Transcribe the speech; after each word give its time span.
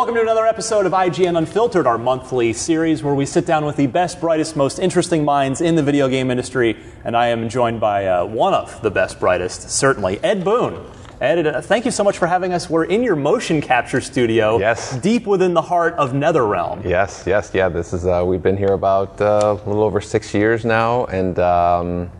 Welcome 0.00 0.14
to 0.14 0.22
another 0.22 0.46
episode 0.46 0.86
of 0.86 0.92
IGN 0.92 1.36
Unfiltered, 1.36 1.86
our 1.86 1.98
monthly 1.98 2.54
series 2.54 3.02
where 3.02 3.14
we 3.14 3.26
sit 3.26 3.44
down 3.44 3.66
with 3.66 3.76
the 3.76 3.86
best, 3.86 4.18
brightest, 4.18 4.56
most 4.56 4.78
interesting 4.78 5.26
minds 5.26 5.60
in 5.60 5.74
the 5.74 5.82
video 5.82 6.08
game 6.08 6.30
industry. 6.30 6.78
And 7.04 7.14
I 7.14 7.26
am 7.28 7.50
joined 7.50 7.80
by 7.80 8.06
uh, 8.06 8.24
one 8.24 8.54
of 8.54 8.80
the 8.80 8.90
best, 8.90 9.20
brightest, 9.20 9.68
certainly, 9.68 10.18
Ed 10.24 10.42
Boon. 10.42 10.90
Ed, 11.20 11.46
uh, 11.46 11.60
thank 11.60 11.84
you 11.84 11.90
so 11.90 12.02
much 12.02 12.16
for 12.16 12.26
having 12.26 12.54
us. 12.54 12.70
We're 12.70 12.84
in 12.84 13.02
your 13.02 13.14
motion 13.14 13.60
capture 13.60 14.00
studio, 14.00 14.58
Yes. 14.58 14.96
deep 15.00 15.26
within 15.26 15.52
the 15.52 15.60
heart 15.60 15.92
of 15.96 16.12
NetherRealm. 16.12 16.82
Yes, 16.82 17.24
yes, 17.26 17.50
yeah. 17.52 17.68
This 17.68 17.92
is 17.92 18.06
uh, 18.06 18.24
we've 18.26 18.42
been 18.42 18.56
here 18.56 18.72
about 18.72 19.20
uh, 19.20 19.58
a 19.62 19.68
little 19.68 19.82
over 19.82 20.00
six 20.00 20.32
years 20.32 20.64
now, 20.64 21.04
and 21.04 21.38
um, 21.38 22.10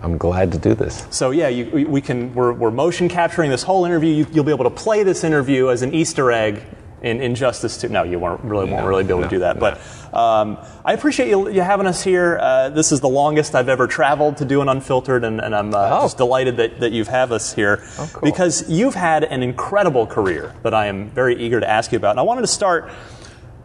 I'm 0.00 0.16
glad 0.16 0.52
to 0.52 0.58
do 0.58 0.74
this. 0.74 1.06
So 1.10 1.32
yeah, 1.32 1.48
you, 1.48 1.70
we- 1.70 1.84
we 1.84 2.00
can. 2.00 2.32
We're, 2.34 2.54
we're 2.54 2.70
motion 2.70 3.10
capturing 3.10 3.50
this 3.50 3.62
whole 3.62 3.84
interview. 3.84 4.08
You, 4.14 4.26
you'll 4.32 4.44
be 4.44 4.52
able 4.52 4.64
to 4.64 4.70
play 4.70 5.02
this 5.02 5.22
interview 5.22 5.68
as 5.68 5.82
an 5.82 5.92
Easter 5.92 6.32
egg 6.32 6.62
in 7.02 7.20
Injustice 7.20 7.78
2. 7.80 7.88
No, 7.88 8.02
you 8.02 8.18
won't 8.18 8.42
really 8.44 8.70
won't 8.70 8.82
No, 8.84 8.88
really 8.88 9.04
be 9.04 9.10
able 9.10 9.22
to 9.22 9.28
do 9.28 9.38
that. 9.40 9.56
no. 9.56 9.60
But 9.60 10.14
um, 10.16 10.58
I 10.84 10.92
appreciate 10.92 11.28
you, 11.28 11.48
you 11.48 11.62
having 11.62 11.86
us 11.86 12.02
here. 12.04 12.38
Uh, 12.40 12.68
this 12.68 12.92
is 12.92 13.00
the 13.00 13.08
longest 13.08 13.54
I've 13.54 13.68
ever 13.68 13.86
traveled 13.86 14.36
to 14.38 14.44
do 14.44 14.60
an 14.60 14.68
unfiltered, 14.68 15.24
and, 15.24 15.40
and 15.40 15.54
I'm 15.54 15.74
uh, 15.74 15.88
Oh. 15.90 16.02
just 16.02 16.16
delighted 16.18 16.56
that, 16.58 16.80
that 16.80 16.92
you've 16.92 17.08
have 17.08 17.32
us 17.32 17.52
here 17.54 17.82
cool. 17.96 18.20
because 18.22 18.68
you've 18.68 18.94
had 18.94 19.24
an 19.24 19.42
incredible 19.42 20.06
career 20.06 20.54
that 20.62 20.74
I 20.74 20.86
am 20.86 21.10
very 21.10 21.36
eager 21.42 21.58
to 21.60 21.68
ask 21.68 21.92
you 21.92 21.96
about. 21.96 22.10
And 22.12 22.20
I 22.20 22.22
wanted 22.24 22.42
to 22.42 22.46
start 22.48 22.90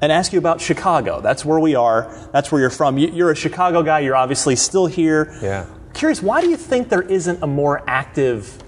and 0.02 0.12
ask 0.12 0.32
you 0.34 0.40
about 0.40 0.62
Chicago. 0.62 1.20
That's 1.22 1.44
where 1.46 1.60
we 1.60 1.76
are. 1.76 2.14
That's 2.32 2.52
where 2.52 2.62
you're 2.62 2.70
from. 2.70 2.98
You, 2.98 3.10
you're 3.10 3.32
a 3.32 3.36
Chicago 3.36 3.82
guy. 3.84 4.00
You're 4.00 4.16
obviously 4.16 4.56
still 4.56 4.86
here. 4.88 5.38
Yeah. 5.42 5.66
Curious, 5.94 6.22
why 6.22 6.42
do 6.42 6.50
you 6.50 6.58
think 6.58 6.90
there 6.90 7.02
isn't 7.02 7.42
a 7.42 7.48
more 7.48 7.82
active 7.88 8.62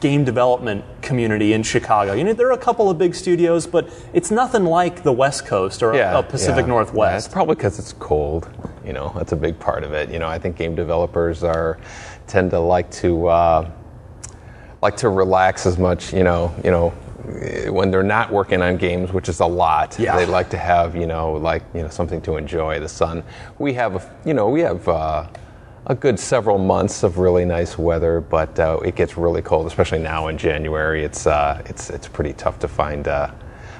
game 0.00 0.24
development 0.24 0.84
community 1.02 1.52
in 1.52 1.62
Chicago? 1.62 2.12
You 2.14 2.24
know, 2.24 2.32
there 2.32 2.48
are 2.48 2.52
a 2.52 2.58
couple 2.58 2.90
of 2.90 2.98
big 2.98 3.14
studios, 3.14 3.66
but 3.66 3.88
it's 4.12 4.30
nothing 4.30 4.64
like 4.64 5.02
the 5.02 5.12
West 5.12 5.46
Coast 5.46 5.82
or 5.82 5.94
Yeah, 5.94 6.18
uh, 6.18 6.22
Pacific 6.22 6.62
yeah. 6.64 6.68
Northwest. 6.68 7.12
Yeah, 7.12 7.16
it's 7.18 7.28
probably 7.28 7.54
because 7.54 7.78
it's 7.78 7.92
cold. 7.94 8.48
You 8.84 8.92
know, 8.94 9.12
that's 9.14 9.32
a 9.32 9.36
big 9.36 9.58
part 9.58 9.84
of 9.84 9.92
it. 9.92 10.10
You 10.10 10.18
know, 10.18 10.28
I 10.28 10.38
think 10.38 10.56
game 10.56 10.74
developers 10.74 11.44
are 11.44 11.78
tend 12.26 12.50
to 12.52 12.58
like 12.60 12.90
to 12.92 13.26
uh, 13.28 13.70
like 14.82 14.96
to 14.98 15.08
relax 15.10 15.66
as 15.66 15.78
much. 15.78 16.12
You 16.12 16.24
know, 16.24 16.54
you 16.64 16.70
know. 16.70 16.92
When 17.68 17.90
they're 17.90 18.02
not 18.02 18.32
working 18.32 18.62
on 18.62 18.76
games, 18.78 19.12
which 19.12 19.28
is 19.28 19.40
a 19.40 19.46
lot, 19.46 19.96
Yeah. 19.98 20.16
they 20.16 20.24
like 20.24 20.48
to 20.50 20.56
have 20.56 20.96
you 20.96 21.06
know 21.06 21.32
like 21.34 21.62
you 21.74 21.82
know 21.82 21.88
something 21.88 22.20
to 22.22 22.36
enjoy. 22.38 22.80
The 22.80 22.88
sun. 22.88 23.22
We 23.58 23.74
have 23.74 23.96
a- 23.96 24.10
you 24.24 24.32
know 24.32 24.48
we 24.48 24.60
have 24.62 24.88
uh, 24.88 25.26
a 25.90 25.94
good 25.96 26.20
several 26.20 26.56
months 26.56 27.02
of 27.02 27.18
really 27.18 27.44
nice 27.44 27.76
weather, 27.76 28.20
but 28.20 28.58
uh, 28.60 28.78
it 28.84 28.94
gets 28.94 29.16
really 29.16 29.42
cold, 29.42 29.66
especially 29.66 29.98
now 29.98 30.28
in 30.28 30.38
January. 30.38 31.04
It's 31.04 31.26
uh, 31.26 31.60
it's 31.66 31.90
it's 31.90 32.06
pretty 32.06 32.32
tough 32.32 32.60
to 32.60 32.68
find 32.68 33.08
uh, 33.08 33.32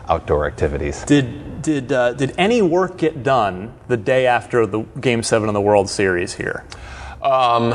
outdoor 0.09 0.47
activities. 0.47 1.05
did 1.05 1.63
did 1.63 1.93
uh, 1.93 2.13
did 2.15 2.35
any 2.37 2.63
work 2.63 2.99
get 2.99 3.23
done 3.23 3.73
the 3.87 3.97
day 3.97 4.27
after 4.27 4.67
the 4.67 4.81
Game 5.01 5.23
Seven 5.23 5.49
of 5.49 5.55
the 5.55 5.61
World 5.61 5.89
Series 5.89 6.35
here? 6.35 6.65
Um, 7.23 7.75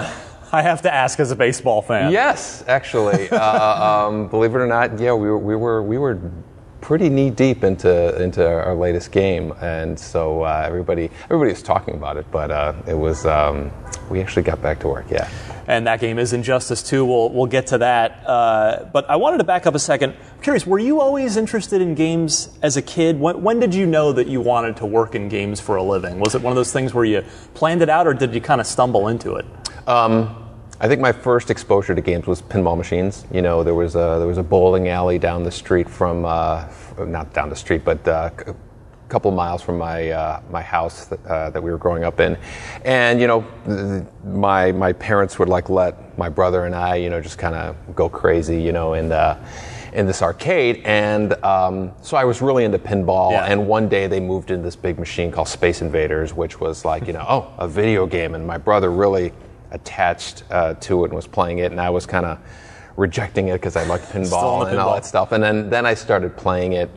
I 0.51 0.61
have 0.61 0.81
to 0.81 0.93
ask 0.93 1.21
as 1.21 1.31
a 1.31 1.35
baseball 1.35 1.81
fan. 1.81 2.11
Yes, 2.11 2.61
actually, 2.67 3.29
uh, 3.29 4.07
um, 4.07 4.27
believe 4.27 4.53
it 4.53 4.57
or 4.57 4.67
not, 4.67 4.99
yeah, 4.99 5.13
we 5.13 5.29
were 5.29 5.39
we 5.39 5.55
were 5.55 5.81
we 5.81 5.97
were 5.97 6.19
pretty 6.85 7.09
knee 7.09 7.31
deep 7.31 7.63
into 7.63 8.21
into 8.21 8.47
our 8.47 8.75
latest 8.75 9.11
game, 9.11 9.51
and 9.59 9.99
so 9.99 10.43
uh, 10.43 10.61
everybody 10.63 11.09
everybody 11.23 11.49
was 11.49 11.63
talking 11.63 11.95
about 11.95 12.15
it, 12.15 12.27
but 12.29 12.51
uh, 12.51 12.73
it 12.85 12.93
was 12.93 13.25
um, 13.25 13.71
we 14.11 14.21
actually 14.21 14.43
got 14.43 14.61
back 14.61 14.79
to 14.79 14.87
work. 14.87 15.07
Yeah. 15.09 15.27
and 15.65 15.87
that 15.87 15.99
game 15.99 16.19
is 16.19 16.31
Injustice 16.31 16.83
2. 16.83 17.03
We'll, 17.03 17.29
we'll 17.31 17.47
get 17.47 17.65
to 17.67 17.79
that. 17.79 18.21
Uh, 18.27 18.87
but 18.93 19.09
I 19.09 19.15
wanted 19.15 19.39
to 19.39 19.43
back 19.43 19.65
up 19.65 19.73
a 19.73 19.79
second. 19.79 20.11
I'm 20.11 20.41
curious, 20.43 20.67
were 20.67 20.77
you 20.77 21.01
always 21.01 21.37
interested 21.37 21.81
in 21.81 21.95
games 21.95 22.55
as 22.61 22.77
a 22.77 22.83
kid? 22.83 23.19
When, 23.19 23.41
when 23.41 23.59
did 23.59 23.73
you 23.73 23.87
know 23.87 24.13
that 24.13 24.27
you 24.27 24.39
wanted 24.39 24.77
to 24.77 24.85
work 24.85 25.15
in 25.15 25.27
games 25.27 25.59
for 25.59 25.77
a 25.77 25.83
living? 25.83 26.19
Was 26.19 26.35
it 26.35 26.43
one 26.43 26.51
of 26.51 26.55
those 26.55 26.71
things 26.71 26.93
where 26.93 27.05
you 27.05 27.23
planned 27.55 27.81
it 27.81 27.89
out, 27.89 28.05
or 28.05 28.13
did 28.13 28.35
you 28.35 28.41
kind 28.41 28.61
of 28.61 28.67
stumble 28.67 29.07
into 29.07 29.37
it? 29.37 29.45
Um, 29.87 30.44
I 30.79 30.87
think 30.89 30.99
my 30.99 31.13
first 31.13 31.49
exposure 31.49 31.95
to 31.95 32.01
games 32.01 32.27
was 32.27 32.41
pinball 32.41 32.77
machines. 32.77 33.25
You 33.31 33.41
know, 33.41 33.63
there 33.63 33.75
was 33.75 33.95
a 33.95 34.17
there 34.19 34.27
was 34.27 34.37
a 34.37 34.43
bowling 34.43 34.89
alley 34.89 35.17
down 35.17 35.43
the 35.43 35.51
street 35.51 35.89
from 35.89 36.25
uh, 36.25 36.67
not 36.99 37.33
down 37.33 37.49
the 37.49 37.55
street, 37.55 37.85
but 37.85 38.05
uh, 38.07 38.29
a 38.45 38.55
couple 39.07 39.31
miles 39.31 39.61
from 39.61 39.77
my 39.77 40.09
uh, 40.09 40.41
my 40.49 40.61
house 40.61 41.05
that, 41.05 41.25
uh, 41.25 41.49
that 41.51 41.63
we 41.63 41.71
were 41.71 41.77
growing 41.77 42.03
up 42.03 42.19
in, 42.19 42.37
and 42.83 43.21
you 43.21 43.27
know, 43.27 43.45
th- 43.65 44.03
my 44.25 44.73
my 44.73 44.91
parents 44.91 45.39
would 45.39 45.47
like 45.47 45.69
let 45.69 46.17
my 46.17 46.27
brother 46.27 46.65
and 46.65 46.75
I, 46.75 46.95
you 46.95 47.09
know, 47.09 47.21
just 47.21 47.37
kind 47.37 47.55
of 47.55 47.95
go 47.95 48.09
crazy, 48.09 48.61
you 48.61 48.73
know, 48.73 48.95
in 48.95 49.07
the 49.07 49.37
in 49.93 50.05
this 50.05 50.21
arcade, 50.21 50.81
and 50.83 51.33
um, 51.45 51.93
so 52.01 52.17
I 52.17 52.25
was 52.25 52.41
really 52.41 52.65
into 52.65 52.79
pinball. 52.79 53.31
Yeah. 53.31 53.45
And 53.45 53.65
one 53.65 53.87
day 53.87 54.07
they 54.07 54.19
moved 54.19 54.51
in 54.51 54.61
this 54.61 54.75
big 54.75 54.99
machine 54.99 55.31
called 55.31 55.47
Space 55.47 55.81
Invaders, 55.81 56.33
which 56.33 56.59
was 56.59 56.83
like, 56.83 57.07
you 57.07 57.13
know, 57.13 57.25
oh, 57.29 57.53
a 57.57 57.67
video 57.67 58.05
game. 58.05 58.35
And 58.35 58.45
my 58.45 58.57
brother 58.57 58.91
really 58.91 59.31
attached 59.75 60.43
uh, 60.49 60.73
to 60.75 61.03
it 61.03 61.07
and 61.09 61.13
was 61.13 61.27
playing 61.27 61.59
it, 61.59 61.71
and 61.71 61.79
I 61.79 61.89
was 61.91 62.05
kind 62.07 62.25
of 62.25 62.39
rejecting 62.97 63.49
it 63.49 63.53
because 63.53 63.75
I 63.75 63.83
liked 63.85 64.05
pinball 64.11 64.67
and 64.67 64.79
all 64.79 64.93
that 64.95 65.05
stuff. 65.05 65.31
And 65.33 65.43
then, 65.43 65.69
then 65.69 65.85
I 65.85 65.93
started 65.93 66.35
playing 66.35 66.73
it 66.73 66.89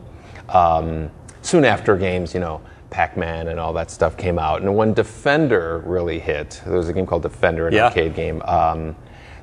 um, 0.49 1.11
soon 1.41 1.65
after 1.65 1.95
games, 1.97 2.33
you 2.33 2.39
know, 2.39 2.61
Pac-Man 2.89 3.49
and 3.49 3.59
all 3.59 3.73
that 3.73 3.91
stuff 3.91 4.17
came 4.17 4.39
out. 4.39 4.61
And 4.61 4.75
when 4.75 4.93
Defender 4.93 5.83
really 5.85 6.17
hit, 6.19 6.61
there 6.65 6.77
was 6.77 6.89
a 6.89 6.93
game 6.93 7.05
called 7.05 7.21
Defender, 7.21 7.67
an 7.67 7.73
Yeah. 7.73 7.85
arcade 7.85 8.15
game. 8.15 8.41
Um, 8.45 8.95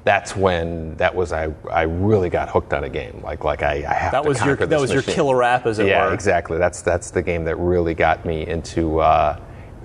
that's 0.05 0.37
when 0.37 0.95
that 0.97 1.13
was 1.15 1.33
I, 1.33 1.53
I 1.71 1.83
really 1.83 2.31
got 2.31 2.49
hooked 2.49 2.73
on 2.73 2.85
a 2.85 2.89
game 2.89 3.21
like 3.25 3.43
like 3.43 3.65
I, 3.65 3.85
I 3.89 3.95
have 3.95 4.13
That 4.13 4.23
to 4.23 4.29
was 4.29 4.45
your 4.45 4.55
that 4.55 4.81
was 4.81 4.93
your 4.93 5.03
killer 5.03 5.43
app, 5.43 5.67
as 5.67 5.81
it 5.81 5.87
Yeah, 5.87 6.07
were. 6.07 6.15
exactly. 6.15 6.59
That's 6.59 6.81
that's 6.81 7.11
the 7.11 7.23
game 7.23 7.43
that 7.45 7.57
really 7.57 7.93
got 7.93 8.25
me 8.25 8.47
into 8.47 9.01
uh, 9.01 9.37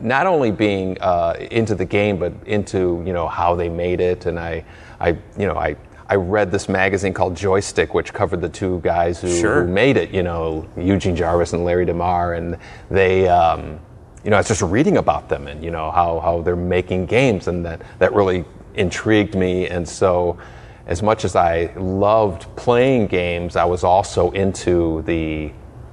not 0.01 0.27
only 0.27 0.51
being 0.51 0.97
uh, 1.01 1.35
into 1.51 1.75
the 1.75 1.85
game, 1.85 2.17
but 2.17 2.33
into 2.45 3.03
you 3.05 3.13
know 3.13 3.27
how 3.27 3.55
they 3.55 3.69
made 3.69 4.01
it. 4.01 4.25
And 4.25 4.39
I, 4.39 4.65
I 4.99 5.09
you 5.37 5.47
know 5.47 5.55
I. 5.55 5.75
I 6.09 6.15
read 6.15 6.51
this 6.51 6.67
magazine 6.67 7.13
called 7.13 7.37
Joystick, 7.37 7.93
which 7.93 8.11
covered 8.11 8.41
the 8.41 8.49
two 8.49 8.81
guys 8.81 9.21
who, 9.21 9.33
Sure. 9.33 9.63
who 9.63 9.71
made 9.71 9.95
it. 9.95 10.11
You 10.11 10.23
know, 10.23 10.67
Eugene 10.75 11.15
Jarvis 11.15 11.53
and 11.53 11.63
Larry 11.63 11.85
DeMar, 11.85 12.33
and 12.33 12.57
they, 12.89 13.29
um, 13.29 13.79
you 14.21 14.29
know, 14.29 14.35
I 14.35 14.39
was 14.41 14.49
just 14.49 14.61
reading 14.61 14.97
about 14.97 15.29
them 15.29 15.47
and 15.47 15.63
you 15.63 15.71
know 15.71 15.89
how, 15.89 16.19
how 16.19 16.41
they're 16.41 16.57
making 16.57 17.05
games, 17.05 17.47
and 17.47 17.65
that 17.65 17.81
that 17.99 18.13
really 18.13 18.43
intrigued 18.73 19.35
me. 19.35 19.69
And 19.69 19.87
so, 19.87 20.37
as 20.85 21.01
much 21.01 21.23
as 21.23 21.37
I 21.37 21.71
loved 21.77 22.53
playing 22.57 23.07
games, 23.07 23.55
I 23.55 23.63
was 23.63 23.85
also 23.85 24.31
into 24.31 25.03
the 25.03 25.49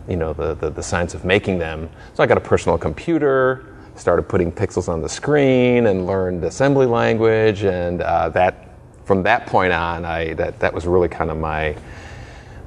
you 0.08 0.16
know 0.16 0.32
the, 0.32 0.54
the, 0.54 0.70
the 0.70 0.82
science 0.82 1.14
of 1.14 1.24
making 1.24 1.58
them. 1.60 1.88
So 2.14 2.24
I 2.24 2.26
got 2.26 2.38
a 2.38 2.40
personal 2.40 2.76
computer, 2.76 3.66
started 3.98 4.28
putting 4.28 4.52
pixels 4.52 4.88
on 4.88 5.02
the 5.02 5.08
screen, 5.08 5.86
and 5.86 6.06
learned 6.06 6.44
assembly 6.44 6.86
language, 6.86 7.64
and 7.64 8.00
uh, 8.02 8.28
that 8.30 8.68
from 9.04 9.22
that 9.24 9.46
point 9.46 9.72
on, 9.72 10.04
I 10.04 10.34
that 10.34 10.60
that 10.60 10.72
was 10.72 10.86
really 10.86 11.08
kind 11.08 11.30
of 11.30 11.36
my 11.36 11.76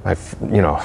my 0.04 0.16
you 0.42 0.62
know 0.62 0.76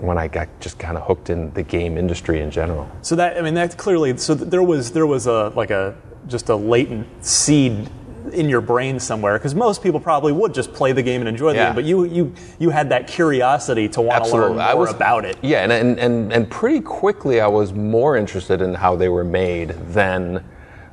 when 0.00 0.18
I 0.18 0.28
got 0.28 0.48
just 0.60 0.78
kind 0.78 0.96
of 0.96 1.04
hooked 1.04 1.30
in 1.30 1.52
the 1.54 1.62
game 1.62 1.96
industry 1.96 2.40
in 2.40 2.50
general. 2.50 2.90
So 3.02 3.16
that 3.16 3.38
I 3.38 3.42
mean 3.42 3.54
that 3.54 3.76
clearly 3.76 4.16
so 4.18 4.34
there 4.34 4.62
was 4.62 4.92
there 4.92 5.06
was 5.06 5.26
a 5.26 5.52
like 5.56 5.70
a 5.70 5.96
just 6.26 6.48
a 6.48 6.56
latent 6.56 7.06
seed 7.24 7.88
in 8.32 8.48
your 8.48 8.60
brain 8.60 8.98
somewhere 8.98 9.38
because 9.38 9.54
most 9.54 9.82
people 9.82 10.00
probably 10.00 10.32
would 10.32 10.54
just 10.54 10.72
play 10.72 10.92
the 10.92 11.02
game 11.02 11.20
and 11.20 11.28
enjoy 11.28 11.50
the 11.52 11.58
Yeah. 11.58 11.66
game, 11.66 11.74
but 11.74 11.84
you 11.84 12.04
you 12.04 12.32
you 12.58 12.70
had 12.70 12.88
that 12.88 13.06
curiosity 13.06 13.88
to 13.90 14.00
want 14.00 14.24
to 14.24 14.32
learn 14.32 14.52
more 14.52 14.60
I 14.60 14.74
was, 14.74 14.90
about 14.90 15.24
it. 15.24 15.36
Yeah, 15.42 15.62
and, 15.62 15.72
and, 15.72 15.98
and, 15.98 16.32
and 16.32 16.50
pretty 16.50 16.80
quickly 16.80 17.40
I 17.40 17.46
was 17.46 17.72
more 17.72 18.16
interested 18.16 18.60
in 18.62 18.74
how 18.74 18.96
they 18.96 19.08
were 19.08 19.24
made 19.24 19.70
than 19.92 20.44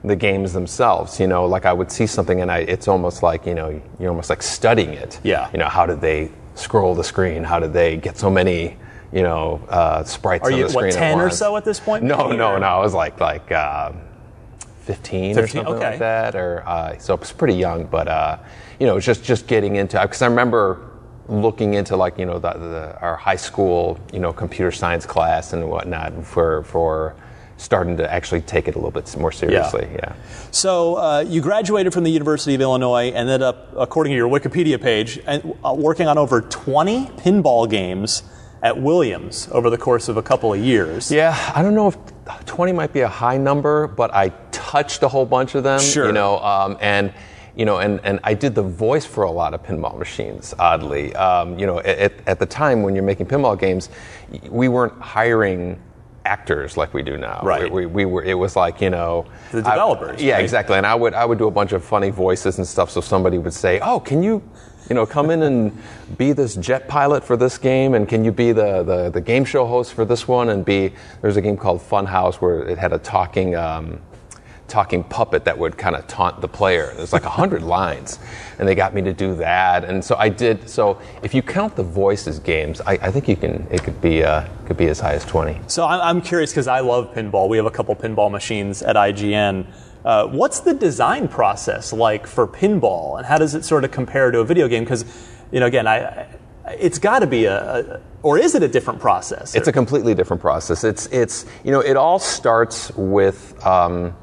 the 0.03 0.15
games 0.15 0.51
themselves. 0.53 1.19
You 1.19 1.27
know, 1.27 1.45
like 1.45 1.65
I 1.65 1.73
would 1.73 1.91
see 1.91 2.07
something 2.07 2.41
and 2.41 2.51
I, 2.51 2.59
it's 2.59 2.87
almost 2.87 3.23
like, 3.23 3.45
you 3.45 3.53
know, 3.55 3.81
you're 3.99 4.09
almost 4.09 4.29
like 4.29 4.41
studying 4.43 4.89
it. 4.93 5.19
Yeah. 5.23 5.49
You 5.53 5.59
know, 5.59 5.67
how 5.69 5.85
did 5.85 6.01
they 6.01 6.31
scroll 6.55 6.95
the 6.95 7.03
screen? 7.03 7.43
How 7.43 7.59
did 7.59 7.71
they 7.71 7.97
get 7.97 8.17
so 8.17 8.29
many, 8.29 8.77
you 9.13 9.21
know, 9.23 9.61
uh, 9.69 10.03
sprites 10.03 10.47
Are 10.47 10.51
on 10.51 10.57
you 10.57 10.63
the 10.65 10.69
screen 10.69 10.85
what 10.85 10.93
ten 10.93 11.19
or 11.19 11.29
so 11.29 11.55
at 11.55 11.63
this 11.65 11.79
point? 11.79 12.03
No, 12.03 12.31
no, 12.31 12.57
no. 12.57 12.65
I 12.65 12.79
was 12.79 12.93
like 12.93 13.19
like 13.19 13.51
uh, 13.51 13.91
15, 14.81 15.35
15, 15.35 15.37
or 15.37 15.47
something 15.47 15.73
okay. 15.75 15.89
like 15.91 15.99
that, 15.99 16.35
or 16.35 16.63
uh, 16.67 16.97
so 16.97 17.13
it 17.13 17.19
was 17.19 17.31
pretty 17.31 17.55
young. 17.55 17.85
But 17.85 18.07
uh, 18.07 18.37
you 18.79 18.87
know, 18.87 18.99
just 18.99 19.23
just 19.23 19.47
getting 19.47 19.75
into 19.75 19.99
it. 19.99 20.03
because 20.03 20.21
I 20.21 20.27
remember 20.27 20.89
looking 21.27 21.75
into 21.75 21.95
like 21.95 22.17
you 22.17 22.25
know 22.25 22.39
the, 22.39 22.53
the, 22.53 22.99
our 22.99 23.15
high 23.15 23.35
school 23.35 23.99
you 24.11 24.19
know 24.19 24.33
computer 24.33 24.71
science 24.71 25.05
class 25.05 25.53
and 25.53 25.69
whatnot 25.69 26.25
for 26.25 26.63
for 26.63 27.15
starting 27.61 27.95
to 27.95 28.11
actually 28.11 28.41
take 28.41 28.67
it 28.67 28.73
a 28.73 28.77
little 28.77 28.91
bit 28.91 29.15
more 29.17 29.31
seriously. 29.31 29.87
Yeah. 29.93 30.15
So 30.49 30.95
uh, 30.95 31.19
you 31.27 31.41
graduated 31.41 31.93
from 31.93 32.03
the 32.03 32.09
University 32.09 32.55
of 32.55 32.61
Illinois, 32.61 33.09
and 33.09 33.29
ended 33.29 33.43
up, 33.43 33.71
according 33.77 34.11
to 34.11 34.17
your 34.17 34.27
Wikipedia 34.27 34.81
page, 34.81 35.19
and, 35.27 35.55
uh, 35.63 35.73
working 35.77 36.07
on 36.07 36.17
over 36.17 36.41
20 36.41 37.05
pinball 37.17 37.69
games 37.69 38.23
at 38.63 38.79
Williams 38.79 39.47
over 39.51 39.69
the 39.69 39.77
course 39.77 40.09
of 40.09 40.17
a 40.17 40.23
couple 40.23 40.53
of 40.53 40.59
years. 40.59 41.11
Yeah, 41.11 41.37
I 41.55 41.61
don't 41.61 41.75
know 41.75 41.87
if 41.87 41.97
20 42.45 42.71
might 42.73 42.93
be 42.93 43.01
a 43.01 43.07
high 43.07 43.37
number, 43.37 43.87
but 43.87 44.13
I 44.13 44.29
touched 44.71 45.03
a 45.03 45.07
whole 45.07 45.25
bunch 45.25 45.55
of 45.55 45.63
them. 45.63 45.79
Sure. 45.79 46.07
You 46.07 46.13
know, 46.13 46.39
um, 46.39 46.77
and 46.79 47.13
you 47.57 47.65
know, 47.65 47.79
and, 47.79 47.99
and 48.05 48.21
I 48.23 48.33
did 48.33 48.55
the 48.55 48.63
voice 48.63 49.05
for 49.05 49.25
a 49.25 49.31
lot 49.31 49.53
of 49.53 49.61
pinball 49.61 49.97
machines, 49.99 50.53
oddly. 50.57 51.13
Um, 51.15 51.59
you 51.59 51.65
know, 51.65 51.79
at, 51.79 52.13
at 52.25 52.39
the 52.39 52.45
time 52.45 52.81
when 52.81 52.95
you're 52.95 53.03
making 53.03 53.25
pinball 53.25 53.59
games, 53.59 53.89
we 54.49 54.69
weren't 54.69 54.97
hiring 55.01 55.77
actors 56.23 56.77
like 56.77 56.93
we 56.93 57.03
do 57.03 57.17
now. 57.17 57.41
Right. 57.43 57.63
We, 57.63 57.85
we, 57.85 58.05
we 58.05 58.05
were. 58.05 58.23
It 58.23 58.35
was 58.35 58.55
like 58.55 58.79
you 58.79 58.89
know 58.89 59.25
The 59.51 59.61
developers, 59.61 60.21
I, 60.21 60.23
yeah, 60.23 60.35
right? 60.35 60.43
exactly. 60.43 60.77
And 60.77 60.85
I 60.85 60.95
would 60.95 61.13
I 61.13 61.25
would 61.25 61.37
do 61.37 61.47
a 61.47 61.51
bunch 61.51 61.73
of 61.73 61.83
funny 61.83 62.09
voices 62.09 62.57
and 62.57 62.65
stuff. 62.65 62.89
So 62.89 63.01
somebody 63.01 63.37
would 63.37 63.53
say, 63.53 63.81
"Oh, 63.81 63.99
can 63.99 64.23
you?" 64.23 64.41
You 64.89 64.95
know, 64.95 65.05
come 65.05 65.29
in 65.29 65.43
and 65.43 65.77
be 66.17 66.33
this 66.33 66.55
jet 66.55 66.87
pilot 66.87 67.23
for 67.23 67.37
this 67.37 67.57
game, 67.57 67.93
and 67.93 68.09
can 68.09 68.25
you 68.25 68.31
be 68.31 68.51
the, 68.51 68.83
the, 68.83 69.09
the 69.09 69.21
game 69.21 69.45
show 69.45 69.65
host 69.65 69.93
for 69.93 70.03
this 70.03 70.27
one? 70.27 70.49
And 70.49 70.65
be 70.65 70.91
there's 71.21 71.37
a 71.37 71.41
game 71.41 71.55
called 71.55 71.79
Funhouse 71.79 72.35
where 72.35 72.67
it 72.67 72.77
had 72.77 72.91
a 72.91 72.97
talking 72.97 73.55
um, 73.55 74.01
talking 74.71 75.03
puppet 75.03 75.45
that 75.45 75.57
would 75.57 75.77
kind 75.77 75.95
of 75.95 76.07
taunt 76.07 76.41
the 76.41 76.47
player. 76.47 76.93
There's 76.95 77.13
like 77.13 77.25
a 77.25 77.29
hundred 77.29 77.61
lines, 77.77 78.17
and 78.57 78.67
they 78.67 78.73
got 78.73 78.93
me 78.93 79.01
to 79.03 79.13
do 79.13 79.35
that. 79.35 79.83
And 79.83 80.03
so 80.03 80.15
I 80.17 80.29
did. 80.29 80.69
So 80.69 80.99
if 81.21 81.33
you 81.33 81.41
count 81.41 81.75
the 81.75 81.83
voices 81.83 82.39
games, 82.39 82.81
I, 82.81 82.93
I 82.93 83.11
think 83.11 83.27
you 83.27 83.35
can. 83.35 83.67
It 83.69 83.83
could 83.83 84.01
be 84.01 84.23
uh, 84.23 84.47
could 84.65 84.77
be 84.77 84.87
as 84.87 84.99
high 84.99 85.13
as 85.13 85.25
twenty. 85.25 85.59
So 85.67 85.85
I'm, 85.85 86.01
I'm 86.01 86.21
curious 86.21 86.51
because 86.51 86.67
I 86.67 86.79
love 86.79 87.13
pinball. 87.13 87.49
We 87.49 87.57
have 87.57 87.65
a 87.65 87.71
couple 87.71 87.95
pinball 87.95 88.31
machines 88.31 88.81
at 88.81 88.95
IGN. 88.95 89.67
Uh, 90.03 90.27
what's 90.27 90.61
the 90.61 90.73
design 90.73 91.27
process 91.27 91.93
like 91.93 92.25
for 92.25 92.47
pinball, 92.47 93.17
and 93.17 93.25
how 93.25 93.37
does 93.37 93.53
it 93.53 93.63
sort 93.63 93.83
of 93.83 93.91
compare 93.91 94.31
to 94.31 94.39
a 94.39 94.45
video 94.45 94.67
game? 94.67 94.83
Because, 94.83 95.05
you 95.51 95.59
know, 95.59 95.67
again, 95.67 95.85
I, 95.85 95.97
I 95.97 96.27
it's 96.79 96.99
got 96.99 97.19
to 97.19 97.27
be 97.27 97.45
a, 97.45 97.79
a, 97.79 98.01
or 98.23 98.37
is 98.37 98.55
it 98.55 98.63
a 98.63 98.67
different 98.67 98.99
process? 98.99 99.55
It's 99.55 99.67
a 99.67 99.71
completely 99.71 100.13
different 100.13 100.41
process. 100.41 100.83
It's 100.83 101.07
it's 101.07 101.45
you 101.63 101.71
know 101.71 101.81
it 101.81 101.97
all 101.97 102.19
starts 102.19 102.91
with 102.95 103.63
um, 103.65 104.15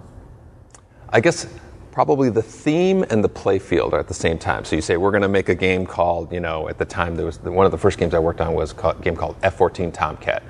I 1.10 1.20
guess 1.20 1.46
probably 1.92 2.30
the 2.30 2.42
theme 2.42 3.04
and 3.10 3.24
the 3.24 3.28
play 3.28 3.58
field 3.58 3.92
are 3.94 3.98
at 3.98 4.08
the 4.08 4.14
same 4.14 4.38
time. 4.38 4.64
So 4.64 4.76
you 4.76 4.82
say 4.82 4.96
we're 4.96 5.10
going 5.10 5.22
to 5.22 5.28
make 5.28 5.48
a 5.48 5.54
game 5.54 5.86
called 5.86 6.32
you 6.32 6.40
know 6.40 6.68
at 6.68 6.78
the 6.78 6.84
time 6.84 7.16
there 7.16 7.26
was 7.26 7.40
one 7.40 7.66
of 7.66 7.72
the 7.72 7.78
first 7.78 7.98
games 7.98 8.14
I 8.14 8.18
worked 8.18 8.40
on 8.40 8.54
was 8.54 8.74
a 8.82 8.94
game 9.00 9.16
called 9.16 9.40
F14 9.40 9.92
Tomcat. 9.92 10.42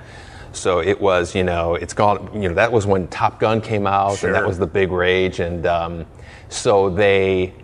So 0.53 0.81
it 0.81 1.01
was 1.01 1.35
you 1.35 1.45
know 1.45 1.75
it's 1.75 1.95
gone. 1.95 2.31
you 2.35 2.49
know 2.49 2.55
that 2.55 2.73
was 2.73 2.87
when 2.87 3.09
Top 3.09 3.39
Gun 3.41 3.61
came 3.61 3.87
out 3.87 4.19
Sure. 4.19 4.29
and 4.29 4.37
that 4.37 4.47
was 4.47 4.59
the 4.59 4.67
big 4.67 4.91
rage 4.91 5.41
and 5.41 5.65
um, 5.67 6.07
so 6.49 6.91
they 6.91 7.55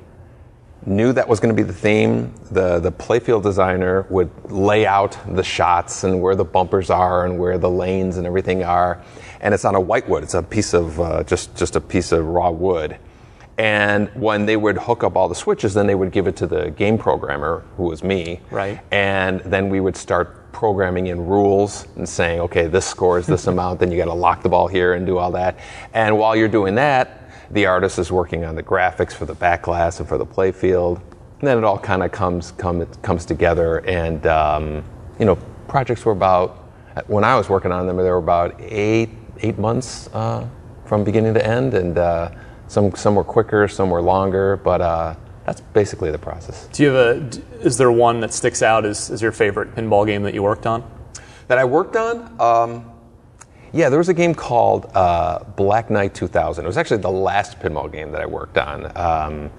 knew 0.86 1.12
that 1.14 1.26
was 1.26 1.40
going 1.40 1.54
to 1.54 1.56
be 1.60 1.66
the 1.66 1.72
theme. 1.74 2.32
The 2.50 2.78
the 2.78 2.92
playfield 2.92 3.42
designer 3.42 4.06
would 4.10 4.30
lay 4.50 4.86
out 4.86 5.16
the 5.34 5.42
shots 5.42 6.04
and 6.04 6.20
where 6.22 6.36
the 6.36 6.44
bumpers 6.44 6.90
are 6.90 7.24
and 7.26 7.38
where 7.38 7.58
the 7.58 7.70
lanes 7.70 8.18
and 8.18 8.26
everything 8.26 8.62
are. 8.62 9.02
And 9.44 9.54
it's 9.54 9.64
on 9.64 9.76
a 9.76 9.80
whitewood. 9.80 10.24
It's 10.24 10.34
a 10.34 10.42
piece 10.42 10.74
of 10.74 10.98
uh, 10.98 11.22
just 11.22 11.54
just 11.54 11.76
a 11.76 11.80
piece 11.80 12.10
of 12.10 12.26
raw 12.26 12.50
wood. 12.50 12.98
And 13.56 14.08
when 14.14 14.46
they 14.46 14.56
would 14.56 14.76
hook 14.76 15.04
up 15.04 15.16
all 15.16 15.28
the 15.28 15.34
switches, 15.34 15.74
then 15.74 15.86
they 15.86 15.94
would 15.94 16.10
give 16.10 16.26
it 16.26 16.34
to 16.36 16.46
the 16.46 16.70
game 16.70 16.98
programmer, 16.98 17.62
who 17.76 17.84
was 17.84 18.02
me. 18.02 18.40
Right. 18.50 18.80
And 18.90 19.40
then 19.40 19.68
we 19.68 19.80
would 19.80 19.96
start 19.96 20.52
programming 20.52 21.06
in 21.08 21.24
rules 21.26 21.86
and 21.96 22.08
saying, 22.08 22.40
okay, 22.40 22.66
this 22.66 22.86
scores 22.86 23.26
this 23.26 23.46
amount, 23.52 23.80
then 23.80 23.92
you 23.92 23.98
got 23.98 24.06
to 24.06 24.14
lock 24.14 24.42
the 24.42 24.48
ball 24.48 24.66
here 24.66 24.94
and 24.94 25.06
do 25.06 25.18
all 25.18 25.30
that. 25.32 25.58
And 25.92 26.18
while 26.18 26.34
you're 26.34 26.48
doing 26.48 26.74
that, 26.76 27.30
the 27.50 27.66
artist 27.66 27.98
is 27.98 28.10
working 28.10 28.44
on 28.44 28.56
the 28.56 28.62
graphics 28.62 29.12
for 29.12 29.26
the 29.26 29.34
back 29.34 29.62
glass 29.62 30.00
and 30.00 30.08
for 30.08 30.18
the 30.18 30.26
play 30.26 30.50
field. 30.50 31.00
And 31.38 31.48
then 31.48 31.58
it 31.58 31.64
all 31.64 31.78
kind 31.78 32.02
of 32.02 32.10
comes 32.10 32.52
come, 32.52 32.84
comes 33.02 33.24
together. 33.24 33.78
And 33.86 34.26
um, 34.26 34.84
you 35.18 35.26
know, 35.26 35.36
projects 35.68 36.04
were 36.04 36.12
about 36.12 36.62
when 37.06 37.24
I 37.24 37.36
was 37.36 37.48
working 37.48 37.70
on 37.70 37.86
them, 37.86 37.96
they 37.96 38.04
were 38.04 38.16
about 38.16 38.56
eight 38.60 39.10
eight 39.40 39.58
months 39.58 40.08
uh, 40.12 40.46
from 40.84 41.04
beginning 41.04 41.34
to 41.34 41.46
end, 41.46 41.74
and 41.74 41.98
uh, 41.98 42.30
some 42.68 42.94
some 42.94 43.14
were 43.14 43.24
quicker, 43.24 43.68
some 43.68 43.90
were 43.90 44.02
longer, 44.02 44.56
but 44.56 44.80
uh, 44.80 45.14
that's 45.46 45.60
basically 45.60 46.10
the 46.10 46.18
process. 46.18 46.68
Do 46.72 46.82
you 46.82 46.88
have 46.90 46.96
a? 46.96 47.42
Is 47.60 47.76
there 47.76 47.92
one 47.92 48.20
that 48.20 48.32
sticks 48.32 48.62
out 48.62 48.84
as, 48.84 49.10
as 49.10 49.22
your 49.22 49.32
favorite 49.32 49.74
pinball 49.74 50.06
game 50.06 50.22
that 50.22 50.34
you 50.34 50.42
worked 50.42 50.66
on? 50.66 50.90
that 51.48 51.58
I 51.58 51.64
worked 51.64 51.96
on. 51.96 52.40
Um, 52.40 52.90
yeah, 53.72 53.88
there 53.88 53.98
was 53.98 54.08
a 54.08 54.14
game 54.14 54.34
called 54.34 54.90
uh, 54.94 55.40
Black 55.56 55.90
Knight 55.90 56.14
2000. 56.14 56.64
It 56.64 56.66
was 56.66 56.76
actually 56.76 56.98
the 56.98 57.10
last 57.10 57.58
pinball 57.58 57.90
game 57.90 58.12
that 58.12 58.20
I 58.20 58.26
worked 58.26 58.56
on, 58.56 58.96
um, 58.96 59.50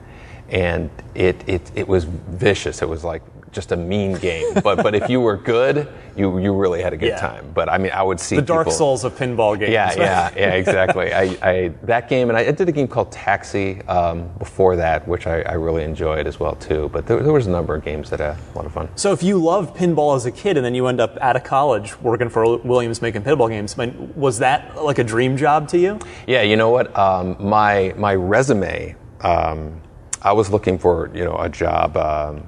and 0.50 0.90
it, 1.16 1.48
it 1.48 1.72
it 1.76 1.88
was 1.88 2.06
vicious. 2.06 2.82
It 2.82 2.88
was 2.88 3.04
like 3.04 3.22
just 3.56 3.72
a 3.72 3.78
mean 3.78 4.14
game. 4.18 4.54
But 4.64 4.84
but 4.84 4.94
if 4.94 5.10
you 5.10 5.20
were 5.22 5.38
good, 5.38 5.88
you 6.16 6.38
you 6.40 6.54
really 6.54 6.82
had 6.84 6.94
a 6.94 6.98
good 6.98 7.10
Yeah. 7.16 7.20
time. 7.30 7.46
But 7.54 7.70
I 7.70 7.78
mean, 7.78 7.92
I 7.94 8.04
would 8.04 8.20
see 8.20 8.36
The 8.36 8.42
Dark 8.42 8.66
people- 8.68 8.78
Souls 8.78 9.04
of 9.06 9.16
pinball 9.18 9.58
games. 9.58 9.72
Yeah, 9.72 9.88
right? 9.88 9.98
yeah, 9.98 10.30
yeah, 10.36 10.54
exactly. 10.54 11.14
I, 11.14 11.24
I 11.42 11.72
that 11.84 12.10
game, 12.10 12.30
and 12.30 12.38
I 12.38 12.52
did 12.52 12.68
a 12.70 12.72
game 12.72 12.88
called 12.88 13.12
Taxi 13.12 13.82
um, 13.88 14.30
before 14.38 14.76
that, 14.76 15.08
which 15.08 15.26
I, 15.26 15.42
I 15.42 15.54
really 15.54 15.84
enjoyed 15.84 16.28
as 16.28 16.40
well 16.40 16.56
too. 16.56 16.90
But 16.94 17.08
there, 17.08 17.20
there 17.24 17.34
was 17.34 17.48
a 17.48 17.52
number 17.52 17.74
of 17.76 17.84
games 17.84 18.10
that 18.10 18.20
had 18.20 18.38
a 18.38 18.58
lot 18.58 18.66
of 18.66 18.74
fun. 18.74 18.90
So 18.96 19.14
if 19.14 19.24
you 19.24 19.38
loved 19.42 19.76
pinball 19.76 20.16
as 20.16 20.26
a 20.26 20.32
kid 20.32 20.58
and 20.58 20.66
then 20.66 20.76
you 20.76 20.86
end 20.88 21.00
up 21.00 21.18
out 21.22 21.36
of 21.38 21.44
college 21.44 22.00
working 22.02 22.30
for 22.30 22.58
Williams 22.58 23.02
making 23.02 23.24
pinball 23.24 23.50
games, 23.50 23.76
I 23.80 23.86
mean, 23.86 24.12
was 24.16 24.40
that 24.40 24.84
like 24.84 25.00
a 25.00 25.04
dream 25.04 25.38
job 25.38 25.68
to 25.70 25.78
you? 25.78 25.98
Yeah, 26.28 26.42
you 26.42 26.58
know 26.58 26.70
what? 26.72 26.88
Um, 26.98 27.38
my 27.40 27.94
my 27.98 28.14
resume, 28.16 28.96
um, 29.22 29.82
I 30.22 30.34
was 30.34 30.50
looking 30.50 30.78
for 30.78 31.10
you 31.14 31.24
know 31.24 31.38
a 31.38 31.50
job. 31.50 31.96
Um, 31.98 32.44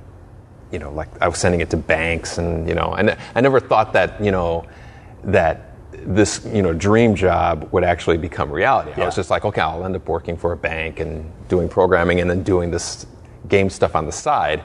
you 0.71 0.79
know, 0.79 0.91
like 0.91 1.09
I 1.21 1.27
was 1.27 1.37
sending 1.37 1.61
it 1.61 1.69
to 1.71 1.77
banks, 1.77 2.37
and 2.37 2.67
you 2.67 2.75
know, 2.75 2.93
and 2.93 3.17
I 3.35 3.41
never 3.41 3.59
thought 3.59 3.93
that 3.93 4.23
you 4.23 4.31
know 4.31 4.65
that 5.23 5.71
this 5.91 6.45
you 6.45 6.61
know 6.61 6.73
dream 6.73 7.15
job 7.15 7.69
would 7.71 7.83
actually 7.83 8.17
become 8.17 8.51
reality. 8.51 8.91
I 9.01 9.05
was 9.05 9.15
just 9.15 9.29
like, 9.29 9.45
okay, 9.45 9.61
I'll 9.61 9.85
end 9.85 9.95
up 9.95 10.07
working 10.07 10.37
for 10.37 10.51
a 10.51 10.57
bank 10.57 10.99
and 10.99 11.31
doing 11.47 11.69
programming, 11.69 12.19
and 12.21 12.29
then 12.29 12.43
doing 12.43 12.71
this 12.71 13.05
game 13.47 13.69
stuff 13.69 13.95
on 13.95 14.05
the 14.05 14.11
side. 14.11 14.63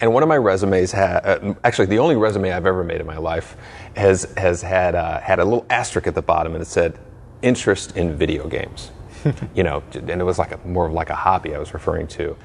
And 0.00 0.12
one 0.12 0.22
of 0.22 0.28
my 0.28 0.36
resumes 0.36 0.90
had, 0.90 1.24
uh, 1.24 1.54
actually, 1.62 1.86
the 1.86 1.98
only 1.98 2.16
resume 2.16 2.52
I've 2.52 2.66
ever 2.66 2.82
made 2.82 3.00
in 3.00 3.06
my 3.06 3.18
life 3.18 3.56
has 3.96 4.32
has 4.36 4.62
had 4.62 4.94
uh, 4.94 5.20
had 5.20 5.38
a 5.38 5.44
little 5.44 5.66
asterisk 5.70 6.06
at 6.06 6.14
the 6.14 6.22
bottom, 6.22 6.54
and 6.54 6.62
it 6.62 6.66
said 6.66 6.98
interest 7.42 7.96
in 7.96 8.16
video 8.16 8.48
games. 8.48 8.90
you 9.54 9.62
know, 9.62 9.82
and 9.94 10.10
it 10.10 10.24
was 10.24 10.38
like 10.38 10.52
a, 10.52 10.58
more 10.66 10.86
of 10.86 10.92
like 10.92 11.10
a 11.10 11.14
hobby 11.14 11.54
I 11.54 11.58
was 11.58 11.72
referring 11.72 12.06
to. 12.08 12.36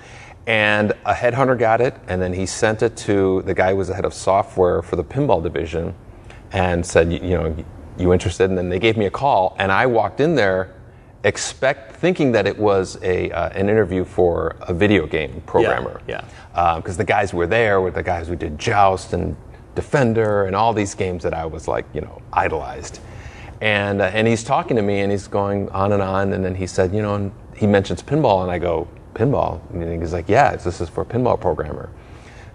And 0.47 0.94
a 1.06 1.13
headhunter 1.13 1.57
got 1.57 1.80
it, 1.80 1.95
and 2.07 2.21
then 2.21 2.33
he 2.33 2.45
sent 2.45 2.81
it 2.81 2.97
to 2.97 3.44
the 3.44 3.53
guy 3.53 3.71
who 3.71 3.77
was 3.77 3.89
the 3.89 3.95
head 3.95 4.06
of 4.06 4.13
software 4.13 4.81
for 4.81 4.95
the 4.95 5.03
pinball 5.03 5.44
division, 5.44 5.94
and 6.51 6.83
said, 6.83 7.12
you, 7.13 7.19
you 7.19 7.38
know, 7.38 7.56
you 8.00 8.13
interested? 8.13 8.50
And 8.50 8.57
then 8.57 8.69
they 8.69 8.80
gave 8.80 8.97
me 8.97 9.06
a 9.06 9.12
call, 9.12 9.56
and 9.59 9.71
I 9.71 9.86
walked 9.86 10.19
in 10.19 10.33
there, 10.36 10.74
expect 11.24 11.97
thinking 11.97 12.31
that 12.31 12.47
it 12.47 12.57
was 12.57 12.97
a 13.03 13.30
uh, 13.31 13.50
an 13.50 13.69
interview 13.69 14.06
for 14.06 14.56
a 14.62 14.74
video 14.74 15.06
game 15.06 15.44
programmer. 15.45 16.01
yeah. 16.07 16.24
Because 16.77 16.97
the 16.97 17.03
guys 17.03 17.31
who 17.31 17.38
were 17.38 17.47
there 17.47 17.81
were 17.81 17.91
the 17.91 18.03
guys 18.03 18.27
who 18.27 18.36
did 18.36 18.57
Joust 18.57 19.13
and 19.13 19.36
Defender 19.75 20.46
and 20.46 20.55
all 20.55 20.74
these 20.74 20.96
games 20.96 21.24
that 21.24 21.34
I 21.34 21.46
was 21.46 21.67
like, 21.67 21.86
you 21.93 22.01
know, 22.01 22.22
idolized. 22.34 23.00
And 23.62 24.01
uh, 24.01 24.05
and 24.13 24.27
he's 24.27 24.43
talking 24.43 24.77
to 24.77 24.81
me, 24.81 25.01
and 25.01 25.12
he's 25.12 25.27
going 25.27 25.69
on 25.69 25.91
and 25.91 26.01
on, 26.01 26.34
and 26.34 26.43
then 26.43 26.55
he 26.55 26.65
said, 26.65 26.93
you 26.93 27.01
know, 27.01 27.15
and 27.15 27.31
he 27.55 27.67
mentions 27.67 28.01
pinball, 28.01 28.41
and 28.41 28.50
I 28.50 28.58
go, 28.58 28.88
pinball? 29.13 29.62
And 29.72 30.01
he's 30.01 30.13
like, 30.13 30.30
yeah, 30.30 30.56
this 30.56 30.82
is 30.82 30.89
for 30.89 31.01
a 31.01 31.06
pinball 31.06 31.39
programmer. 31.39 31.89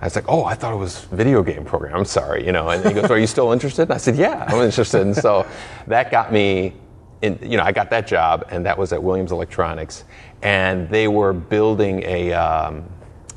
I 0.01 0.07
was 0.07 0.17
like, 0.17 0.29
oh, 0.29 0.45
I 0.45 0.55
thought 0.55 0.73
it 0.73 0.77
was 0.77 1.05
video 1.07 1.43
game 1.43 1.65
program. 1.65 1.95
I'm 1.95 2.05
sorry, 2.05 2.45
you 2.45 2.53
know. 2.53 2.69
And 2.69 2.85
he 2.85 2.93
goes, 2.93 3.11
are 3.11 3.19
you 3.19 3.27
still 3.27 3.53
interested? 3.53 3.83
And 3.83 3.93
I 3.93 3.97
said, 3.97 4.17
yeah, 4.17 4.45
I'm 4.49 4.61
interested. 4.61 5.01
And 5.01 5.17
so 5.17 5.47
that 5.87 6.11
got 6.11 6.33
me, 6.33 6.75
in, 7.23 7.39
you 7.41 7.57
know, 7.57 7.63
I 7.63 7.73
got 7.73 7.89
that 7.91 8.07
job, 8.07 8.47
and 8.51 8.67
that 8.67 8.77
was 8.77 8.93
at 8.93 9.03
Williams 9.03 9.33
Electronics, 9.33 10.05
and 10.43 10.89
they 10.91 11.09
were 11.09 11.33
building 11.33 12.03
a 12.03 12.33
um, 12.35 12.85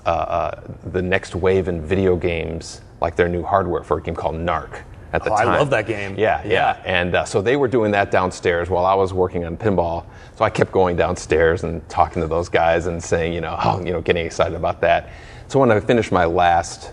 uh, 0.05 0.09
uh, 0.09 0.61
the 0.91 1.01
next 1.01 1.35
wave 1.35 1.67
in 1.67 1.81
video 1.81 2.15
games, 2.15 2.81
like 3.01 3.15
their 3.15 3.29
new 3.29 3.43
hardware 3.43 3.83
for 3.83 3.97
a 3.97 4.01
game 4.01 4.15
called 4.15 4.35
Narc. 4.35 4.83
At 5.13 5.23
the 5.23 5.31
Oh, 5.31 5.35
I 5.35 5.43
love 5.57 5.69
that 5.69 5.87
game. 5.87 6.15
Yeah, 6.17 6.41
yeah. 6.43 6.51
Yeah. 6.51 6.81
And 6.85 7.15
uh, 7.15 7.25
so 7.25 7.41
they 7.41 7.55
were 7.55 7.67
doing 7.67 7.91
that 7.91 8.11
downstairs 8.11 8.69
while 8.69 8.85
I 8.85 8.93
was 8.93 9.13
working 9.13 9.45
on 9.45 9.57
pinball. 9.57 10.05
So 10.35 10.43
I 10.43 10.49
kept 10.49 10.71
going 10.71 10.95
downstairs 10.95 11.63
and 11.63 11.87
talking 11.89 12.21
to 12.21 12.27
those 12.27 12.49
guys 12.49 12.87
and 12.87 13.01
saying, 13.01 13.33
you 13.33 13.41
know, 13.41 13.57
oh, 13.63 13.79
you 13.85 13.91
know, 13.91 14.01
getting 14.01 14.25
excited 14.25 14.55
about 14.55 14.81
that. 14.81 15.09
So 15.47 15.59
when 15.59 15.71
I 15.71 15.79
finished 15.79 16.11
my 16.11 16.25
last 16.25 16.91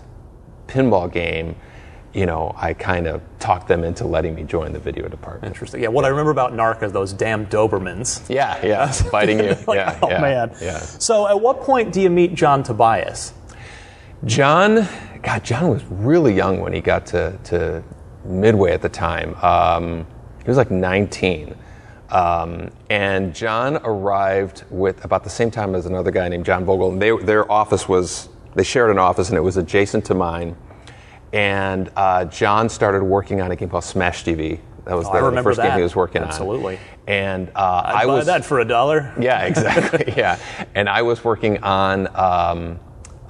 pinball 0.67 1.11
game, 1.11 1.55
you 2.13 2.25
know, 2.25 2.53
I 2.55 2.73
kind 2.73 3.07
of 3.07 3.21
talked 3.39 3.67
them 3.67 3.83
into 3.83 4.07
letting 4.07 4.33
me 4.33 4.43
join 4.43 4.71
the 4.71 4.79
video 4.79 5.09
department. 5.09 5.51
Interesting. 5.53 5.81
Yeah, 5.83 5.89
what 5.89 6.05
I 6.05 6.07
remember 6.07 6.31
about 6.31 6.53
Narc 6.53 6.81
is 6.81 6.93
those 6.93 7.11
damn 7.11 7.45
Dobermans. 7.47 8.29
Yeah, 8.29 8.65
yeah, 8.65 8.89
fighting 9.11 9.39
you. 9.39 9.55
Like, 9.67 9.77
yeah, 9.77 9.99
oh 10.01 10.09
yeah, 10.09 10.21
man. 10.21 10.55
yeah. 10.61 10.79
So 10.79 11.27
at 11.27 11.39
what 11.39 11.61
point 11.61 11.91
do 11.91 12.01
you 12.01 12.09
meet 12.09 12.33
John 12.33 12.63
Tobias? 12.63 13.33
John, 14.23 14.87
God, 15.21 15.43
John 15.43 15.69
was 15.69 15.83
really 15.85 16.33
young 16.33 16.61
when 16.61 16.71
he 16.71 16.79
got 16.79 17.05
to, 17.07 17.37
to 17.45 17.83
Midway 18.25 18.71
at 18.71 18.81
the 18.81 18.89
time. 18.89 19.35
Um, 19.41 20.05
he 20.43 20.49
was 20.49 20.57
like 20.57 20.71
19. 20.71 21.55
Um, 22.09 22.69
and 22.89 23.33
John 23.33 23.77
arrived 23.83 24.63
with 24.69 25.03
about 25.03 25.23
the 25.23 25.29
same 25.29 25.49
time 25.51 25.73
as 25.75 25.85
another 25.85 26.11
guy 26.11 26.27
named 26.29 26.45
John 26.45 26.63
Vogel. 26.65 26.91
And 26.91 27.01
they, 27.01 27.15
their 27.17 27.51
office 27.51 27.89
was, 27.89 28.29
they 28.53 28.63
shared 28.63 28.91
an 28.91 28.99
office 28.99 29.29
and 29.29 29.37
it 29.37 29.41
was 29.41 29.57
adjacent 29.57 30.05
to 30.05 30.13
mine. 30.13 30.55
And 31.33 31.91
uh, 31.95 32.25
John 32.25 32.69
started 32.69 33.03
working 33.03 33.41
on 33.41 33.51
a 33.51 33.55
game 33.55 33.69
called 33.69 33.83
Smash 33.83 34.23
TV 34.23 34.59
That 34.85 34.95
was 34.95 35.07
Oh, 35.09 35.13
the, 35.29 35.31
the 35.31 35.43
first 35.43 35.59
game 35.61 35.75
he 35.75 35.81
was 35.81 35.95
working 35.95 36.21
Absolutely. 36.21 36.75
on. 36.75 36.81
Absolutely. 36.81 37.13
And 37.13 37.49
uh, 37.55 37.81
I'd 37.85 37.95
I 37.95 38.05
buy 38.05 38.13
was 38.13 38.25
that 38.27 38.45
for 38.45 38.59
a 38.59 38.65
dollar. 38.65 39.13
yeah, 39.19 39.45
exactly. 39.45 40.13
yeah, 40.17 40.39
and 40.73 40.87
I 40.87 41.01
was 41.01 41.23
working 41.23 41.61
on 41.63 42.07
um, 42.15 42.79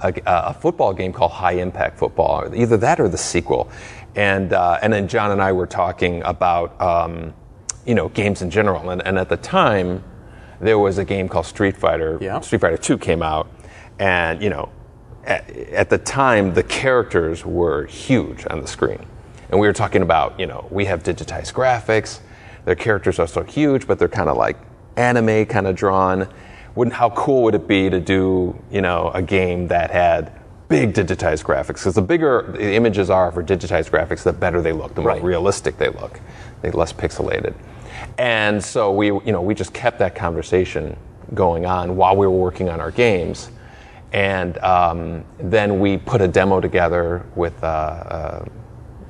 a, 0.00 0.14
a 0.26 0.54
football 0.54 0.94
game 0.94 1.12
called 1.12 1.32
High 1.32 1.52
Impact 1.54 1.98
Football, 1.98 2.54
either 2.54 2.76
that 2.78 3.00
or 3.00 3.08
the 3.08 3.18
sequel. 3.18 3.68
And 4.16 4.52
uh, 4.54 4.78
and 4.82 4.92
then 4.92 5.08
John 5.08 5.30
and 5.30 5.42
I 5.42 5.52
were 5.52 5.66
talking 5.66 6.22
about 6.24 6.80
um, 6.80 7.34
you 7.84 7.94
know 7.94 8.08
games 8.08 8.42
in 8.42 8.50
general. 8.50 8.90
And, 8.90 9.06
and 9.06 9.18
at 9.18 9.28
the 9.28 9.36
time, 9.36 10.02
there 10.60 10.78
was 10.78 10.98
a 10.98 11.04
game 11.04 11.28
called 11.28 11.46
Street 11.46 11.76
Fighter. 11.76 12.18
Yeah. 12.20 12.40
Street 12.40 12.62
Fighter 12.62 12.78
Two 12.78 12.98
came 12.98 13.22
out, 13.22 13.48
and 13.98 14.42
you 14.42 14.48
know, 14.48 14.70
at, 15.24 15.48
at 15.50 15.90
the 15.90 15.98
time 15.98 16.54
the 16.54 16.62
characters 16.62 17.44
were 17.44 17.84
huge 17.86 18.46
on 18.48 18.62
the 18.62 18.66
screen, 18.66 19.04
and 19.50 19.60
we 19.60 19.66
were 19.66 19.74
talking 19.74 20.02
about 20.02 20.40
you 20.40 20.46
know 20.46 20.66
we 20.70 20.86
have 20.86 21.02
digitized 21.02 21.52
graphics. 21.52 22.20
Their 22.64 22.74
characters 22.74 23.18
are 23.18 23.28
so 23.28 23.44
huge, 23.44 23.86
but 23.86 23.98
they're 23.98 24.08
kind 24.08 24.28
of 24.28 24.36
like 24.36 24.56
anime 24.96 25.46
kind 25.46 25.66
of 25.66 25.76
drawn. 25.76 26.28
Wouldn't 26.74 26.94
how 26.94 27.10
cool 27.10 27.42
would 27.44 27.54
it 27.54 27.68
be 27.68 27.90
to 27.90 28.00
do 28.00 28.58
you 28.70 28.80
know 28.80 29.10
a 29.12 29.20
game 29.20 29.68
that 29.68 29.90
had 29.90 30.32
big 30.68 30.92
digitized 30.94 31.44
graphics? 31.44 31.78
Because 31.78 31.94
the 31.94 32.02
bigger 32.02 32.52
the 32.56 32.74
images 32.74 33.10
are 33.10 33.30
for 33.32 33.42
digitized 33.42 33.90
graphics, 33.90 34.22
the 34.22 34.32
better 34.32 34.60
they 34.62 34.72
look, 34.72 34.94
the 34.94 35.02
more 35.02 35.12
Right. 35.12 35.22
realistic 35.22 35.78
they 35.78 35.88
look, 35.88 36.20
they 36.62 36.70
less 36.70 36.92
pixelated. 36.92 37.54
And 38.18 38.62
so 38.62 38.92
we 38.92 39.06
you 39.06 39.32
know 39.32 39.40
we 39.42 39.54
just 39.54 39.72
kept 39.72 39.98
that 39.98 40.14
conversation 40.14 40.96
going 41.34 41.66
on 41.66 41.96
while 41.96 42.16
we 42.16 42.26
were 42.26 42.32
working 42.36 42.68
on 42.68 42.80
our 42.80 42.90
games. 42.90 43.50
And 44.12 44.56
um, 44.58 45.24
then 45.38 45.80
we 45.80 45.96
put 45.98 46.20
a 46.20 46.28
demo 46.28 46.60
together 46.60 47.26
with 47.34 47.62
uh, 47.62 47.66
uh, 47.66 48.44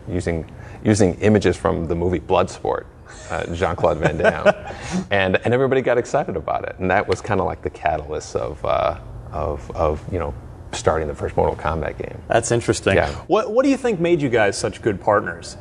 using 0.09 0.51
using 0.85 1.15
images 1.21 1.57
from 1.57 1.87
the 1.87 1.95
movie 1.95 2.21
Bloodsport, 2.21 2.87
uh, 3.31 3.47
Jean 3.55 3.77
Claude 3.77 3.99
Van 3.99 4.17
Damme, 4.17 4.53
and 5.11 5.37
and 5.45 5.53
everybody 5.55 5.83
got 5.83 5.99
excited 5.99 6.37
about 6.37 6.65
it, 6.65 6.77
and 6.79 6.91
that 6.91 7.07
was 7.07 7.21
kind 7.21 7.41
of 7.41 7.47
like 7.47 7.63
the 7.63 7.71
catalyst 7.71 8.35
of 8.37 8.65
uh, 8.65 8.99
of 9.33 9.71
of 9.77 10.03
you 10.13 10.19
know 10.19 10.35
starting 10.73 11.09
the 11.09 11.15
first 11.15 11.37
Mortal 11.37 11.57
Kombat 11.57 11.99
game. 11.99 12.19
That's 12.29 12.51
interesting. 12.51 12.95
Yeah. 12.97 13.11
What 13.27 13.51
What 13.53 13.63
do 13.65 13.71
you 13.71 13.77
think 13.77 14.01
made 14.01 14.21
you 14.23 14.29
guys 14.29 14.57
such 14.59 14.83
good 14.83 15.01
partners? 15.01 15.57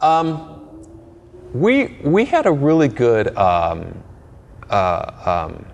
Um, 0.00 0.60
We 1.52 1.98
we 2.02 2.24
had 2.24 2.46
a 2.46 2.52
really 2.52 2.88
good. 2.88 3.36
Um, 3.36 4.02
uh, 4.70 5.46
um, 5.50 5.66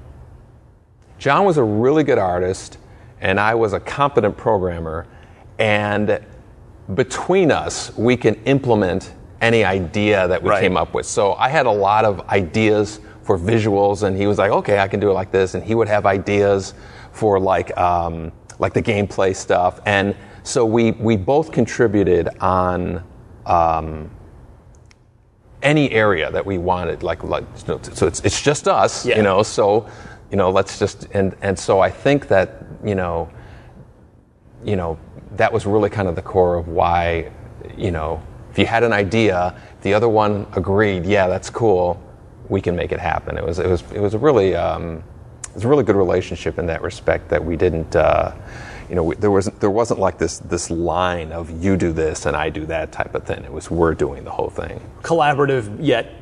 John 1.19 1.45
was 1.45 1.57
a 1.57 1.63
really 1.65 2.05
good 2.05 2.19
artist, 2.19 2.79
and 3.21 3.39
I 3.41 3.55
was 3.55 3.73
a 3.73 3.81
competent 3.81 4.37
programmer, 4.37 5.07
and 5.59 6.21
between 6.95 7.51
us, 7.53 7.97
we 7.97 8.17
can 8.17 8.35
implement 8.45 9.13
any 9.41 9.65
idea 9.65 10.29
that 10.29 10.43
we 10.43 10.51
Right. 10.51 10.61
came 10.61 10.77
up 10.77 10.93
with. 10.93 11.07
So 11.07 11.35
I 11.35 11.49
had 11.49 11.65
a 11.67 11.71
lot 11.71 12.05
of 12.05 12.21
ideas 12.29 13.01
for 13.23 13.39
visuals, 13.39 14.03
and 14.03 14.17
he 14.17 14.27
was 14.27 14.37
like, 14.39 14.51
"Okay, 14.51 14.79
I 14.81 14.89
can 14.89 15.01
do 15.01 15.09
it 15.11 15.15
like 15.15 15.31
this," 15.31 15.55
and 15.55 15.63
he 15.65 15.75
would 15.75 15.89
have 15.89 16.05
ideas 16.05 16.75
for 17.13 17.39
like 17.41 17.75
um, 17.79 18.33
like 18.61 18.73
the 18.75 18.83
gameplay 18.83 19.35
stuff, 19.35 19.81
and 19.87 20.15
so 20.45 20.65
we 20.65 20.93
we 20.93 21.17
both 21.17 21.51
contributed 21.51 22.29
on. 22.41 23.03
Um, 23.47 24.11
any 25.63 25.91
area 25.91 26.31
that 26.31 26.47
we 26.47 26.57
wanted 26.57 27.03
like 27.03 27.23
like 27.23 27.45
so 27.55 27.79
it's 28.07 28.21
it's 28.21 28.41
just 28.41 28.67
us 28.67 29.05
Yeah. 29.05 29.19
you 29.19 29.23
know 29.23 29.43
so 29.43 29.87
you 30.31 30.39
know 30.39 30.51
let's 30.51 30.79
just 30.79 31.07
and 31.13 31.37
and 31.43 31.59
so 31.59 31.81
I 31.81 31.91
think 31.91 32.29
that 32.29 32.65
you 32.83 32.95
know 32.95 33.29
you 34.65 34.77
know 34.77 34.99
that 35.37 35.53
was 35.53 35.67
really 35.67 35.91
kind 35.91 36.09
of 36.09 36.15
the 36.17 36.23
core 36.23 36.57
of 36.57 36.69
why 36.69 37.31
you 37.77 37.91
know 37.91 38.23
if 38.51 38.59
you 38.59 38.65
had 38.67 38.83
an 38.85 38.93
idea 38.95 39.55
the 39.83 39.93
other 39.93 40.09
one 40.09 40.47
agreed 40.57 41.05
yeah 41.05 41.29
that's 41.29 41.51
cool 41.51 42.01
we 42.49 42.61
can 42.61 42.75
make 42.75 42.91
it 42.91 43.01
happen 43.01 43.37
it 43.37 43.45
was 43.45 43.59
it 43.59 43.67
was 43.69 43.83
it 43.93 44.01
was 44.01 44.15
a 44.15 44.19
really 44.19 44.55
um, 44.57 45.03
it 45.51 45.55
was 45.55 45.65
a 45.65 45.69
really 45.69 45.85
good 45.85 45.97
relationship 45.97 46.59
in 46.59 46.67
that 46.67 46.83
respect 46.83 47.29
that 47.29 47.45
we 47.45 47.57
didn't 47.57 47.95
uh, 47.97 48.33
you 48.89 48.95
know 48.95 49.05
we, 49.05 49.15
there 49.17 49.31
was 49.31 49.47
there 49.61 49.71
wasn't 49.71 50.01
like 50.01 50.19
this 50.19 50.39
this 50.39 50.71
line 50.71 51.33
of 51.33 51.51
you 51.63 51.77
do 51.77 51.93
this 51.93 52.27
and 52.27 52.37
I 52.37 52.51
do 52.51 52.67
that 52.67 52.93
type 52.93 53.15
of 53.15 53.25
thing 53.25 53.45
it 53.45 53.53
was 53.53 53.71
we're 53.71 53.95
doing 53.95 54.25
the 54.25 54.31
whole 54.31 54.51
thing 54.51 54.81
Collaborative, 55.03 55.77
yet 55.81 56.13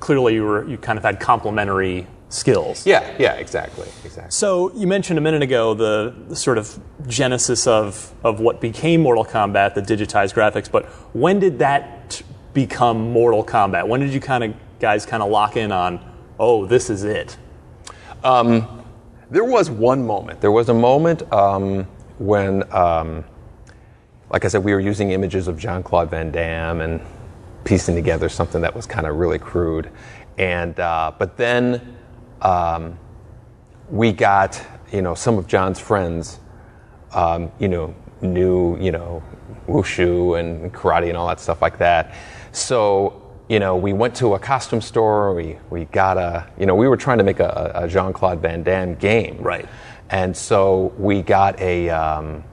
clearly 0.00 0.34
you 0.34 0.44
were 0.44 0.68
you 0.68 0.76
kind 0.76 0.98
of 0.98 1.04
had 1.04 1.20
complementary 1.20 2.06
skills. 2.32 2.86
Yeah, 2.86 3.14
yeah, 3.18 3.34
exactly, 3.34 3.86
exactly. 4.04 4.30
So 4.30 4.72
you 4.72 4.86
mentioned 4.86 5.18
a 5.18 5.22
minute 5.22 5.42
ago 5.42 5.74
the, 5.74 6.14
the 6.28 6.36
sort 6.36 6.58
of 6.58 6.80
genesis 7.06 7.66
of 7.66 8.12
of 8.24 8.40
what 8.40 8.60
became 8.60 9.02
Mortal 9.02 9.24
Kombat, 9.24 9.74
the 9.74 9.82
digitized 9.82 10.34
graphics. 10.34 10.70
But 10.70 10.86
when 11.14 11.38
did 11.38 11.58
that 11.58 12.22
become 12.54 13.12
Mortal 13.12 13.44
Kombat? 13.44 13.86
When 13.86 14.00
did 14.00 14.12
you 14.12 14.20
kind 14.20 14.44
of 14.44 14.54
guys 14.80 15.06
kind 15.06 15.22
of 15.22 15.30
lock 15.30 15.56
in 15.56 15.70
on, 15.72 16.00
oh, 16.38 16.66
this 16.66 16.90
is 16.90 17.04
it? 17.04 17.36
There 19.30 19.44
was 19.44 19.70
one 19.70 20.06
moment. 20.06 20.42
There 20.42 20.52
was 20.52 20.68
a 20.68 20.74
moment 20.74 21.22
um, 21.32 21.84
when, 22.18 22.70
um, 22.70 23.24
like 24.30 24.44
I 24.44 24.48
said, 24.48 24.62
we 24.62 24.74
were 24.74 24.80
using 24.80 25.12
images 25.12 25.48
of 25.48 25.58
Jean 25.58 25.82
Claude 25.82 26.10
Van 26.10 26.30
Damme 26.30 26.82
and 26.82 27.00
piecing 27.64 27.94
together 27.94 28.28
something 28.28 28.60
that 28.60 28.74
was 28.76 28.84
kind 28.84 29.06
of 29.06 29.16
really 29.16 29.38
crude. 29.38 29.90
And 30.36 30.78
uh, 30.78 31.12
but 31.18 31.38
then 31.38 31.96
um, 32.42 32.98
we 33.88 34.12
got 34.12 34.62
you 34.92 35.00
know 35.00 35.14
some 35.14 35.38
of 35.38 35.46
John's 35.46 35.80
friends, 35.80 36.40
um, 37.14 37.50
you 37.58 37.68
know, 37.68 37.94
knew 38.20 38.78
you 38.78 38.92
know 38.92 39.22
wushu 39.66 40.38
and 40.38 40.74
karate 40.74 41.08
and 41.08 41.16
all 41.16 41.28
that 41.28 41.40
stuff 41.40 41.62
like 41.62 41.78
that. 41.78 42.14
So 42.52 43.21
you 43.52 43.60
know, 43.60 43.76
we 43.76 43.92
went 43.92 44.14
to 44.16 44.32
a 44.32 44.38
costume 44.38 44.80
store. 44.80 45.34
We 45.34 45.58
we 45.68 45.84
got 45.84 46.16
a 46.16 46.46
you 46.58 46.64
know 46.64 46.74
we 46.74 46.88
were 46.88 46.96
trying 46.96 47.18
to 47.18 47.24
make 47.24 47.38
a, 47.38 47.72
a 47.74 47.86
Jean 47.86 48.14
Claude 48.14 48.40
Van 48.40 48.62
Damme 48.62 48.94
game, 48.94 49.36
Right. 49.42 49.68
And 50.08 50.34
so 50.34 50.94
we 50.96 51.20
got 51.20 51.60
a 51.60 51.90
um, 51.90 52.44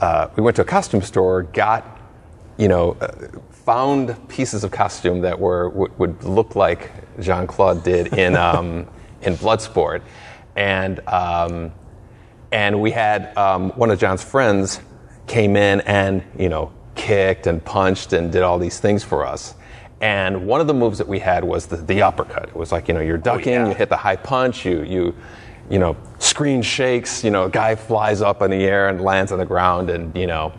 uh, 0.00 0.28
we 0.34 0.42
went 0.42 0.56
to 0.56 0.62
a 0.62 0.64
costume 0.64 1.02
store, 1.02 1.44
got 1.44 1.84
you 2.58 2.66
know. 2.68 2.96
Uh, 3.00 3.28
Found 3.66 4.16
pieces 4.28 4.64
of 4.64 4.72
costume 4.72 5.20
that 5.20 5.38
were 5.38 5.68
would, 5.68 5.96
would 5.96 6.24
look 6.24 6.56
like 6.56 6.90
Jean 7.20 7.46
Claude 7.46 7.84
did 7.84 8.14
in 8.14 8.34
um, 8.48 8.88
in 9.22 9.36
Bloodsport, 9.36 10.02
and 10.56 10.98
um, 11.06 11.70
and 12.50 12.80
we 12.80 12.90
had 12.90 13.36
um, 13.36 13.70
one 13.72 13.90
of 13.92 14.00
John's 14.00 14.24
friends 14.24 14.80
came 15.28 15.54
in 15.54 15.82
and 15.82 16.24
you 16.36 16.48
know 16.48 16.72
kicked 16.96 17.46
and 17.46 17.64
punched 17.64 18.12
and 18.12 18.32
did 18.32 18.42
all 18.42 18.58
these 18.58 18.80
things 18.80 19.04
for 19.04 19.24
us. 19.24 19.54
And 20.00 20.46
one 20.46 20.60
of 20.60 20.66
the 20.66 20.74
moves 20.74 20.98
that 20.98 21.08
we 21.08 21.18
had 21.18 21.44
was 21.44 21.66
the, 21.66 21.76
the 21.76 22.02
uppercut. 22.02 22.48
It 22.48 22.56
was 22.56 22.72
like 22.72 22.88
you 22.88 22.94
know 22.94 23.00
you're 23.00 23.18
oh, 23.18 23.20
ducking, 23.20 23.52
yeah. 23.52 23.68
you 23.68 23.74
hit 23.74 23.88
the 23.88 23.96
high 23.96 24.16
punch, 24.16 24.64
you 24.64 24.82
you 24.82 25.14
you 25.68 25.78
know 25.78 25.96
screen 26.18 26.62
shakes, 26.62 27.22
you 27.22 27.30
know 27.30 27.44
a 27.44 27.50
guy 27.50 27.74
flies 27.74 28.22
up 28.22 28.42
in 28.42 28.50
the 28.50 28.64
air 28.64 28.88
and 28.88 29.00
lands 29.00 29.30
on 29.30 29.38
the 29.38 29.44
ground, 29.44 29.90
and 29.90 30.16
you 30.16 30.26
know 30.26 30.52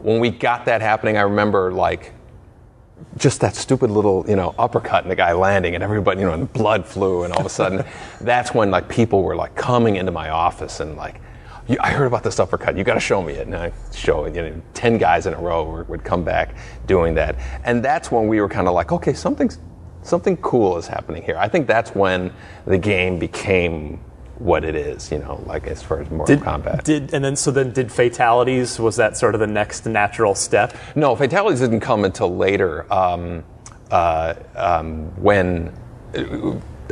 when 0.00 0.20
we 0.20 0.30
got 0.30 0.64
that 0.66 0.80
happening, 0.80 1.16
I 1.16 1.22
remember 1.22 1.72
like 1.72 2.12
just 3.16 3.40
that 3.40 3.54
stupid 3.54 3.90
little, 3.90 4.24
you 4.28 4.36
know, 4.36 4.54
uppercut 4.58 5.04
and 5.04 5.10
the 5.10 5.16
guy 5.16 5.32
landing 5.32 5.74
and 5.74 5.84
everybody, 5.84 6.20
you 6.20 6.26
know, 6.26 6.32
and 6.32 6.42
the 6.42 6.46
blood 6.46 6.84
flew 6.86 7.24
and 7.24 7.32
all 7.32 7.40
of 7.40 7.46
a 7.46 7.50
sudden 7.50 7.84
that's 8.20 8.54
when 8.54 8.70
like 8.70 8.88
people 8.88 9.22
were 9.22 9.36
like 9.36 9.54
coming 9.54 9.96
into 9.96 10.12
my 10.12 10.30
office 10.30 10.80
and 10.80 10.96
like, 10.96 11.14
"You- 11.14 11.20
I 11.80 11.90
heard 11.92 12.06
about 12.06 12.22
this 12.22 12.40
uppercut. 12.40 12.76
You 12.76 12.84
got 12.84 12.94
to 12.94 13.00
show 13.00 13.22
me 13.22 13.34
it. 13.34 13.46
And 13.46 13.54
I 13.56 13.72
show 13.94 14.24
it. 14.24 14.34
You 14.34 14.42
know, 14.42 14.62
ten 14.74 14.96
guys 14.98 15.26
in 15.26 15.34
a 15.34 15.38
row 15.38 15.64
were- 15.64 15.84
would 15.84 16.02
come 16.04 16.24
back 16.24 16.54
doing 16.86 17.14
that, 17.16 17.36
and 17.64 17.84
that's 17.84 18.10
when 18.10 18.26
we 18.28 18.40
were 18.40 18.48
kind 18.48 18.68
of 18.68 18.74
like, 18.74 18.90
okay, 18.92 19.12
something's 19.12 19.58
something 20.02 20.36
cool 20.38 20.78
is 20.78 20.86
happening 20.86 21.22
here. 21.22 21.36
I 21.36 21.48
think 21.48 21.66
that's 21.66 21.94
when 21.94 22.32
the 22.66 22.78
game 22.78 23.18
became 23.18 24.00
what 24.38 24.64
it 24.64 24.74
is. 24.76 25.10
You 25.12 25.18
know, 25.18 25.42
like 25.46 25.66
as 25.66 25.82
far 25.82 26.00
as 26.00 26.08
Mortal 26.10 26.36
Did, 26.36 26.44
Kombat. 26.44 26.84
did 26.84 27.12
and 27.12 27.22
then 27.24 27.36
so 27.36 27.50
then 27.50 27.72
did 27.72 27.92
fatalities? 27.92 28.78
Was 28.78 28.96
that 28.96 29.16
sort 29.18 29.34
of 29.34 29.40
the 29.40 29.46
next 29.46 29.84
natural 29.84 30.34
step? 30.34 30.74
No, 30.94 31.14
fatalities 31.16 31.60
didn't 31.60 31.80
come 31.80 32.04
until 32.04 32.34
later. 32.34 32.90
Um, 32.92 33.44
uh, 33.90 34.34
um, 34.54 35.06
when 35.20 35.72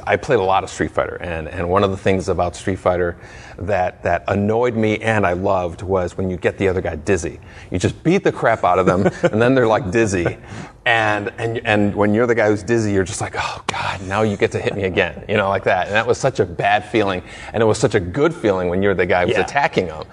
I 0.07 0.17
played 0.17 0.39
a 0.39 0.43
lot 0.43 0.65
of 0.65 0.71
Street 0.71 0.91
Fighter, 0.91 1.17
and, 1.17 1.49
and 1.49 1.69
one 1.69 1.85
of 1.85 1.91
the 1.91 1.97
things 1.97 2.29
about 2.29 2.57
Street 2.57 2.79
Fighter 2.79 3.17
that, 3.59 4.03
that 4.03 4.25
annoyed 4.29 4.75
me 4.75 4.99
and 4.99 5.27
I 5.27 5.33
loved 5.35 5.83
was 5.83 6.17
when 6.17 6.31
you 6.31 6.37
get 6.37 6.59
the 6.59 6.69
other 6.69 6.81
guy 6.81 6.97
dizzy. 6.97 7.41
You 7.71 7.79
just 7.79 8.03
beat 8.03 8.25
the 8.25 8.33
crap 8.33 8.65
out 8.65 8.79
of 8.79 8.87
them, 8.87 9.07
and 9.33 9.41
then 9.41 9.55
they're 9.55 9.67
like 9.67 9.91
dizzy. 9.91 10.39
And, 10.85 11.33
and, 11.39 11.59
and 11.67 11.95
when 11.95 12.15
you're 12.15 12.27
the 12.27 12.35
guy 12.35 12.49
who's 12.49 12.63
dizzy, 12.63 12.93
you're 12.93 13.05
just 13.05 13.21
like, 13.21 13.35
oh 13.37 13.65
God, 13.67 14.03
now 14.03 14.23
you 14.23 14.37
get 14.37 14.53
to 14.53 14.61
hit 14.61 14.75
me 14.77 14.85
again, 14.85 15.25
you 15.29 15.37
know, 15.37 15.49
like 15.49 15.65
that. 15.65 15.87
And 15.87 15.97
that 15.97 16.07
was 16.07 16.19
such 16.19 16.39
a 16.41 16.45
bad 16.47 16.85
feeling, 16.85 17.23
and 17.53 17.63
it 17.63 17.67
was 17.67 17.79
such 17.79 17.95
a 17.95 18.01
good 18.01 18.35
feeling 18.35 18.69
when 18.69 18.83
you're 18.83 18.95
the 18.95 19.07
guy 19.07 19.27
who's 19.27 19.35
Yeah. 19.37 19.43
attacking 19.43 19.87
them. 19.87 20.05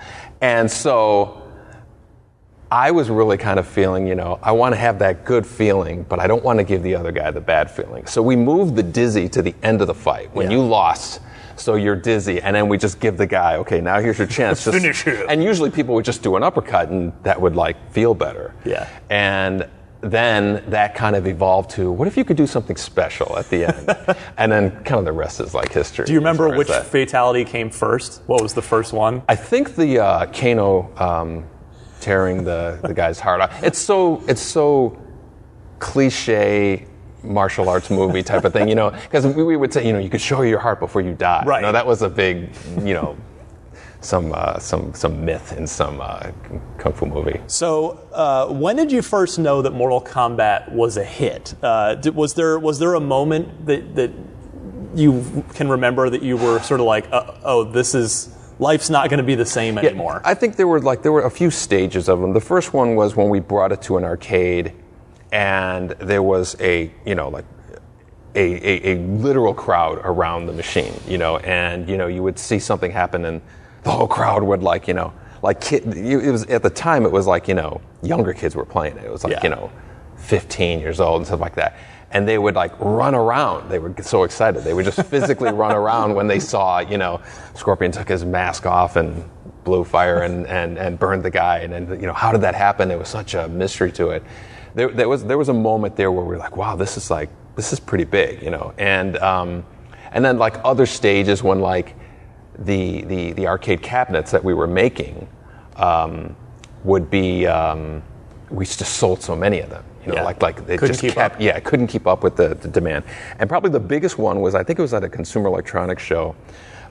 And 0.41 0.69
so 0.69 1.42
I 2.73 2.89
was 2.89 3.07
really 3.11 3.37
kind 3.37 3.59
of 3.59 3.67
feeling, 3.67 4.07
you 4.07 4.15
know, 4.15 4.39
I 4.41 4.51
want 4.51 4.73
to 4.73 4.79
have 4.79 4.97
that 4.97 5.25
good 5.25 5.45
feeling, 5.45 6.01
but 6.09 6.19
I 6.19 6.25
don't 6.25 6.43
want 6.43 6.57
to 6.57 6.63
give 6.63 6.81
the 6.81 6.95
other 6.95 7.11
guy 7.11 7.29
the 7.29 7.39
bad 7.39 7.69
feeling. 7.69 8.07
So 8.07 8.19
we 8.23 8.35
moved 8.35 8.75
the 8.75 8.81
dizzy 8.81 9.29
to 9.29 9.43
the 9.43 9.53
end 9.61 9.81
of 9.81 9.85
the 9.87 9.93
fight 9.93 10.33
when 10.33 10.49
Yeah. 10.49 10.57
you 10.57 10.63
lost. 10.63 11.19
So 11.55 11.75
you're 11.75 11.95
dizzy, 11.95 12.41
and 12.41 12.55
then 12.55 12.67
we 12.67 12.79
just 12.79 12.99
give 12.99 13.15
the 13.15 13.27
guy, 13.27 13.57
okay, 13.57 13.79
now 13.79 13.99
here's 13.99 14.17
your 14.17 14.25
chance. 14.25 14.63
Just- 14.65 14.75
Finish 14.75 15.03
him. 15.03 15.27
And 15.29 15.43
usually 15.43 15.69
people 15.69 15.93
would 15.93 16.03
just 16.03 16.23
do 16.23 16.35
an 16.35 16.41
uppercut, 16.41 16.89
and 16.89 17.13
that 17.21 17.39
would 17.39 17.55
like 17.55 17.77
feel 17.91 18.15
better. 18.15 18.55
Yeah. 18.65 18.89
And 19.11 19.67
then 20.01 20.63
that 20.69 20.95
kind 20.95 21.15
of 21.15 21.27
evolved 21.27 21.69
to 21.69 21.91
what 21.91 22.07
if 22.07 22.17
you 22.17 22.25
could 22.25 22.37
do 22.37 22.47
something 22.47 22.75
special 22.75 23.37
at 23.37 23.49
the 23.51 23.65
end? 23.65 24.17
and 24.39 24.51
then 24.51 24.71
kind 24.83 24.97
of 24.97 25.05
the 25.05 25.11
rest 25.13 25.39
is 25.41 25.53
like 25.53 25.71
history. 25.71 26.05
Do 26.05 26.11
you 26.11 26.17
remember 26.19 26.49
which 26.57 26.69
fatality 26.69 27.45
came 27.45 27.69
first? 27.69 28.23
What 28.25 28.41
was 28.41 28.55
the 28.55 28.61
first 28.63 28.91
one? 28.91 29.21
I 29.29 29.35
think 29.35 29.75
the 29.75 29.99
uh, 29.99 30.25
Kano 30.33 30.91
um, 30.97 31.45
tearing 32.03 32.43
the, 32.43 32.77
the 32.83 32.93
guy's 32.93 33.19
heart 33.19 33.41
out. 33.41 33.51
It's 33.63 33.79
so 33.79 34.21
it's 34.27 34.41
so 34.41 34.99
cliche 35.79 36.85
martial 37.23 37.69
arts 37.69 37.89
movie 37.89 38.21
type 38.21 38.43
of 38.43 38.51
thing, 38.51 38.67
you 38.67 38.75
know, 38.75 38.91
because 38.91 39.25
we, 39.25 39.43
we 39.43 39.55
would 39.55 39.71
say, 39.71 39.87
you 39.87 39.93
know, 39.93 39.99
you 39.99 40.09
could 40.09 40.21
show 40.21 40.41
your 40.41 40.59
heart 40.59 40.79
before 40.79 41.01
you 41.01 41.13
die. 41.13 41.43
Right. 41.45 41.59
You 41.59 41.67
know, 41.67 41.71
that 41.71 41.87
was 41.87 42.01
a 42.01 42.09
big, 42.09 42.49
you 42.83 42.93
know, 42.93 43.17
some 44.01 44.33
uh, 44.33 44.59
some 44.59 44.93
some 44.93 45.23
myth 45.23 45.57
in 45.57 45.65
some 45.65 46.01
uh, 46.01 46.31
kung 46.77 46.91
fu 46.91 47.05
movie. 47.05 47.39
So, 47.47 48.05
uh, 48.11 48.47
when 48.47 48.75
did 48.75 48.91
you 48.91 49.01
first 49.01 49.39
know 49.39 49.61
that 49.61 49.71
Mortal 49.71 50.01
Kombat 50.01 50.73
was 50.73 50.97
a 50.97 51.05
hit? 51.05 51.55
Uh, 51.63 51.95
did, 51.95 52.13
was 52.13 52.33
there 52.33 52.59
was 52.59 52.79
there 52.79 52.95
a 52.95 52.99
moment 52.99 53.65
that 53.65 53.95
that 53.95 54.11
you 54.93 55.43
can 55.53 55.69
remember 55.69 56.09
that 56.09 56.21
you 56.21 56.37
were 56.37 56.59
sort 56.59 56.79
of 56.79 56.85
like, 56.85 57.07
uh, 57.11 57.33
oh, 57.43 57.63
this 57.63 57.95
is 57.95 58.35
life's 58.59 58.89
not 58.89 59.09
going 59.09 59.17
to 59.19 59.23
be 59.23 59.35
the 59.35 59.45
same 59.45 59.77
anymore? 59.77 60.21
I 60.23 60.33
think 60.33 60.55
there 60.55 60.67
were 60.67 60.79
like 60.79 61.01
there 61.01 61.11
were 61.11 61.23
a 61.23 61.31
few 61.31 61.49
stages 61.51 62.07
of 62.09 62.19
them. 62.19 62.33
The 62.33 62.41
first 62.41 62.73
one 62.73 62.95
was 62.95 63.15
when 63.15 63.29
we 63.29 63.39
brought 63.39 63.71
it 63.71 63.81
to 63.83 63.97
an 63.97 64.03
arcade, 64.03 64.73
and 65.31 65.91
there 65.91 66.23
was 66.23 66.55
a 66.59 66.91
you 67.05 67.15
know 67.15 67.29
like 67.29 67.45
a, 68.35 68.39
a, 68.89 68.93
a 68.95 68.99
literal 68.99 69.53
crowd 69.53 69.99
around 70.03 70.47
the 70.47 70.53
machine, 70.53 70.93
you 71.07 71.17
know, 71.17 71.37
and 71.37 71.87
you 71.89 71.97
know 71.97 72.07
you 72.07 72.23
would 72.23 72.39
see 72.39 72.59
something 72.59 72.91
happen, 72.91 73.25
and 73.25 73.41
the 73.83 73.91
whole 73.91 74.07
crowd 74.07 74.43
would 74.43 74.63
like 74.63 74.87
you 74.87 74.93
know 74.93 75.13
like 75.41 75.59
kid. 75.61 75.85
It 75.95 76.31
was 76.31 76.45
at 76.45 76.63
the 76.63 76.69
time 76.69 77.05
it 77.05 77.11
was 77.11 77.27
like 77.27 77.47
you 77.47 77.53
know 77.55 77.81
younger 78.01 78.33
kids 78.33 78.55
were 78.55 78.65
playing 78.65 78.97
it. 78.97 79.05
It 79.05 79.11
was 79.11 79.23
like 79.23 79.33
Yeah. 79.33 79.43
you 79.43 79.49
know 79.49 79.71
15 80.17 80.79
years 80.79 80.99
old 81.01 81.17
and 81.17 81.27
stuff 81.27 81.41
like 81.41 81.55
that. 81.55 81.75
And 82.13 82.27
they 82.27 82.37
would 82.37 82.55
like 82.55 82.79
run 82.79 83.15
around. 83.15 83.69
They 83.69 83.79
were 83.79 83.93
so 84.01 84.23
excited. 84.23 84.63
They 84.63 84.73
would 84.73 84.85
just 84.85 85.01
physically 85.07 85.51
run 85.51 85.75
around 85.75 86.13
when 86.13 86.27
they 86.27 86.39
saw, 86.39 86.79
you 86.79 86.97
know, 86.97 87.21
Scorpion 87.55 87.91
took 87.91 88.07
his 88.07 88.23
mask 88.23 88.65
off 88.65 88.95
and 88.95 89.29
blew 89.63 89.83
fire 89.83 90.21
and, 90.21 90.45
and, 90.45 90.77
and 90.77 90.99
burned 90.99 91.23
the 91.23 91.31
guy. 91.31 91.59
And 91.59 91.73
then, 91.73 91.99
you 91.99 92.05
know, 92.05 92.13
how 92.13 92.31
did 92.31 92.41
that 92.41 92.53
happen? 92.53 92.91
It 92.91 92.99
was 92.99 93.09
such 93.09 93.33
a 93.33 93.47
mystery 93.47 93.91
to 93.93 94.11
it. 94.11 94.23
There, 94.75 94.89
there, 94.89 95.09
was, 95.09 95.23
there 95.23 95.37
was 95.37 95.49
a 95.49 95.53
moment 95.53 95.95
there 95.95 96.11
where 96.11 96.23
we 96.23 96.35
were 96.35 96.37
like, 96.37 96.55
wow, 96.55 96.75
this 96.75 96.97
is 96.97 97.09
like, 97.09 97.29
this 97.55 97.73
is 97.73 97.79
pretty 97.79 98.05
big, 98.05 98.43
you 98.43 98.51
know. 98.51 98.73
And, 98.77 99.17
um, 99.17 99.65
and 100.11 100.23
then 100.23 100.37
like 100.37 100.57
other 100.63 100.85
stages 100.85 101.41
when 101.41 101.61
like 101.61 101.95
the, 102.59 103.01
the, 103.05 103.33
the 103.33 103.47
arcade 103.47 103.81
cabinets 103.81 104.31
that 104.31 104.43
we 104.43 104.53
were 104.53 104.67
making 104.67 105.27
um, 105.77 106.35
would 106.83 107.09
be, 107.09 107.47
um, 107.47 108.03
we 108.53 108.65
just 108.65 108.93
sold 108.93 109.21
so 109.21 109.35
many 109.35 109.59
of 109.59 109.69
them. 109.69 109.83
You 110.05 110.09
know, 110.09 110.15
Yeah. 110.15 110.23
like 110.23 110.41
like 110.41 110.57
it 110.59 110.65
Couldn't 110.65 110.87
just 110.87 111.01
keep 111.01 111.13
kept 111.15 111.35
up. 111.35 111.41
yeah, 111.41 111.59
couldn't 111.59 111.87
keep 111.87 112.07
up 112.07 112.23
with 112.23 112.35
the, 112.35 112.49
the 112.55 112.67
demand. 112.67 113.03
And 113.39 113.49
probably 113.49 113.71
the 113.71 113.79
biggest 113.79 114.17
one 114.17 114.41
was 114.41 114.53
I 114.55 114.63
think 114.63 114.79
it 114.79 114.81
was 114.81 114.93
at 114.93 115.03
a 115.03 115.09
Consumer 115.09 115.47
Electronics 115.47 116.03
show. 116.03 116.35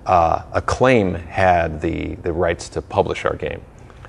Uh, 0.06 0.42
Acclaim 0.52 1.14
had 1.14 1.80
the 1.80 2.16
the 2.16 2.32
rights 2.32 2.68
to 2.70 2.82
publish 2.82 3.24
our 3.24 3.36
game, 3.36 3.60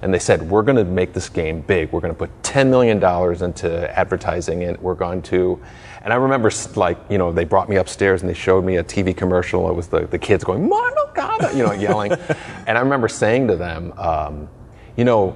and 0.01 0.11
they 0.13 0.19
said 0.19 0.41
we're 0.49 0.63
going 0.63 0.77
to 0.77 0.85
make 0.85 1.13
this 1.13 1.29
game 1.29 1.61
big. 1.61 1.91
We're 1.91 1.99
going 1.99 2.13
to 2.13 2.17
put 2.17 2.31
ten 2.41 2.69
million 2.71 2.99
dollars 2.99 3.43
into 3.43 3.95
advertising, 3.97 4.63
and 4.63 4.77
we're 4.79 4.95
going 4.95 5.21
to. 5.23 5.61
And 6.03 6.11
I 6.11 6.15
remember 6.15 6.49
like 6.75 6.97
you 7.09 7.17
know 7.19 7.31
they 7.31 7.43
brought 7.45 7.69
me 7.69 7.75
upstairs 7.75 8.21
and 8.21 8.29
they 8.29 8.33
showed 8.33 8.65
me 8.65 8.77
a 8.77 8.83
TV 8.83 9.15
commercial. 9.15 9.69
It 9.69 9.73
was 9.75 9.87
the 9.87 10.07
the 10.07 10.17
kids 10.17 10.43
going 10.43 10.67
Kombat, 11.13 11.55
you 11.55 11.63
know, 11.63 11.73
yelling. 11.73 12.11
and 12.67 12.77
I 12.77 12.81
remember 12.81 13.07
saying 13.07 13.47
to 13.49 13.55
them, 13.55 13.93
um, 13.97 14.49
you 14.97 15.05
know. 15.05 15.35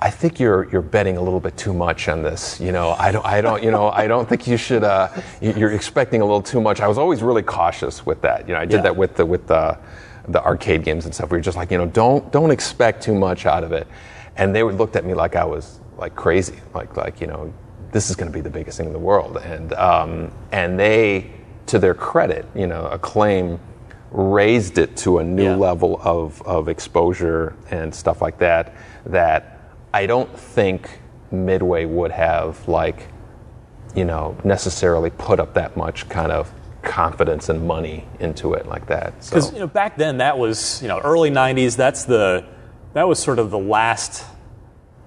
I 0.00 0.10
think 0.10 0.38
you're 0.38 0.68
you're 0.70 0.82
betting 0.82 1.16
a 1.16 1.22
little 1.22 1.40
bit 1.40 1.56
too 1.56 1.72
much 1.72 2.08
on 2.08 2.22
this. 2.22 2.60
You 2.60 2.70
know, 2.72 2.90
I 2.98 3.10
don't 3.12 3.24
I 3.24 3.40
don't 3.40 3.62
you 3.62 3.70
know 3.70 3.88
I 3.88 4.06
don't 4.06 4.28
think 4.28 4.46
you 4.46 4.56
should. 4.56 4.84
Uh, 4.84 5.08
you- 5.40 5.54
you're 5.56 5.72
expecting 5.72 6.20
a 6.20 6.24
little 6.24 6.42
too 6.42 6.60
much. 6.60 6.80
I 6.80 6.86
was 6.88 6.98
always 6.98 7.22
really 7.22 7.42
cautious 7.42 8.04
with 8.04 8.20
that. 8.22 8.46
You 8.46 8.54
know, 8.54 8.60
I 8.60 8.66
did 8.66 8.76
Yeah. 8.76 8.82
that 8.82 8.96
with 8.96 9.16
the 9.16 9.24
with 9.24 9.46
the 9.46 9.78
the 10.28 10.42
arcade 10.44 10.82
games 10.84 11.04
and 11.06 11.14
stuff. 11.14 11.30
We 11.30 11.38
were 11.38 11.42
just 11.42 11.56
like, 11.56 11.70
you 11.70 11.78
know, 11.78 11.86
don't 11.86 12.30
don't 12.30 12.50
expect 12.50 13.02
too 13.02 13.14
much 13.14 13.46
out 13.46 13.64
of 13.64 13.72
it. 13.72 13.86
And 14.36 14.54
they 14.54 14.62
would 14.62 14.74
looked 14.74 14.96
at 14.96 15.04
me 15.04 15.14
like 15.14 15.34
I 15.34 15.44
was 15.44 15.80
like 15.96 16.14
crazy, 16.14 16.60
like 16.74 16.94
like 16.96 17.20
you 17.22 17.26
know, 17.26 17.52
this 17.92 18.10
is 18.10 18.16
going 18.16 18.30
to 18.30 18.34
be 18.34 18.42
the 18.42 18.50
biggest 18.50 18.76
thing 18.76 18.86
in 18.88 18.92
the 18.92 18.98
world. 18.98 19.38
And 19.38 19.72
um, 19.74 20.30
and 20.52 20.78
they, 20.78 21.30
to 21.66 21.78
their 21.78 21.94
credit, 21.94 22.44
you 22.54 22.66
know, 22.66 22.86
acclaim 22.88 23.58
raised 24.10 24.76
it 24.78 24.96
to 24.98 25.18
a 25.18 25.24
new 25.24 25.44
Yeah. 25.44 25.56
level 25.56 26.00
of, 26.02 26.40
of 26.42 26.68
exposure 26.68 27.54
and 27.70 27.92
stuff 27.94 28.22
like 28.22 28.38
that 28.38 28.72
that 29.06 29.55
I 29.96 30.04
don't 30.04 30.38
think 30.38 31.00
Midway 31.30 31.86
would 31.86 32.10
have 32.10 32.68
like 32.68 33.08
you 33.94 34.04
know 34.04 34.36
necessarily 34.44 35.08
put 35.08 35.40
up 35.40 35.54
that 35.54 35.74
much 35.74 36.06
kind 36.10 36.30
of 36.30 36.52
confidence 36.82 37.48
and 37.48 37.66
money 37.66 38.06
into 38.20 38.52
it 38.52 38.66
like 38.66 38.86
that. 38.88 39.24
So 39.24 39.30
Because 39.36 39.52
you 39.54 39.58
know, 39.58 39.66
back 39.66 39.96
then 39.96 40.18
that 40.18 40.36
was 40.36 40.82
you 40.82 40.88
know 40.88 41.00
early 41.00 41.30
'90s. 41.30 41.76
That's 41.76 42.04
the 42.04 42.44
that 42.92 43.08
was 43.08 43.18
sort 43.18 43.38
of 43.38 43.50
the 43.50 43.58
last 43.58 44.22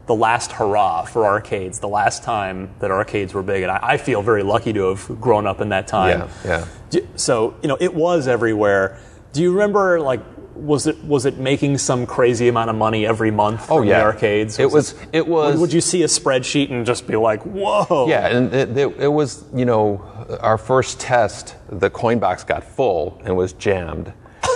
the 0.07 0.15
last 0.15 0.53
hurrah 0.53 1.03
for 1.03 1.23
arcades. 1.23 1.79
The 1.79 1.87
last 1.87 2.23
time 2.23 2.73
that 2.79 2.89
arcades 2.89 3.31
were 3.35 3.43
big, 3.43 3.61
and 3.61 3.71
I, 3.71 3.79
I 3.93 3.97
feel 3.97 4.23
very 4.23 4.41
lucky 4.41 4.73
to 4.73 4.89
have 4.89 5.21
grown 5.21 5.45
up 5.45 5.61
in 5.61 5.69
that 5.69 5.87
time. 5.87 6.27
yeah, 6.43 6.65
yeah. 6.91 7.01
So 7.15 7.55
you 7.61 7.67
know 7.67 7.77
it 7.79 7.93
was 7.93 8.27
everywhere. 8.27 8.99
Do 9.33 9.43
you 9.43 9.51
remember 9.51 9.99
like 9.99 10.21
was 10.59 10.87
it 10.87 11.03
was 11.03 11.25
it 11.25 11.37
making 11.37 11.77
some 11.77 12.05
crazy 12.05 12.47
amount 12.47 12.69
of 12.69 12.75
money 12.75 13.05
every 13.05 13.31
month 13.31 13.65
from 13.67 13.77
Oh 13.77 13.81
yeah, 13.81 13.99
the 13.99 14.05
arcades? 14.05 14.59
It 14.59 14.71
was. 14.71 14.95
It 15.13 15.27
was. 15.27 15.59
Would 15.59 15.73
you 15.73 15.81
see 15.81 16.03
a 16.03 16.07
spreadsheet 16.07 16.71
and 16.71 16.85
just 16.85 17.07
be 17.07 17.15
like, 17.15 17.43
"Whoa"? 17.43 18.07
Yeah, 18.07 18.27
and 18.27 18.53
it, 18.53 18.77
it, 18.77 18.99
it 18.99 19.07
was, 19.07 19.45
you 19.53 19.65
know, 19.65 20.01
our 20.41 20.57
first 20.57 20.99
test, 20.99 21.55
the 21.69 21.89
coin 21.89 22.19
box 22.19 22.43
got 22.43 22.63
full 22.63 23.21
and 23.23 23.35
was 23.35 23.53
jammed. 23.53 24.13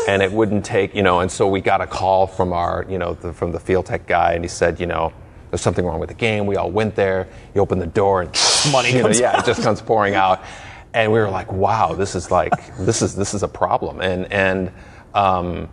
And 0.07 0.21
it 0.21 0.33
wouldn't 0.33 0.65
take, 0.65 0.93
you 0.95 1.01
know, 1.01 1.21
and 1.21 1.31
so 1.31 1.47
we 1.47 1.61
got 1.61 1.79
a 1.79 1.87
call 1.87 2.27
from 2.27 2.51
our, 2.51 2.85
you 2.89 2.97
know, 2.97 3.13
the, 3.13 3.31
from 3.31 3.53
the 3.53 3.59
field 3.59 3.85
tech 3.85 4.05
guy, 4.05 4.33
and 4.33 4.43
he 4.43 4.49
said, 4.49 4.77
you 4.77 4.85
know, 4.85 5.13
there's 5.49 5.61
something 5.61 5.85
wrong 5.85 5.99
with 5.99 6.09
the 6.09 6.15
game. 6.15 6.45
We 6.45 6.57
all 6.57 6.69
went 6.69 6.95
there. 6.95 7.29
You 7.55 7.61
open 7.61 7.79
the 7.79 7.87
door, 7.87 8.21
and 8.21 8.31
Money 8.71 8.91
you 8.93 9.03
know, 9.03 9.09
yeah, 9.09 9.39
it 9.39 9.45
just 9.45 9.61
comes 9.63 9.81
pouring 9.81 10.15
out. 10.15 10.43
And 10.93 11.11
we 11.11 11.19
were 11.19 11.29
like, 11.29 11.51
wow, 11.51 11.93
this 11.93 12.15
is 12.15 12.31
like, 12.31 12.51
this 12.77 13.01
is 13.01 13.15
this 13.15 13.33
is 13.33 13.43
a 13.43 13.47
problem. 13.47 14.01
And 14.01 14.31
and 14.31 14.71
um, 15.13 15.69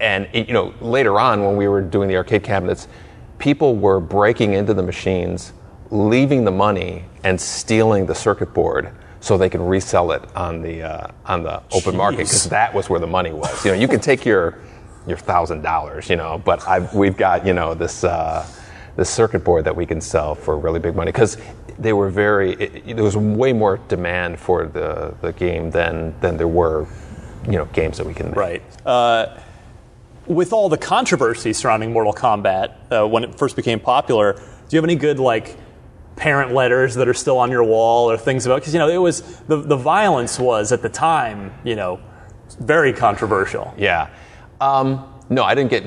and 0.00 0.28
it, 0.32 0.48
you 0.48 0.54
know, 0.54 0.74
later 0.80 1.18
on 1.18 1.44
when 1.44 1.56
we 1.56 1.68
were 1.68 1.80
doing 1.80 2.08
the 2.08 2.16
arcade 2.16 2.42
cabinets, 2.42 2.88
people 3.38 3.76
were 3.76 4.00
breaking 4.00 4.52
into 4.54 4.74
the 4.74 4.82
machines, 4.82 5.52
leaving 5.90 6.44
the 6.44 6.50
money, 6.50 7.04
and 7.24 7.40
stealing 7.40 8.06
the 8.06 8.14
circuit 8.14 8.52
board 8.54 8.90
so 9.20 9.36
they 9.36 9.48
could 9.50 9.60
resell 9.60 10.12
it 10.12 10.22
on 10.36 10.62
the 10.62 10.82
uh, 10.82 11.08
on 11.26 11.42
the 11.42 11.60
open 11.72 11.96
market 11.96 12.18
because 12.18 12.48
that 12.48 12.72
was 12.72 12.88
where 12.88 13.00
the 13.00 13.06
money 13.06 13.32
was. 13.32 13.64
You 13.64 13.72
know, 13.72 13.76
you 13.76 13.88
can 13.88 14.00
take 14.00 14.24
your 14.24 14.58
your 15.06 15.16
thousand 15.16 15.62
dollars, 15.62 16.08
you 16.08 16.16
know, 16.16 16.40
but 16.44 16.66
I've, 16.68 16.94
we've 16.94 17.16
got 17.16 17.44
you 17.46 17.52
know 17.54 17.74
this 17.74 18.04
uh, 18.04 18.46
this 18.96 19.10
circuit 19.10 19.42
board 19.44 19.64
that 19.64 19.74
we 19.74 19.86
can 19.86 20.00
sell 20.00 20.34
for 20.34 20.56
really 20.58 20.78
big 20.80 20.94
money 20.94 21.10
because 21.10 21.36
they 21.78 21.92
were 21.92 22.10
very. 22.10 22.52
It- 22.54 22.94
there 22.96 23.04
was 23.04 23.16
way 23.16 23.52
more 23.52 23.78
demand 23.88 24.38
for 24.38 24.66
the 24.66 25.14
the 25.20 25.32
game 25.32 25.70
than 25.70 26.14
than 26.20 26.36
there 26.36 26.48
were, 26.48 26.86
you 27.46 27.52
know, 27.58 27.64
games 27.66 27.98
that 27.98 28.06
we 28.06 28.14
can 28.14 28.26
make. 28.28 28.36
Right. 28.36 28.62
Uh, 28.86 29.40
with 30.28 30.52
all 30.52 30.68
the 30.68 30.78
controversy 30.78 31.52
surrounding 31.52 31.92
Mortal 31.92 32.12
Kombat 32.12 32.74
uh, 32.90 33.06
when 33.06 33.24
it 33.24 33.34
first 33.34 33.56
became 33.56 33.80
popular, 33.80 34.34
do 34.34 34.42
you 34.70 34.76
have 34.76 34.84
any 34.84 34.96
good 34.96 35.18
like 35.18 35.56
parent 36.16 36.52
letters 36.52 36.94
that 36.96 37.08
are 37.08 37.14
still 37.14 37.38
on 37.38 37.50
your 37.50 37.64
wall 37.64 38.10
or 38.10 38.16
things 38.16 38.44
about? 38.44 38.56
Because 38.56 38.74
you 38.74 38.78
know 38.78 38.88
it 38.88 38.98
was 38.98 39.22
the 39.48 39.56
the 39.56 39.76
violence 39.76 40.38
was 40.38 40.72
at 40.72 40.82
the 40.82 40.88
time 40.88 41.52
you 41.64 41.76
know 41.76 42.00
very 42.60 42.92
controversial. 42.92 43.72
Yeah. 43.76 44.10
Um, 44.60 45.12
no, 45.30 45.44
I 45.44 45.54
didn't 45.54 45.70
get. 45.70 45.84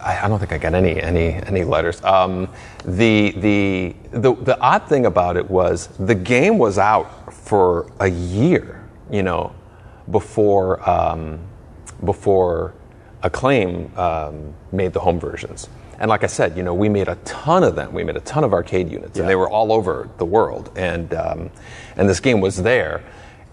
I, 0.00 0.28
don't 0.28 0.38
think 0.38 0.52
I 0.52 0.58
got 0.58 0.74
any 0.74 1.00
any 1.00 1.34
any 1.34 1.64
letters. 1.64 2.02
Um, 2.04 2.48
the, 2.84 3.32
the 3.32 3.94
the 4.12 4.34
the 4.34 4.58
odd 4.60 4.88
thing 4.88 5.06
about 5.06 5.36
it 5.36 5.50
was 5.50 5.88
the 5.98 6.14
game 6.14 6.58
was 6.58 6.78
out 6.78 7.34
for 7.34 7.90
a 8.00 8.08
year. 8.08 8.80
You 9.10 9.22
know, 9.22 9.54
before 10.10 10.88
um, 10.88 11.40
before 12.04 12.74
Acclaim 13.24 13.90
um, 13.98 14.54
made 14.70 14.92
the 14.92 15.00
home 15.00 15.18
versions. 15.18 15.68
And 15.98 16.08
like 16.08 16.22
I 16.24 16.26
said, 16.28 16.56
you 16.56 16.62
know, 16.62 16.74
we 16.74 16.88
made 16.88 17.08
a 17.08 17.14
ton 17.24 17.64
of 17.64 17.74
them. 17.74 17.92
We 17.92 18.04
made 18.04 18.16
a 18.16 18.20
ton 18.20 18.44
of 18.44 18.52
arcade 18.52 18.90
units, 18.90 19.16
Yeah. 19.16 19.22
and 19.22 19.30
they 19.30 19.34
were 19.36 19.48
all 19.48 19.72
over 19.72 20.08
the 20.18 20.24
world. 20.26 20.70
And 20.76 21.12
um, 21.14 21.50
and 21.96 22.08
this 22.08 22.20
game 22.20 22.40
was 22.40 22.62
there, 22.62 23.02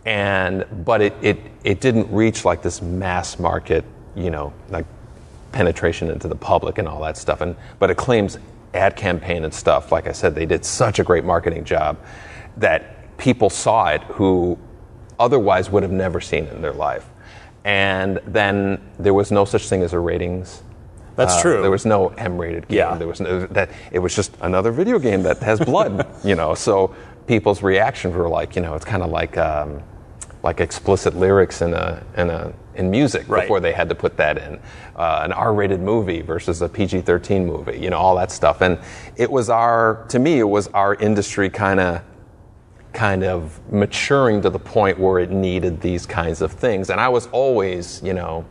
and 0.06 0.66
but 0.86 1.02
it, 1.02 1.14
it 1.22 1.40
it 1.64 1.80
didn't 1.80 2.12
reach 2.12 2.44
like 2.46 2.62
this 2.62 2.82
mass 2.82 3.40
market, 3.40 3.86
you 4.16 4.30
know, 4.30 4.54
like 4.70 4.86
penetration 5.52 6.10
into 6.10 6.28
the 6.28 6.36
public 6.36 6.78
and 6.78 6.88
all 6.88 7.02
that 7.02 7.16
stuff. 7.18 7.42
And 7.42 7.56
but 7.80 7.90
Acclaim's 7.90 8.38
ad 8.74 8.96
campaign 8.96 9.44
and 9.44 9.54
stuff, 9.54 9.92
like 9.92 10.08
I 10.08 10.12
said, 10.12 10.36
they 10.36 10.46
did 10.46 10.66
such 10.66 11.00
a 11.00 11.04
great 11.04 11.24
marketing 11.24 11.64
job 11.64 11.98
that 12.58 13.18
people 13.18 13.50
saw 13.50 13.88
it 13.90 14.02
who 14.04 14.58
otherwise 15.20 15.70
would 15.70 15.84
have 15.84 15.92
never 15.92 16.20
seen 16.20 16.46
it 16.46 16.54
in 16.54 16.62
their 16.62 16.74
life. 16.74 17.08
And 17.64 18.20
then 18.26 18.82
there 18.98 19.14
was 19.14 19.32
no 19.32 19.46
such 19.46 19.68
thing 19.70 19.84
as 19.84 19.94
a 19.94 20.00
ratings 20.00 20.64
That's 21.16 21.42
true. 21.42 21.62
There 21.62 21.70
was 21.72 21.86
no 21.86 22.08
M-rated 22.18 22.68
game. 22.68 22.78
Yeah. 22.78 22.98
There 22.98 23.08
was 23.08 23.20
no, 23.22 23.46
that. 23.48 23.70
It 23.92 24.00
was 24.00 24.16
just 24.16 24.32
another 24.42 24.72
video 24.72 24.98
game 24.98 25.24
that 25.24 25.38
has 25.40 25.60
blood. 25.60 26.08
you 26.24 26.36
know, 26.36 26.56
so 26.56 26.96
people's 27.28 27.62
reactions 27.62 28.16
were 28.16 28.30
like, 28.30 28.56
you 28.56 28.62
know, 28.62 28.74
it's 28.76 28.86
kind 28.86 29.04
of 29.04 29.12
like 29.12 29.38
um, 29.38 29.84
like 30.44 30.60
explicit 30.60 31.16
lyrics 31.16 31.62
in 31.62 31.74
a 31.74 32.02
in 32.18 32.30
a 32.30 32.52
in 32.74 32.90
music 32.90 33.26
Right. 33.28 33.42
before 33.42 33.60
they 33.60 33.74
had 33.74 33.90
to 33.90 33.96
put 33.96 34.16
that 34.18 34.38
in 34.38 34.58
uh, 34.96 35.22
an 35.26 35.34
R-rated 35.34 35.82
movie 35.82 36.22
versus 36.22 36.62
a 36.62 36.70
PG-13 36.70 37.46
movie. 37.46 37.78
You 37.78 37.90
know, 37.92 37.98
all 37.98 38.16
that 38.16 38.32
stuff. 38.32 38.62
And 38.62 38.80
it 39.18 39.30
was 39.30 39.50
our 39.50 40.06
to 40.10 40.18
me, 40.18 40.40
it 40.40 40.50
was 40.50 40.68
our 40.70 40.96
industry 40.96 41.50
kind 41.50 41.80
of 41.80 42.02
kind 42.94 43.24
of 43.24 43.60
maturing 43.72 44.42
to 44.42 44.50
the 44.50 44.60
point 44.60 45.00
where 45.00 45.20
it 45.20 45.32
needed 45.32 45.82
these 45.82 46.06
kinds 46.06 46.42
of 46.42 46.52
things. 46.52 46.90
And 46.90 47.00
I 47.00 47.10
was 47.10 47.28
always, 47.28 48.02
you 48.04 48.14
know, 48.14 48.46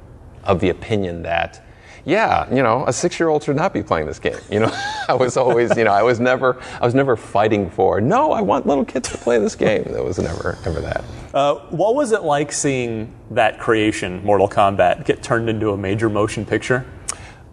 of 0.44 0.60
the 0.60 0.70
opinion 0.70 1.22
that, 1.22 1.62
yeah, 2.04 2.48
you 2.52 2.62
know, 2.62 2.84
a 2.86 2.92
six-year-old 2.92 3.42
should 3.42 3.56
not 3.56 3.74
be 3.74 3.82
playing 3.82 4.06
this 4.06 4.18
game. 4.18 4.38
You 4.50 4.60
know, 4.60 4.72
I 5.08 5.14
was 5.14 5.36
always, 5.36 5.76
you 5.76 5.84
know, 5.84 5.92
I 5.92 6.02
was 6.02 6.18
never, 6.18 6.60
I 6.80 6.84
was 6.84 6.94
never 6.94 7.16
fighting 7.16 7.70
for, 7.70 8.00
no, 8.00 8.32
I 8.32 8.40
want 8.40 8.66
little 8.66 8.84
kids 8.84 9.10
to 9.10 9.18
play 9.18 9.38
this 9.38 9.54
game. 9.54 9.82
It 9.82 10.02
was 10.02 10.18
never, 10.18 10.58
ever 10.64 10.80
that. 10.80 11.04
Uh, 11.34 11.56
what 11.68 11.94
was 11.94 12.12
it 12.12 12.22
like 12.22 12.50
seeing 12.50 13.14
that 13.30 13.58
creation, 13.58 14.24
Mortal 14.24 14.48
Kombat, 14.48 15.04
get 15.04 15.22
turned 15.22 15.50
into 15.50 15.70
a 15.70 15.76
major 15.76 16.08
motion 16.08 16.46
picture? 16.46 16.86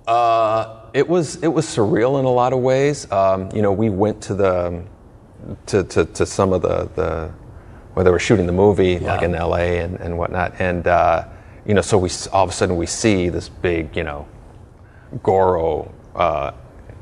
Uh, 0.08 0.86
it 0.93 1.08
was 1.08 1.36
it 1.43 1.50
was 1.50 1.65
surreal 1.65 2.17
in 2.17 2.26
a 2.26 2.32
lot 2.32 2.54
of 2.54 2.60
ways. 2.60 3.12
Um, 3.12 3.50
you 3.54 3.62
know, 3.62 3.73
we 3.73 3.89
went 3.89 4.21
to 4.23 4.34
the 4.34 4.84
to, 5.67 5.84
to, 5.84 6.06
to 6.06 6.26
some 6.26 6.54
of 6.54 6.62
the, 6.62 6.89
the 6.95 7.32
where 7.93 8.04
they 8.04 8.12
were 8.12 8.19
shooting 8.19 8.45
the 8.45 8.54
movie, 8.54 9.00
like 9.00 9.23
in 9.23 9.34
L.A. 9.34 9.80
and, 9.80 10.00
and 10.00 10.17
whatnot, 10.17 10.54
and 10.60 10.86
uh, 10.86 11.28
you 11.65 11.73
know, 11.73 11.82
so 11.82 11.97
we 11.97 12.10
all 12.32 12.43
of 12.43 12.50
a 12.50 12.54
sudden 12.54 12.78
we 12.78 12.86
see 12.86 13.30
this 13.30 13.50
big, 13.50 13.95
you 13.95 14.04
know, 14.04 14.28
Goro, 15.23 15.91
uh, 16.15 16.52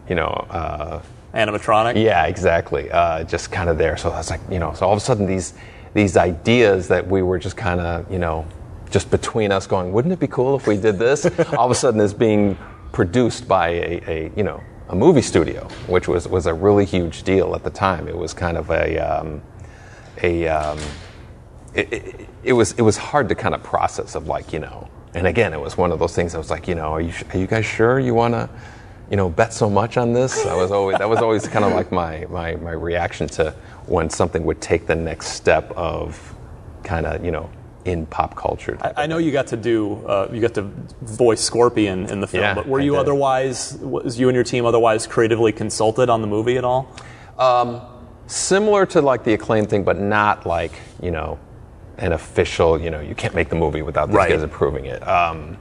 you 0.10 0.16
know. 0.16 0.30
Uh, 0.50 1.02
Animatronic? 1.34 2.02
yeah, 2.02 2.26
exactly. 2.26 2.90
Uh, 2.90 3.26
just 3.26 3.52
kind 3.52 3.70
of 3.70 3.78
there. 3.78 3.98
So 3.98 4.10
was 4.10 4.30
like, 4.30 4.40
you 4.50 4.58
know, 4.58 4.74
so 4.74 4.86
all 4.86 4.94
of 4.94 4.98
a 4.98 5.02
sudden 5.02 5.26
these 5.26 5.54
these 5.94 6.18
ideas 6.18 6.88
that 6.88 7.06
we 7.08 7.22
were 7.22 7.40
just 7.40 7.58
kind 7.58 7.80
of, 7.80 8.10
you 8.12 8.20
know, 8.20 8.46
just 8.90 9.12
between 9.12 9.52
us 9.52 9.68
going, 9.68 9.92
wouldn't 9.92 10.14
it 10.14 10.20
be 10.20 10.28
cool 10.28 10.56
if 10.56 10.68
we 10.68 10.78
did 10.78 10.98
this? 10.98 11.26
all 11.58 11.66
of 11.66 11.72
a 11.72 11.76
sudden 11.76 12.00
is 12.00 12.14
being 12.14 12.58
produced 12.92 13.48
by 13.48 13.68
a, 13.68 14.02
a 14.08 14.32
you 14.38 14.44
know 14.44 14.64
a 14.90 14.96
movie 14.96 15.22
studio, 15.22 15.68
which 15.88 16.08
was 16.08 16.28
was 16.28 16.46
a 16.46 16.54
really 16.54 16.86
huge 16.86 17.24
deal 17.24 17.56
at 17.56 17.64
the 17.64 17.70
time. 17.70 18.08
It 18.08 18.18
was 18.18 18.34
kind 18.34 18.58
of 18.58 18.70
a 18.70 18.98
um, 19.00 19.42
a 20.22 20.48
um, 20.48 20.80
it, 21.74 21.92
it, 21.92 22.30
it 22.44 22.54
was 22.54 22.74
it 22.74 22.82
was 22.82 22.98
hard 22.98 23.30
to 23.30 23.36
kind 23.36 23.54
of 23.54 23.64
process 23.64 24.16
of 24.16 24.28
like 24.28 24.54
you 24.54 24.60
know 24.60 24.90
and 25.14 25.28
again 25.28 25.54
it 25.54 25.60
was 25.60 25.78
one 25.78 25.92
of 25.92 26.00
those 26.00 26.16
things 26.16 26.36
I 26.36 26.38
was 26.38 26.50
like 26.50 26.68
you 26.68 26.76
know 26.76 26.94
are 26.94 27.02
you 27.02 27.14
are 27.34 27.38
you 27.38 27.48
guys 27.48 27.66
sure 27.66 28.00
you 28.00 28.14
want 28.14 28.34
to 28.34 28.50
you 29.10 29.18
know 29.18 29.30
bet 29.30 29.54
so 29.54 29.70
much 29.70 29.98
on 29.98 30.14
this 30.14 30.46
I 30.46 30.56
was 30.56 30.72
always 30.72 30.98
that 30.98 31.10
was 31.10 31.20
always 31.20 31.48
kind 31.48 31.66
of 31.66 31.74
like 31.74 31.92
my, 31.92 32.26
my 32.30 32.56
my 32.56 32.72
reaction 32.72 33.28
to 33.30 33.52
when 33.88 34.10
something 34.10 34.44
would 34.46 34.62
take 34.62 34.88
the 34.88 34.96
next 34.96 35.30
step 35.30 35.72
of 35.72 36.36
kind 36.84 37.06
of 37.06 37.24
you 37.26 37.32
know 37.32 37.50
in 37.86 38.06
pop 38.08 38.36
culture 38.36 38.76
type 38.76 38.94
I 38.98 39.06
know 39.06 39.20
you 39.20 39.32
got 39.32 39.48
to 39.48 39.58
do, 39.58 39.96
uh, 40.08 40.28
you 40.32 40.42
got 40.42 40.56
to 40.56 40.64
voice 41.04 41.40
Scorpion 41.40 42.08
in 42.08 42.20
the 42.20 42.28
film, 42.28 42.42
Yeah, 42.44 42.56
but 42.56 42.68
were 42.68 42.82
I 42.82 42.84
you 42.84 42.98
otherwise, 42.98 43.78
was 43.78 44.20
you 44.20 44.28
and 44.28 44.36
your 44.36 44.44
team 44.44 44.66
otherwise 44.66 45.06
creatively 45.08 45.52
consulted 45.52 46.10
on 46.10 46.22
the 46.22 46.28
movie 46.28 46.58
at 46.58 46.66
all? 46.66 46.90
similar 48.28 48.88
to 48.88 49.02
like 49.02 49.24
the 49.24 49.34
acclaim 49.34 49.66
thing, 49.68 49.84
but 49.84 50.00
not 50.00 50.46
like 50.48 50.72
you 51.02 51.12
know 51.12 51.38
an 52.00 52.12
official. 52.14 52.80
You 52.82 52.90
know, 52.90 53.00
you 53.00 53.14
can't 53.16 53.36
make 53.36 53.50
the 53.50 53.56
movie 53.56 53.82
without 53.84 54.08
these 54.08 54.16
Right. 54.18 54.30
guys 54.32 54.42
approving 54.42 54.86
it. 54.86 55.08
Um, 55.08 55.58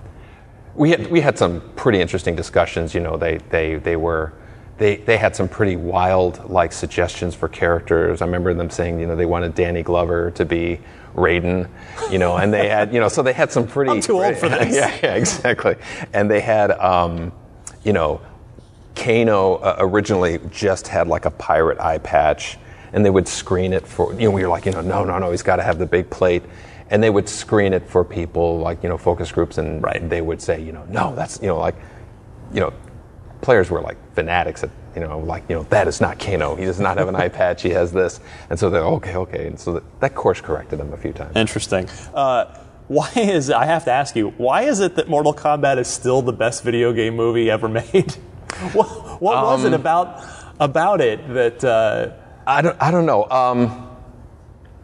we 0.75 0.91
had 0.91 1.11
we 1.11 1.21
had 1.21 1.37
some 1.39 1.61
pretty 1.77 2.01
interesting 2.01 2.35
discussions. 2.35 2.95
You 2.95 3.01
know, 3.01 3.17
they 3.17 3.39
they 3.51 3.77
they 3.77 3.97
were. 3.97 4.33
They, 4.77 4.97
they 4.97 5.17
had 5.17 5.37
some 5.37 5.49
pretty 5.49 5.77
wild 5.77 6.51
like 6.51 6.73
suggestions 6.73 7.35
for 7.35 7.49
characters. 7.49 8.21
I 8.23 8.25
remember 8.25 8.53
them 8.55 8.71
saying, 8.71 8.99
you 8.99 9.07
know, 9.07 9.15
they 9.15 9.27
wanted 9.27 9.55
Danny 9.55 9.83
Glover 9.83 10.33
to 10.33 10.45
be 10.45 10.81
Raiden, 11.15 11.69
you 12.11 12.19
know, 12.19 12.37
and 12.37 12.53
they 12.53 12.69
had, 12.69 12.93
you 12.93 12.99
know, 12.99 13.09
so 13.09 13.23
they 13.23 13.33
had 13.33 13.53
some 13.53 13.69
pretty. 13.69 13.93
I'm 13.93 14.01
too 14.01 14.21
old 14.23 14.37
for 14.37 14.49
this. 14.49 14.75
yeah, 14.75 14.99
yeah, 15.03 15.15
exactly. 15.15 15.77
And 16.13 16.29
they 16.29 16.41
had, 16.41 16.73
um, 16.73 17.31
you 17.85 17.93
know, 17.93 18.21
Kano 18.97 19.55
uh, 19.57 19.77
originally 19.79 20.41
just 20.51 20.89
had 20.89 21.07
like 21.09 21.25
a 21.25 21.31
pirate 21.31 21.79
eye 21.79 21.99
patch, 21.99 22.59
and 22.93 23.05
they 23.05 23.11
would 23.11 23.29
screen 23.29 23.73
it 23.73 23.87
for 23.87 24.13
you 24.15 24.29
know 24.29 24.31
we 24.31 24.43
were 24.43 24.49
like 24.49 24.67
you 24.67 24.73
know 24.73 24.81
no 24.81 25.05
no 25.05 25.19
no 25.19 25.31
he's 25.33 25.43
got 25.43 25.57
to 25.57 25.63
have 25.65 25.79
the 25.79 25.87
big 25.87 26.09
plate, 26.11 26.43
and 26.91 27.03
they 27.03 27.11
would 27.11 27.29
screen 27.29 27.73
it 27.73 27.89
for 27.89 28.05
people 28.05 28.59
like 28.59 28.83
you 28.85 28.89
know 28.89 28.97
focus 28.99 29.33
groups, 29.33 29.59
and 29.59 29.83
Right. 29.83 30.09
they 30.09 30.21
would 30.21 30.41
say 30.41 30.61
you 30.63 30.71
know 30.73 30.85
no 30.89 31.15
that's 31.17 31.41
you 31.43 31.49
know 31.49 31.59
like 31.59 31.75
you 32.53 32.61
know 32.61 32.73
players 33.45 33.71
were 33.71 33.83
like 33.83 33.99
fanatics 34.15 34.65
at 34.65 34.71
you 34.95 35.03
know 35.03 35.19
like 35.19 35.45
you 35.49 35.55
know 35.55 35.65
that 35.65 35.87
is 35.87 36.01
not 36.01 36.19
Kano 36.19 36.57
he 36.57 36.65
does 36.65 36.81
not 36.81 36.97
have 36.97 37.09
an 37.09 37.15
eye 37.15 37.29
patch 37.29 37.63
he 37.63 37.71
has 37.71 37.93
this, 37.93 38.21
and 38.49 38.59
so 38.59 38.71
they're 38.71 38.83
okay 38.99 39.17
okay, 39.17 39.47
and 39.47 39.61
so 39.61 39.75
that, 39.75 40.01
that 40.01 40.15
course 40.15 40.41
corrected 40.41 40.79
them 40.81 40.93
a 40.93 40.97
few 40.97 41.13
times. 41.13 41.37
Interesting. 41.37 41.89
Uh, 42.15 42.59
why 42.89 43.11
is, 43.17 43.51
I 43.51 43.65
have 43.67 43.85
to 43.85 43.93
ask 43.93 44.15
you, 44.15 44.31
why 44.37 44.63
is 44.63 44.81
it 44.81 44.97
that 44.97 45.09
Mortal 45.09 45.33
Kombat 45.33 45.79
is 45.79 45.89
still 45.89 46.21
the 46.21 46.33
best 46.35 46.63
video 46.63 46.93
game 46.93 47.17
movie 47.17 47.51
ever 47.51 47.69
made? 47.81 48.13
what 48.73 48.89
what 49.23 49.43
was 49.43 49.65
Um, 49.65 49.73
it 49.73 49.77
about, 49.77 50.23
about 50.61 51.01
it 51.01 51.27
that, 51.29 51.65
uh, 51.65 52.11
I 52.47 52.61
don't, 52.63 52.77
I 52.81 52.91
don't 52.91 53.07
know. 53.07 53.25
Um, 53.31 53.84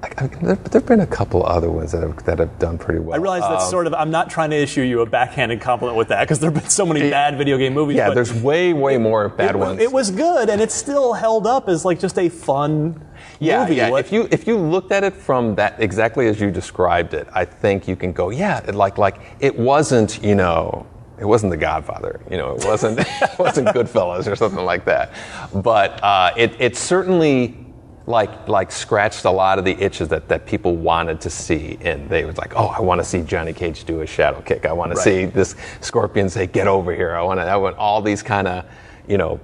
I, 0.02 0.08
I, 0.16 0.26
there 0.28 0.56
have 0.72 0.86
been 0.86 1.00
a 1.00 1.06
couple 1.06 1.44
other 1.44 1.70
ones 1.70 1.92
that 1.92 2.02
have 2.02 2.24
that 2.24 2.38
have 2.38 2.58
done 2.58 2.78
pretty 2.78 3.00
well. 3.00 3.14
I 3.14 3.18
realize 3.18 3.42
that's 3.42 3.64
Um, 3.64 3.70
sort 3.70 3.86
of, 3.86 3.92
I'm 3.94 4.10
not 4.10 4.30
trying 4.30 4.48
to 4.50 4.56
issue 4.56 4.80
you 4.80 5.00
a 5.02 5.06
backhanded 5.06 5.60
compliment 5.60 5.98
with 5.98 6.08
that 6.08 6.22
because 6.22 6.38
there 6.38 6.50
have 6.50 6.58
been 6.62 6.70
so 6.70 6.86
many 6.86 7.10
bad 7.10 7.36
video 7.36 7.58
game 7.58 7.74
movies. 7.74 7.96
Yeah, 7.98 8.10
there's 8.14 8.32
way, 8.32 8.72
way 8.72 8.96
more 8.96 9.28
bad 9.28 9.56
it, 9.56 9.58
ones. 9.58 9.80
It 9.80 9.92
was 9.92 10.10
good 10.10 10.48
and 10.48 10.60
it's 10.62 10.74
still 10.74 11.12
held 11.12 11.46
up 11.46 11.68
as 11.68 11.84
like 11.84 12.00
just 12.00 12.18
a 12.18 12.30
fun 12.30 13.04
yeah, 13.40 13.62
movie. 13.62 13.74
yeah. 13.76 13.90
What- 13.90 14.00
If 14.06 14.10
you 14.12 14.26
if 14.30 14.46
you 14.46 14.56
looked 14.56 14.90
at 14.90 15.04
it 15.04 15.14
from 15.14 15.54
that 15.56 15.76
exactly 15.78 16.28
as 16.28 16.40
you 16.40 16.50
described 16.50 17.12
it, 17.12 17.28
I 17.34 17.44
think 17.44 17.86
you 17.86 17.94
can 17.96 18.12
go, 18.12 18.30
yeah, 18.30 18.60
it, 18.66 18.74
like 18.74 18.96
like 18.96 19.20
it 19.40 19.58
wasn't, 19.58 20.22
you 20.22 20.34
know, 20.34 20.86
it 21.18 21.26
wasn't 21.26 21.50
The 21.50 21.58
Godfather, 21.58 22.20
you 22.30 22.38
know, 22.38 22.54
it 22.54 22.64
wasn't 22.64 23.00
it 23.22 23.38
wasn't 23.38 23.68
Goodfellas 23.68 24.26
or 24.30 24.34
something 24.34 24.64
like 24.64 24.86
that, 24.86 25.12
but 25.54 26.02
uh, 26.02 26.32
it 26.38 26.56
it 26.58 26.74
certainly. 26.76 27.66
Like, 28.06 28.48
like 28.48 28.72
scratched 28.72 29.24
a 29.24 29.30
lot 29.30 29.58
of 29.58 29.64
the 29.64 29.72
itches 29.80 30.08
that, 30.08 30.28
that 30.28 30.46
people 30.46 30.74
wanted 30.76 31.20
to 31.20 31.30
see, 31.30 31.78
and 31.82 32.08
they 32.08 32.24
was 32.24 32.38
like, 32.38 32.54
"Oh, 32.56 32.66
I 32.66 32.80
want 32.80 33.00
to 33.00 33.04
see 33.04 33.22
Johnny 33.22 33.52
Cage 33.52 33.84
do 33.84 34.00
a 34.00 34.06
shadow 34.06 34.40
kick. 34.40 34.64
I 34.66 34.72
want 34.72 34.90
to 34.92 34.96
Right. 34.96 35.04
see 35.04 35.24
this 35.26 35.54
Scorpion 35.80 36.28
say, 36.28 36.46
"Get 36.46 36.66
over 36.66 36.94
here." 36.94 37.14
I 37.14 37.22
want 37.22 37.38
to. 37.40 37.44
I 37.44 37.56
want 37.56 37.76
all 37.76 38.00
these 38.02 38.22
kind 38.22 38.48
of, 38.48 38.64
you 39.06 39.18
know, 39.18 39.38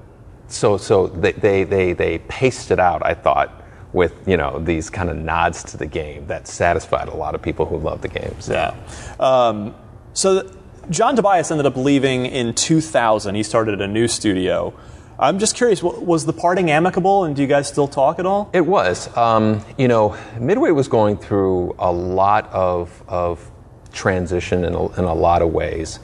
so 0.48 0.78
so 0.78 1.06
they, 1.08 1.32
they 1.32 1.64
they 1.64 1.92
they 1.92 2.18
paced 2.18 2.70
it 2.70 2.80
out. 2.80 3.04
I 3.04 3.14
thought 3.14 3.62
with 3.92 4.14
you 4.26 4.36
know 4.38 4.58
these 4.58 4.90
kind 4.90 5.10
of 5.10 5.16
nods 5.16 5.62
to 5.64 5.76
the 5.76 5.86
game 5.86 6.26
that 6.26 6.48
satisfied 6.48 7.08
a 7.08 7.14
lot 7.14 7.34
of 7.34 7.42
people 7.42 7.66
who 7.66 7.76
love 7.76 8.00
the 8.00 8.08
games. 8.08 8.48
Yeah. 8.48 8.74
Um, 9.20 9.74
so 10.14 10.40
th- 10.42 10.52
John 10.90 11.14
Tobias 11.14 11.50
ended 11.50 11.66
up 11.66 11.76
leaving 11.76 12.26
in 12.26 12.54
2000. 12.54 13.34
He 13.34 13.42
started 13.42 13.80
a 13.80 13.86
new 13.86 14.08
studio. 14.08 14.72
I'm 15.18 15.38
just 15.38 15.56
curious, 15.56 15.82
was 15.82 16.26
the 16.26 16.32
parting 16.32 16.70
amicable, 16.70 17.24
and 17.24 17.34
do 17.34 17.40
you 17.42 17.48
guys 17.48 17.68
still 17.68 17.88
talk 17.88 18.18
at 18.18 18.26
all? 18.26 18.50
It 18.52 18.66
was. 18.66 19.14
Um, 19.16 19.64
you 19.78 19.88
know, 19.88 20.16
Midway 20.38 20.70
was 20.72 20.88
going 20.88 21.16
through 21.16 21.74
a 21.78 21.90
lot 21.90 22.50
of, 22.52 23.02
of 23.08 23.50
transition 23.92 24.64
in 24.64 24.74
a, 24.74 24.92
in 24.98 25.04
a 25.04 25.14
lot 25.14 25.40
of 25.40 25.52
ways. 25.52 26.00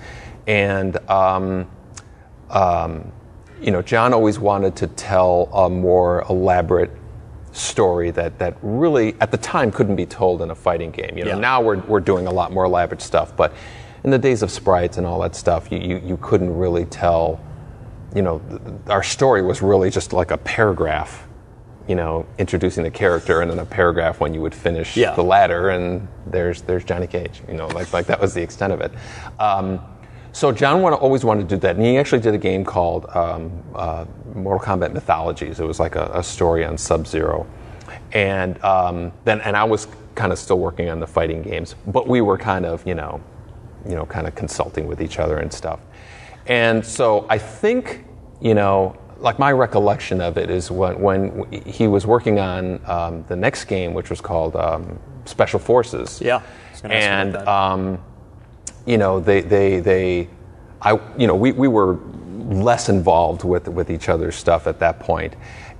And, 0.47 0.97
um, 1.11 1.69
um, 2.49 3.13
you 3.61 3.71
know, 3.71 3.83
John 3.83 4.15
always 4.15 4.39
wanted 4.39 4.77
to 4.77 4.87
tell 4.87 5.51
a 5.53 5.69
more 5.69 6.25
elaborate 6.31 6.91
story 7.53 8.11
that, 8.13 8.39
that 8.39 8.57
really, 8.63 9.15
at 9.21 9.31
the 9.31 9.37
time, 9.37 9.71
couldn't 9.71 9.97
be 9.97 10.07
told 10.07 10.41
in 10.41 10.51
a 10.51 10.55
fighting 10.55 10.91
game. 10.91 11.19
You 11.19 11.25
know, 11.25 11.31
Yeah. 11.33 11.39
now 11.39 11.61
we're, 11.61 11.79
we're 11.81 12.01
doing 12.01 12.27
a 12.27 12.33
lot 12.33 12.51
more 12.51 12.65
elaborate 12.65 13.03
stuff, 13.03 13.37
but 13.37 13.53
in 14.05 14.11
the 14.11 14.19
days 14.19 14.43
of 14.43 14.51
sprites 14.51 14.97
and 14.97 15.07
all 15.07 15.21
that 15.21 15.37
stuff, 15.37 15.71
you, 15.71 15.79
you, 15.79 16.03
you 16.03 16.17
couldn't 16.17 16.57
really 16.57 16.87
tell 16.87 17.39
you 18.15 18.23
know, 18.23 18.39
th- 18.49 18.61
our 18.89 19.03
story 19.03 19.43
was 19.43 19.63
really 19.63 19.91
just 19.91 20.13
like 20.13 20.31
a 20.31 20.39
paragraph, 20.39 21.27
you 21.89 21.95
know, 21.95 22.27
introducing 22.39 22.85
the 22.85 22.91
character, 22.91 23.41
and 23.41 23.51
then 23.51 23.59
a 23.59 23.65
paragraph 23.65 24.21
when 24.21 24.35
you 24.35 24.41
would 24.41 24.55
finish 24.55 24.97
Yeah. 24.97 25.15
the 25.15 25.23
ladder, 25.25 25.71
and 25.71 26.07
there's 26.27 26.63
there's 26.63 26.85
Johnny 26.85 27.07
Cage, 27.07 27.43
you 27.49 27.55
know, 27.55 27.67
like 27.69 27.93
like 27.93 28.07
that 28.07 28.21
was 28.21 28.35
the 28.35 28.43
extent 28.43 28.73
of 28.73 28.81
it. 28.81 28.93
Um, 29.39 29.81
so 30.35 30.51
John 30.51 30.81
wanna, 30.81 30.97
always 30.97 31.25
wanted 31.25 31.49
to 31.49 31.57
do 31.57 31.61
that, 31.61 31.77
and 31.77 31.85
he 31.85 31.99
actually 31.99 32.21
did 32.23 32.35
a 32.35 32.39
game 32.39 32.65
called 32.65 33.07
um, 33.15 33.53
uh, 33.75 34.05
Mortal 34.35 34.65
Kombat 34.67 34.93
Mythologies. 34.93 35.61
It 35.61 35.67
was 35.67 35.79
like 35.81 35.95
a, 35.95 36.11
a 36.15 36.23
story 36.23 36.65
on 36.65 36.79
Sub 36.79 37.07
Zero, 37.07 37.47
and 38.13 38.63
um, 38.65 39.13
then 39.25 39.41
and 39.43 39.57
I 39.57 39.65
was 39.65 39.89
kind 40.15 40.33
of 40.33 40.39
still 40.39 40.59
working 40.59 40.91
on 40.91 41.01
the 41.01 41.07
fighting 41.07 41.43
games, 41.43 41.75
but 41.87 42.07
we 42.07 42.21
were 42.21 42.37
kind 42.39 42.65
of 42.67 42.87
you 42.87 42.95
know, 42.95 43.21
you 43.89 43.95
know, 43.95 44.05
kind 44.07 44.27
of 44.27 44.35
consulting 44.35 44.87
with 44.87 45.01
each 45.03 45.19
other 45.19 45.39
and 45.39 45.53
stuff. 45.53 45.81
And 46.47 46.85
so 46.85 47.27
I 47.29 47.39
think, 47.39 48.05
you 48.41 48.55
know, 48.55 48.97
like 49.19 49.39
my 49.39 49.53
recollection 49.53 50.21
of 50.21 50.37
it 50.37 50.51
is 50.51 50.71
when, 50.71 51.01
when 51.01 51.53
he 51.53 51.87
was 51.87 52.07
working 52.07 52.41
on 52.41 52.81
um, 52.91 53.25
the 53.29 53.37
next 53.37 53.67
game, 53.67 53.95
which 53.95 54.11
was 54.11 54.21
called 54.21 54.57
um, 54.57 54.99
Special 55.25 55.61
Forces. 55.61 56.21
Yeah, 56.21 56.37
I 56.37 56.71
was 56.71 56.81
gonna 56.81 56.95
ask 56.95 57.35
you 57.35 57.39
And, 57.39 57.49
um, 57.49 58.05
you 58.85 58.99
know, 58.99 59.21
they, 59.21 59.43
they, 59.43 59.79
they, 59.81 60.29
I, 60.81 60.99
you 61.17 61.29
know, 61.29 61.37
we, 61.37 61.53
we 61.53 61.69
were 61.69 62.01
less 62.49 62.89
involved 62.89 63.45
with 63.45 63.69
with 63.69 63.91
each 63.91 64.09
other's 64.09 64.37
stuff 64.37 64.67
at 64.67 64.79
that 64.81 65.01
point, 65.01 65.35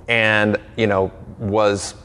and 0.07 0.57
you 0.77 0.87
know, 0.87 1.11
was 1.39 1.95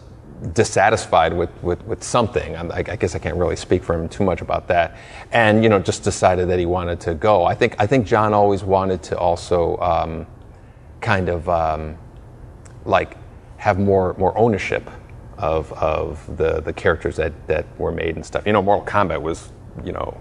dissatisfied 0.53 1.33
with, 1.37 1.51
with, 1.63 1.85
with 1.85 2.03
something. 2.03 2.57
I, 2.57 2.79
I 2.79 2.97
guess 2.97 3.15
I 3.15 3.19
can't 3.19 3.37
really 3.37 3.57
speak 3.57 3.83
for 3.83 3.95
him 3.95 4.09
too 4.09 4.25
much 4.25 4.41
about 4.41 4.69
that. 4.69 4.97
And, 5.33 5.63
you 5.63 5.69
know, 5.69 5.79
just 5.79 6.05
decided 6.05 6.49
that 6.49 6.59
he 6.59 6.67
wanted 6.67 7.01
to 7.01 7.15
go. 7.15 7.45
I 7.45 7.55
think, 7.55 7.75
I 7.79 7.87
think 7.87 8.07
John 8.07 8.33
always 8.33 8.63
wanted 8.63 9.03
to 9.05 9.19
also 9.19 9.77
um, 9.79 10.27
kind 11.01 11.29
of 11.29 11.49
um, 11.49 11.99
like 12.85 13.17
have 13.57 13.79
more, 13.79 14.15
more 14.19 14.37
ownership 14.39 14.89
of, 15.37 15.73
of 15.73 16.37
the, 16.37 16.61
the 16.61 16.73
characters 16.73 17.17
that, 17.17 17.33
that 17.47 17.67
were 17.79 17.93
made 17.93 18.17
and 18.17 18.25
stuff. 18.25 18.47
You 18.47 18.53
know, 18.53 18.63
Mortal 18.63 18.87
Kombat 18.87 19.21
was, 19.21 19.51
you 19.85 19.93
know, 19.93 20.21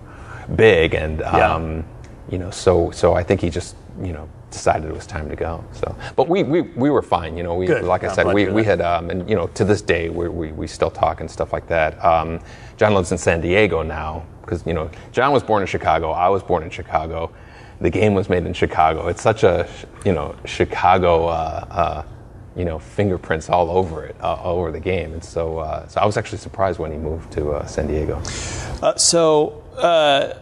big 0.55 0.93
and, 0.93 1.21
um, 1.21 1.85
you 2.29 2.37
know, 2.37 2.51
so, 2.51 2.91
so 2.91 3.13
I 3.13 3.23
think 3.23 3.41
he 3.41 3.49
just, 3.49 3.75
you 4.01 4.13
know, 4.13 4.29
decided 4.51 4.89
it 4.89 4.93
was 4.93 5.07
time 5.07 5.29
to 5.29 5.35
go. 5.35 5.63
So, 5.73 5.95
but 6.15 6.27
we, 6.27 6.43
we, 6.43 6.61
we 6.61 6.89
were 6.89 7.01
fine. 7.01 7.37
You 7.37 7.43
know, 7.43 7.55
we 7.55 7.67
Good. 7.67 7.83
like 7.83 8.03
I 8.03 8.07
I'm 8.07 8.15
said, 8.15 8.33
we, 8.33 8.47
we 8.47 8.63
had 8.63 8.81
um, 8.81 9.09
and 9.09 9.29
you 9.29 9.35
know 9.35 9.47
to 9.47 9.65
this 9.65 9.81
day 9.81 10.09
we 10.09 10.27
we, 10.27 10.51
we 10.51 10.67
still 10.67 10.91
talk 10.91 11.19
and 11.21 11.29
stuff 11.29 11.53
like 11.53 11.67
that. 11.67 12.03
Um, 12.03 12.39
John 12.77 12.93
lives 12.93 13.11
in 13.11 13.17
San 13.17 13.41
Diego 13.41 13.81
now 13.81 14.25
because 14.41 14.65
you 14.65 14.73
know 14.73 14.89
John 15.11 15.31
was 15.31 15.43
born 15.43 15.61
in 15.61 15.67
Chicago. 15.67 16.11
I 16.11 16.29
was 16.29 16.43
born 16.43 16.63
in 16.63 16.69
Chicago. 16.69 17.31
The 17.79 17.89
game 17.89 18.15
was 18.15 18.27
made 18.27 18.45
in 18.45 18.53
Chicago. 18.53 19.07
It's 19.07 19.21
such 19.21 19.43
a 19.43 19.67
you 20.05 20.13
know 20.13 20.35
Chicago. 20.45 21.27
Uh, 21.27 21.65
uh, 21.69 22.03
you 22.55 22.65
know, 22.65 22.79
fingerprints 22.79 23.51
all 23.51 23.69
over 23.69 24.03
it, 24.03 24.15
uh, 24.19 24.33
all 24.33 24.57
over 24.57 24.71
the 24.71 24.79
game, 24.79 25.13
and 25.13 25.23
so, 25.23 25.59
uh, 25.59 25.87
so 25.87 26.01
I 26.01 26.07
was 26.07 26.17
actually 26.17 26.39
surprised 26.39 26.79
when 26.79 26.91
he 26.91 26.97
moved 26.97 27.31
to 27.33 27.51
uh, 27.51 27.67
San 27.67 27.85
Diego. 27.85 28.19
Uh, 28.81 28.95
so 28.95 29.63
uh, 29.77 30.39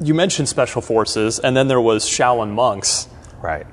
you 0.00 0.14
mentioned 0.14 0.48
special 0.48 0.82
forces, 0.82 1.38
and 1.38 1.56
then 1.56 1.68
there 1.68 1.80
was 1.80 2.04
Shaolin 2.04 2.50
monks. 2.50 3.08
Right. 3.40 3.66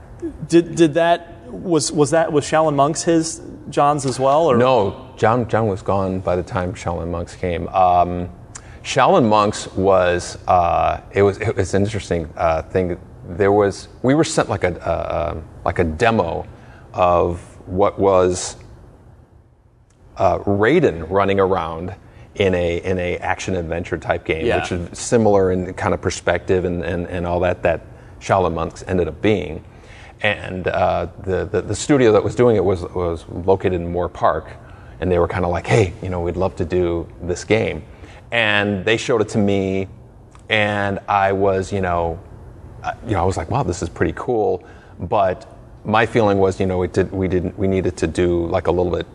Did 0.47 0.75
did 0.75 0.93
that 0.95 1.47
was 1.47 1.91
was 1.91 2.11
that 2.11 2.31
was 2.31 2.45
Shaolin 2.45 2.75
monks 2.75 3.03
his 3.03 3.41
John's 3.69 4.05
as 4.05 4.19
well? 4.19 4.45
Or 4.45 4.57
No, 4.57 5.13
John 5.17 5.47
John 5.49 5.67
was 5.67 5.81
gone 5.81 6.19
by 6.19 6.35
the 6.35 6.43
time 6.43 6.73
Shaolin 6.73 7.09
monks 7.09 7.35
came. 7.35 7.67
Um, 7.69 8.29
Shaolin 8.83 9.27
monks 9.27 9.67
was 9.73 10.37
uh, 10.47 11.01
it 11.11 11.21
was 11.21 11.37
it 11.39 11.55
was 11.55 11.73
an 11.73 11.83
interesting 11.83 12.31
uh, 12.37 12.61
thing. 12.63 12.99
There 13.27 13.51
was 13.51 13.87
we 14.01 14.13
were 14.13 14.23
sent 14.23 14.49
like 14.49 14.63
a 14.63 14.79
uh, 14.85 15.41
like 15.65 15.79
a 15.79 15.83
demo 15.83 16.45
of 16.93 17.39
what 17.67 17.97
was 17.99 18.57
uh, 20.17 20.39
Raiden 20.39 21.09
running 21.09 21.39
around 21.39 21.95
in 22.35 22.55
a 22.55 22.77
in 22.77 22.97
a 22.97 23.17
action 23.17 23.55
adventure 23.55 23.97
type 23.97 24.25
game, 24.25 24.45
Yeah. 24.45 24.61
which 24.61 24.71
is 24.71 24.97
similar 24.97 25.51
in 25.51 25.73
kind 25.75 25.93
of 25.93 26.01
perspective 26.01 26.65
and, 26.65 26.83
and, 26.83 27.07
and 27.07 27.27
all 27.27 27.39
that 27.41 27.63
that 27.63 27.81
Shaolin 28.19 28.53
monks 28.53 28.83
ended 28.87 29.07
up 29.07 29.21
being. 29.21 29.63
And 30.21 30.67
uh, 30.67 31.07
the, 31.23 31.45
the 31.45 31.61
the 31.61 31.75
studio 31.75 32.11
that 32.13 32.23
was 32.23 32.33
doing 32.35 32.55
it 32.55 32.63
was 32.63 32.81
was 32.83 33.25
located 33.29 33.73
in 33.73 33.91
Moorpark, 33.93 34.51
and 35.01 35.11
they 35.11 35.19
were 35.19 35.27
kind 35.27 35.43
of 35.45 35.51
like, 35.51 35.67
hey, 35.67 35.93
you 36.01 36.09
know, 36.09 36.21
we'd 36.21 36.37
love 36.37 36.55
to 36.55 36.65
do 36.65 37.07
this 37.21 37.43
game, 37.43 37.83
and 38.31 38.85
they 38.85 38.95
showed 38.97 39.19
it 39.21 39.27
to 39.29 39.37
me, 39.37 39.87
and 40.49 40.99
I 41.09 41.33
was, 41.33 41.73
you 41.73 41.81
know, 41.81 42.19
uh, 42.83 42.93
you 43.05 43.11
know, 43.11 43.21
I 43.21 43.25
was 43.25 43.35
like, 43.37 43.51
wow, 43.51 43.63
this 43.63 43.81
is 43.81 43.89
pretty 43.89 44.13
cool. 44.15 44.63
But 44.99 45.45
my 45.83 46.05
feeling 46.05 46.37
was, 46.37 46.59
you 46.59 46.65
know, 46.67 46.83
it 46.83 46.93
did, 46.93 47.11
we 47.11 47.27
didn't, 47.27 47.57
we 47.57 47.67
needed 47.67 47.97
to 47.97 48.07
do 48.07 48.45
like 48.47 48.67
a 48.67 48.71
little 48.71 48.91
bit, 48.91 49.05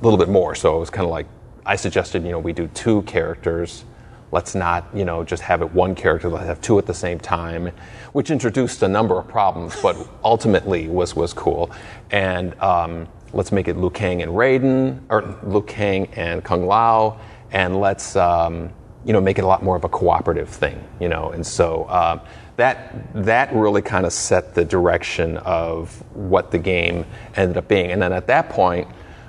a 0.00 0.02
little 0.02 0.18
bit 0.18 0.28
more. 0.28 0.54
So 0.56 0.76
it 0.76 0.80
was 0.80 0.90
kind 0.90 1.04
of 1.04 1.10
like, 1.10 1.26
I 1.66 1.76
suggested, 1.76 2.22
you 2.24 2.30
know, 2.30 2.38
we 2.38 2.52
do 2.52 2.68
two 2.68 3.02
characters. 3.02 3.84
Let's 4.30 4.54
not, 4.54 4.86
you 4.94 5.04
know, 5.04 5.24
just 5.24 5.42
have 5.42 5.62
it 5.62 5.72
one 5.72 5.94
character. 5.94 6.28
Let's 6.28 6.46
have 6.46 6.60
two 6.60 6.78
at 6.78 6.86
the 6.86 6.94
same 6.94 7.18
time, 7.18 7.72
which 8.12 8.30
introduced 8.30 8.82
a 8.82 8.88
number 8.88 9.18
of 9.18 9.26
problems, 9.26 9.74
but 9.82 9.96
ultimately 10.24 10.88
was 10.88 11.16
was 11.16 11.32
cool. 11.32 11.70
And 12.10 12.58
um, 12.60 13.08
let's 13.32 13.50
make 13.50 13.68
it 13.68 13.76
Liu 13.76 13.90
Kang 13.90 14.22
and 14.22 14.32
Raiden, 14.32 15.00
or 15.08 15.38
Liu 15.42 15.62
Kang 15.62 16.06
and 16.14 16.42
Kung 16.44 16.66
Lao, 16.66 17.20
and 17.50 17.80
let's, 17.80 18.16
um, 18.16 18.70
you 19.04 19.12
know, 19.12 19.20
make 19.20 19.38
it 19.38 19.44
a 19.44 19.46
lot 19.46 19.62
more 19.62 19.76
of 19.76 19.84
a 19.84 19.88
cooperative 19.88 20.48
thing, 20.48 20.82
you 21.00 21.08
know. 21.08 21.30
And 21.30 21.46
so 21.46 21.88
um, 21.88 22.20
that 22.56 22.94
that 23.24 23.52
really 23.54 23.82
kind 23.82 24.06
of 24.06 24.12
set 24.12 24.54
the 24.54 24.64
direction 24.64 25.36
of 25.38 26.02
what 26.14 26.50
the 26.50 26.58
game 26.58 27.06
ended 27.36 27.56
up 27.56 27.68
being. 27.68 27.92
And 27.92 28.00
then 28.00 28.12
at 28.12 28.26
that 28.28 28.50
point, 28.50 28.88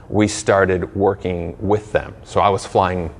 we 0.09 0.27
started 0.27 0.95
working 0.95 1.57
with 1.59 1.91
them. 1.91 2.15
So 2.23 2.39
I 2.39 2.49
was 2.49 2.65
flying 2.65 3.13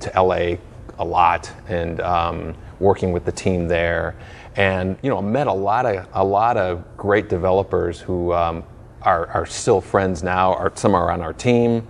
to 0.00 0.22
LA 0.22 0.56
a 0.98 1.04
lot 1.04 1.50
and 1.68 2.00
um, 2.00 2.54
working 2.80 3.12
with 3.12 3.24
the 3.24 3.32
team 3.32 3.68
there, 3.68 4.14
and 4.56 4.96
you 5.02 5.10
know, 5.10 5.20
met 5.20 5.46
a 5.46 5.52
lot 5.52 5.86
of 5.86 6.06
a 6.12 6.24
lot 6.24 6.56
of 6.56 6.84
great 6.96 7.28
developers 7.28 8.00
who 8.00 8.32
um, 8.32 8.64
are 9.02 9.26
are 9.28 9.46
still 9.46 9.80
friends 9.80 10.22
now. 10.22 10.54
Or 10.54 10.72
some 10.74 10.94
are 10.94 11.10
on 11.10 11.22
our 11.22 11.32
team. 11.32 11.86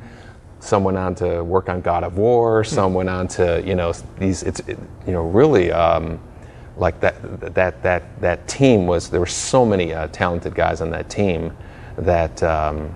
Some 0.60 0.82
went 0.82 0.98
on 0.98 1.14
to 1.16 1.42
work 1.44 1.68
on 1.68 1.80
God 1.80 2.02
of 2.02 2.18
War. 2.18 2.64
Some 2.64 2.94
went 2.94 3.08
on 3.08 3.28
to 3.28 3.62
you 3.64 3.74
know 3.74 3.92
these. 4.18 4.42
It's 4.42 4.60
it, 4.60 4.78
you 5.06 5.12
know 5.12 5.22
really. 5.22 5.72
Um, 5.72 6.20
like 6.78 7.00
that, 7.00 7.54
that, 7.54 7.82
that, 7.82 8.20
that 8.20 8.46
team 8.46 8.86
was, 8.86 9.10
there 9.10 9.18
were 9.18 9.26
so 9.26 9.66
many 9.66 9.92
uh, 9.92 10.06
talented 10.08 10.54
guys 10.54 10.80
on 10.80 10.90
that 10.90 11.10
team 11.10 11.56
that, 11.96 12.40
um, 12.42 12.94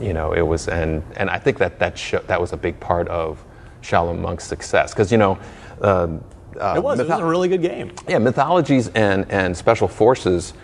you 0.00 0.12
know, 0.12 0.32
it 0.32 0.42
was, 0.42 0.68
and, 0.68 1.02
and 1.16 1.30
I 1.30 1.38
think 1.38 1.58
that 1.58 1.78
that, 1.78 1.98
sho 1.98 2.20
that 2.26 2.40
was 2.40 2.52
a 2.52 2.56
big 2.56 2.80
part 2.80 3.08
of 3.08 3.44
Shaolin 3.82 4.18
Monk's 4.18 4.44
success. 4.44 4.92
Because, 4.92 5.12
you 5.12 5.18
know, 5.18 5.38
um, 5.82 6.24
uh, 6.60 6.74
it 6.76 6.82
was. 6.82 6.98
It 7.00 7.08
was 7.08 7.20
a 7.20 7.24
really 7.24 7.48
good 7.48 7.62
game. 7.62 7.92
yeah, 8.08 8.18
mythologies 8.18 8.88
and, 8.88 9.30
and 9.30 9.56
special 9.56 9.88
forces, 9.88 10.54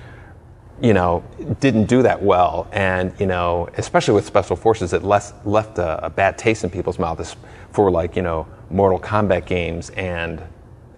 you 0.81 0.93
know, 0.93 1.25
didn't 1.61 1.87
do 1.87 2.03
that 2.03 2.23
well. 2.23 2.69
And, 2.73 3.15
you 3.19 3.27
know, 3.27 3.69
especially 3.77 4.15
with 4.15 4.27
special 4.27 4.57
forces, 4.57 4.93
it 4.93 5.03
left, 5.03 5.47
left 5.47 5.79
a, 5.79 6.05
a 6.05 6.11
bad 6.11 6.37
taste 6.37 6.65
in 6.65 6.71
people's 6.71 6.99
mouths 6.99 7.37
for, 7.71 7.91
like, 7.91 8.17
you 8.17 8.23
know, 8.23 8.47
Mortal 8.71 8.99
Kombat 8.99 9.47
games 9.47 9.91
and 9.91 10.43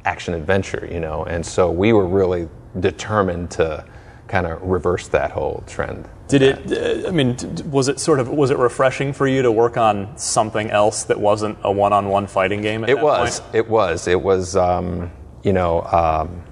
action 0.04 0.34
adventure, 0.34 0.88
you 0.90 1.00
know. 1.00 1.24
And 1.24 1.44
so 1.44 1.70
we 1.70 1.92
were 1.92 2.06
really 2.06 2.48
determined 2.80 3.50
to 3.52 3.84
kind 4.28 4.46
of 4.46 4.62
reverse 4.62 5.08
that 5.08 5.32
whole 5.32 5.64
trend. 5.66 6.08
Did 6.28 6.42
it? 6.42 7.04
uh, 7.04 7.08
I 7.08 7.10
mean, 7.10 7.36
was 7.70 7.88
it 7.88 7.98
sort 7.98 8.20
of 8.20 8.28
was 8.28 8.50
it 8.50 8.58
refreshing 8.58 9.12
for 9.12 9.26
you 9.26 9.42
to 9.42 9.50
work 9.50 9.76
on 9.76 10.16
something 10.18 10.70
else 10.70 11.04
that 11.04 11.18
wasn't 11.18 11.58
a 11.62 11.72
one-on-one 11.72 12.26
fighting 12.26 12.60
game? 12.60 12.84
At 12.84 12.90
It 12.90 13.00
was. 13.00 13.40
Point? 13.40 13.54
It 13.54 13.68
was. 13.68 14.06
It 14.06 14.22
was. 14.22 14.54
Um, 14.54 15.10
you 15.42 15.52
know, 15.52 15.82
um, 15.84 16.42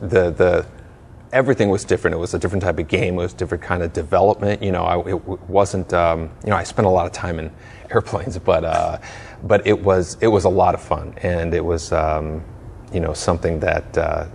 the 0.00 0.30
the 0.30 0.66
everything 1.32 1.70
was 1.70 1.84
different. 1.84 2.14
It 2.14 2.18
was 2.18 2.34
a 2.34 2.38
different 2.38 2.62
type 2.62 2.78
of 2.78 2.88
game. 2.88 3.14
It 3.14 3.22
was 3.22 3.34
a 3.34 3.36
different 3.36 3.64
kind 3.64 3.82
of 3.82 3.92
development. 3.92 4.62
You 4.62 4.72
know, 4.72 4.84
I, 4.84 5.08
it 5.08 5.22
wasn't. 5.48 5.92
Um, 5.92 6.30
you 6.44 6.50
know, 6.50 6.56
I 6.56 6.64
spent 6.64 6.86
a 6.86 6.90
lot 6.90 7.06
of 7.06 7.12
time 7.12 7.38
in 7.38 7.50
airplanes, 7.90 8.38
but 8.38 8.64
uh, 8.64 8.98
but 9.44 9.66
it 9.66 9.80
was 9.82 10.18
it 10.20 10.28
was 10.28 10.44
a 10.44 10.50
lot 10.50 10.74
of 10.74 10.82
fun, 10.82 11.14
and 11.22 11.54
it 11.54 11.64
was 11.64 11.92
um, 11.92 12.44
you 12.92 13.00
know 13.00 13.12
something 13.12 13.60
that 13.60 13.96
uh, 13.96 14.26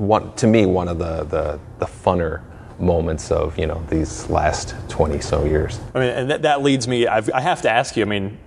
one 0.00 0.32
to 0.36 0.46
me 0.46 0.66
one 0.66 0.88
of 0.88 0.98
the 0.98 1.24
the, 1.24 1.60
the 1.78 1.86
funner 1.86 2.42
moments 2.78 3.30
of 3.30 3.58
you 3.58 3.66
know 3.66 3.82
these 3.90 4.28
last 4.30 4.74
20 4.88 5.20
so 5.20 5.44
years 5.44 5.78
I 5.94 5.98
mean, 6.00 6.08
and 6.08 6.30
that, 6.30 6.42
that 6.42 6.62
leads 6.62 6.88
me. 6.88 7.06
I've, 7.06 7.30
I 7.34 7.40
have 7.42 7.60
to 7.62 7.70
ask 7.70 7.94
you. 7.94 8.02
I 8.02 8.08
mean, 8.08 8.38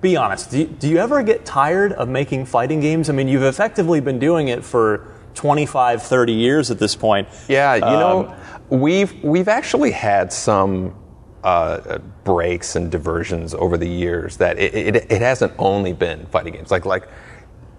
be 0.00 0.16
honest. 0.16 0.52
Do 0.52 0.58
you, 0.60 0.66
do 0.66 0.88
you 0.88 0.98
ever 0.98 1.22
get 1.24 1.44
tired 1.44 1.92
of 1.94 2.08
making 2.08 2.46
fighting 2.46 2.80
games? 2.80 3.10
I 3.10 3.12
mean, 3.12 3.26
you've 3.26 3.42
effectively 3.42 3.98
been 4.00 4.20
doing 4.20 4.48
it 4.48 4.64
for 4.64 5.08
25, 5.34 6.00
30 6.02 6.32
years 6.32 6.70
at 6.70 6.78
this 6.78 6.94
point. 6.94 7.26
Yeah, 7.48 7.74
you 7.74 7.82
Um, 7.84 8.00
know, 8.26 8.36
we've 8.68 9.12
we've 9.24 9.48
actually 9.48 9.90
had 9.90 10.32
some 10.32 10.94
uh, 11.42 11.98
breaks 12.22 12.76
and 12.76 12.88
diversions 12.88 13.52
over 13.52 13.76
the 13.76 13.88
years 13.88 14.36
that 14.36 14.58
it, 14.60 14.74
it, 14.74 15.10
it 15.10 15.20
hasn't 15.22 15.52
only 15.58 15.92
been 15.92 16.26
fighting 16.26 16.52
games. 16.52 16.70
Like 16.70 16.84
like 16.84 17.08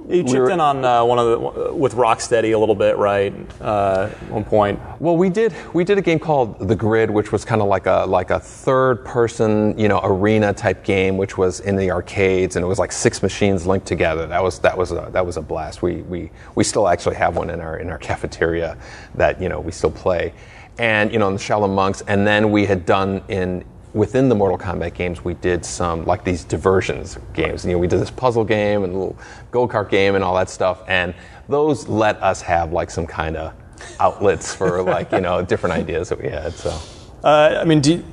You 0.09 0.23
chipped 0.23 0.35
were- 0.37 0.49
in 0.51 0.59
on 0.59 0.83
uh, 0.83 1.03
one 1.05 1.17
of 1.17 1.25
the 1.29 1.73
with 1.73 1.93
Rocksteady 1.95 2.53
a 2.53 2.57
little 2.57 2.75
bit, 2.75 2.97
right? 2.97 3.33
Uh, 3.61 4.09
one 4.29 4.43
point. 4.43 4.79
well, 4.99 5.15
we 5.15 5.29
did 5.29 5.53
we 5.73 5.83
did 5.83 5.97
a 5.97 6.01
game 6.01 6.19
called 6.19 6.59
The 6.67 6.75
Grid, 6.75 7.09
which 7.09 7.31
was 7.31 7.45
kind 7.45 7.61
of 7.61 7.67
like 7.67 7.85
a 7.85 8.05
like 8.07 8.29
a 8.29 8.39
third 8.39 9.05
person 9.05 9.77
you 9.79 9.87
know 9.87 10.01
arena 10.03 10.53
type 10.53 10.83
game, 10.83 11.17
which 11.17 11.37
was 11.37 11.61
in 11.61 11.75
the 11.77 11.89
arcades, 11.91 12.55
and 12.57 12.65
it 12.65 12.67
was 12.67 12.79
like 12.79 12.91
six 12.91 13.23
machines 13.23 13.65
linked 13.65 13.87
together. 13.87 14.27
That 14.27 14.43
was 14.43 14.59
that 14.59 14.77
was 14.77 14.91
a, 14.91 15.09
that 15.13 15.25
was 15.25 15.37
a 15.37 15.41
blast. 15.41 15.81
We 15.81 16.01
we 16.03 16.31
we 16.55 16.63
still 16.63 16.87
actually 16.89 17.15
have 17.15 17.37
one 17.37 17.49
in 17.49 17.61
our 17.61 17.77
in 17.77 17.89
our 17.89 17.97
cafeteria 17.99 18.77
that 19.15 19.41
you 19.41 19.47
know 19.47 19.61
we 19.61 19.71
still 19.71 19.91
play, 19.91 20.33
and 20.77 21.13
you 21.13 21.19
know 21.19 21.29
in 21.29 21.35
the 21.35 21.39
Shaolin 21.39 21.73
Monks, 21.73 22.01
and 22.07 22.27
then 22.27 22.51
we 22.51 22.65
had 22.65 22.85
done 22.85 23.23
in 23.29 23.63
within 23.93 24.27
the 24.29 24.35
Mortal 24.35 24.57
Kombat 24.57 24.93
games, 24.93 25.23
we 25.23 25.35
did 25.35 25.63
some 25.65 26.05
like 26.05 26.23
these 26.23 26.43
diversions 26.43 27.17
games. 27.33 27.63
You 27.65 27.73
know, 27.73 27.77
we 27.77 27.87
did 27.87 27.99
this 27.99 28.11
puzzle 28.11 28.43
game 28.43 28.83
and 28.83 28.93
a 28.93 28.97
little 28.97 29.17
go 29.51 29.67
kart 29.67 29.89
game 29.89 30.15
and 30.15 30.23
all 30.23 30.35
that 30.35 30.49
stuff, 30.49 30.83
and 30.87 31.13
those 31.47 31.87
let 31.87 32.21
us 32.21 32.41
have 32.41 32.71
like 32.71 32.89
some 32.89 33.05
kind 33.05 33.37
of 33.37 33.53
outlets 33.99 34.53
for 34.53 34.81
like 34.95 35.11
you 35.11 35.21
know 35.21 35.41
different 35.43 35.75
ideas 35.75 36.09
that 36.09 36.21
we 36.21 36.29
had. 36.29 36.53
So 36.53 36.79
Uh, 37.23 37.59
I 37.61 37.63
mean, 37.63 37.81
do 37.81 37.93
you, 37.93 38.05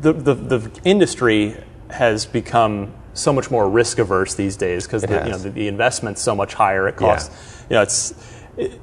the, 0.00 0.12
the 0.12 0.34
the 0.34 0.80
industry 0.84 1.56
has 1.90 2.26
become 2.26 2.94
so 3.14 3.32
much 3.32 3.50
more 3.50 3.68
risk 3.68 3.98
averse 3.98 4.34
these 4.34 4.56
days 4.56 4.86
because 4.86 5.02
the, 5.02 5.24
you 5.24 5.30
know 5.30 5.38
the, 5.38 5.50
the 5.50 5.68
investment's 5.68 6.22
so 6.22 6.34
much 6.34 6.54
higher. 6.54 6.88
It 6.88 6.96
costs, 6.96 7.64
you 7.68 7.74
know, 7.74 7.82
it's. 7.82 8.14
It, 8.56 8.80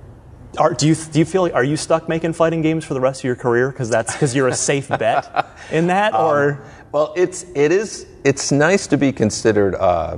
Are, 0.58 0.74
do 0.74 0.88
you 0.88 0.96
do 0.96 1.20
you 1.20 1.26
feel 1.26 1.50
are 1.54 1.64
you 1.64 1.78
stuck 1.78 2.08
making 2.10 2.34
fighting 2.34 2.62
games 2.62 2.86
for 2.86 2.94
the 2.94 3.02
rest 3.02 3.22
of 3.22 3.26
your 3.26 3.36
career 3.36 3.70
because 3.70 3.90
that's 3.90 4.14
because 4.14 4.36
you're 4.36 4.48
a 4.48 4.56
safe 4.56 4.88
bet 4.88 5.48
in 5.72 5.88
that 5.88 6.14
or 6.20 6.52
Um, 6.52 6.62
well, 6.96 7.14
it's 7.18 7.46
it 7.56 7.74
is 7.74 8.06
it's 8.24 8.54
nice 8.54 8.88
to 8.88 8.98
be 8.98 9.12
considered 9.12 9.76
uh, 9.76 10.18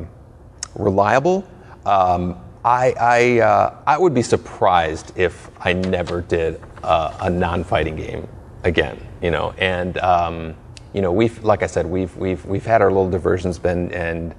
reliable. 0.76 1.48
Um, 1.88 2.40
I 2.64 2.94
I, 3.00 3.40
uh, 3.40 3.76
I 3.88 3.98
would 3.98 4.14
be 4.14 4.22
surprised 4.22 5.12
if 5.18 5.50
I 5.60 5.74
never 5.74 6.22
did 6.22 6.62
uh, 6.84 7.18
a 7.20 7.32
non-fighting 7.32 7.96
game 7.96 8.28
again. 8.64 9.00
You 9.24 9.32
know, 9.32 9.56
and 9.58 9.98
um, 9.98 10.56
you 10.94 11.02
know 11.02 11.12
we've 11.12 11.44
like 11.44 11.64
I 11.64 11.68
said 11.68 11.88
we've 11.88 12.16
we've 12.16 12.46
we've 12.46 12.66
had 12.66 12.84
our 12.84 12.92
little 12.92 13.10
diversions, 13.10 13.58
been 13.58 13.92
and 13.92 14.36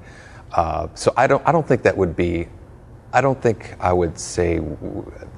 uh, 0.52 0.86
so 0.94 1.12
I 1.16 1.26
don't 1.26 1.42
I 1.44 1.50
don't 1.50 1.66
think 1.66 1.82
that 1.82 1.96
would 1.96 2.14
be. 2.14 2.46
I 3.12 3.20
don't 3.20 3.40
think 3.40 3.74
I 3.80 3.92
would 3.92 4.18
say 4.18 4.58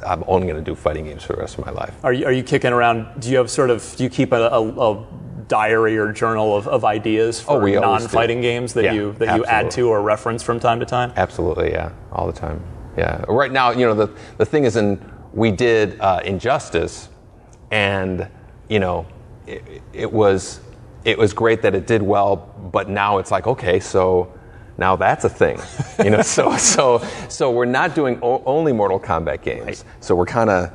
I'm 0.04 0.24
only 0.26 0.46
going 0.46 0.62
to 0.62 0.62
do 0.62 0.74
fighting 0.74 1.04
games 1.04 1.22
for 1.22 1.35
the 1.35 1.40
rest 1.40 1.59
of 1.59 1.64
my 1.64 1.70
life. 1.72 1.94
are 2.04 2.12
you 2.12 2.24
are 2.26 2.33
you 2.33 2.42
kicking 2.42 2.72
around? 2.72 3.20
Do 3.20 3.30
you 3.30 3.37
have 3.38 3.50
sort 3.50 3.70
of 3.70 3.94
do 3.96 4.04
you 4.04 4.11
keep 4.11 4.33
a, 4.33 4.48
a, 4.48 4.92
a 4.92 5.06
diary 5.46 5.98
or 5.98 6.12
journal 6.12 6.56
of, 6.56 6.66
of 6.68 6.85
ideas 6.85 7.40
for 7.40 7.52
Oh, 7.52 7.54
always 7.56 7.74
do. 7.74 7.80
non-fighting 7.80 8.40
games 8.40 8.72
that 8.74 8.85
Yeah, 8.85 8.92
you 8.94 9.12
that 9.18 9.37
you 9.37 9.44
add 9.44 9.70
to 9.72 9.88
or 9.88 10.02
reference 10.02 10.42
from 10.42 10.59
time 10.59 10.80
to 10.80 10.87
time? 10.87 11.12
Absolutely, 11.16 11.70
yeah, 11.70 11.92
all 12.12 12.26
the 12.26 12.33
time. 12.33 12.62
Yeah. 12.96 13.24
Right 13.28 13.52
now, 13.52 13.70
you 13.70 13.87
know, 13.87 13.94
the 13.94 14.09
the 14.38 14.46
thing 14.46 14.64
is, 14.64 14.76
in 14.76 15.00
we 15.33 15.52
did 15.52 16.00
uh, 16.00 16.20
Injustice, 16.24 17.09
and 17.70 18.28
you 18.68 18.80
know, 18.80 19.06
it, 19.46 19.62
it 19.92 20.12
was 20.12 20.61
it 21.04 21.16
was 21.16 21.33
great 21.33 21.62
that 21.62 21.74
it 21.74 21.87
did 21.87 22.02
well, 22.02 22.37
but 22.72 22.88
now 22.88 23.18
it's 23.18 23.30
like, 23.30 23.46
okay, 23.46 23.78
so 23.80 24.33
now 24.81 24.97
that's 24.97 25.25
a 25.25 25.29
thing, 25.29 25.61
you 26.03 26.11
know. 26.11 26.23
so 26.23 26.57
so 26.57 27.07
so 27.29 27.51
we're 27.51 27.66
not 27.66 27.95
doing 27.95 28.19
o- 28.23 28.43
only 28.47 28.73
Mortal 28.73 28.99
Kombat 28.99 29.43
games. 29.43 29.85
So 30.01 30.16
we're 30.16 30.27
kind 30.27 30.51
of 30.51 30.73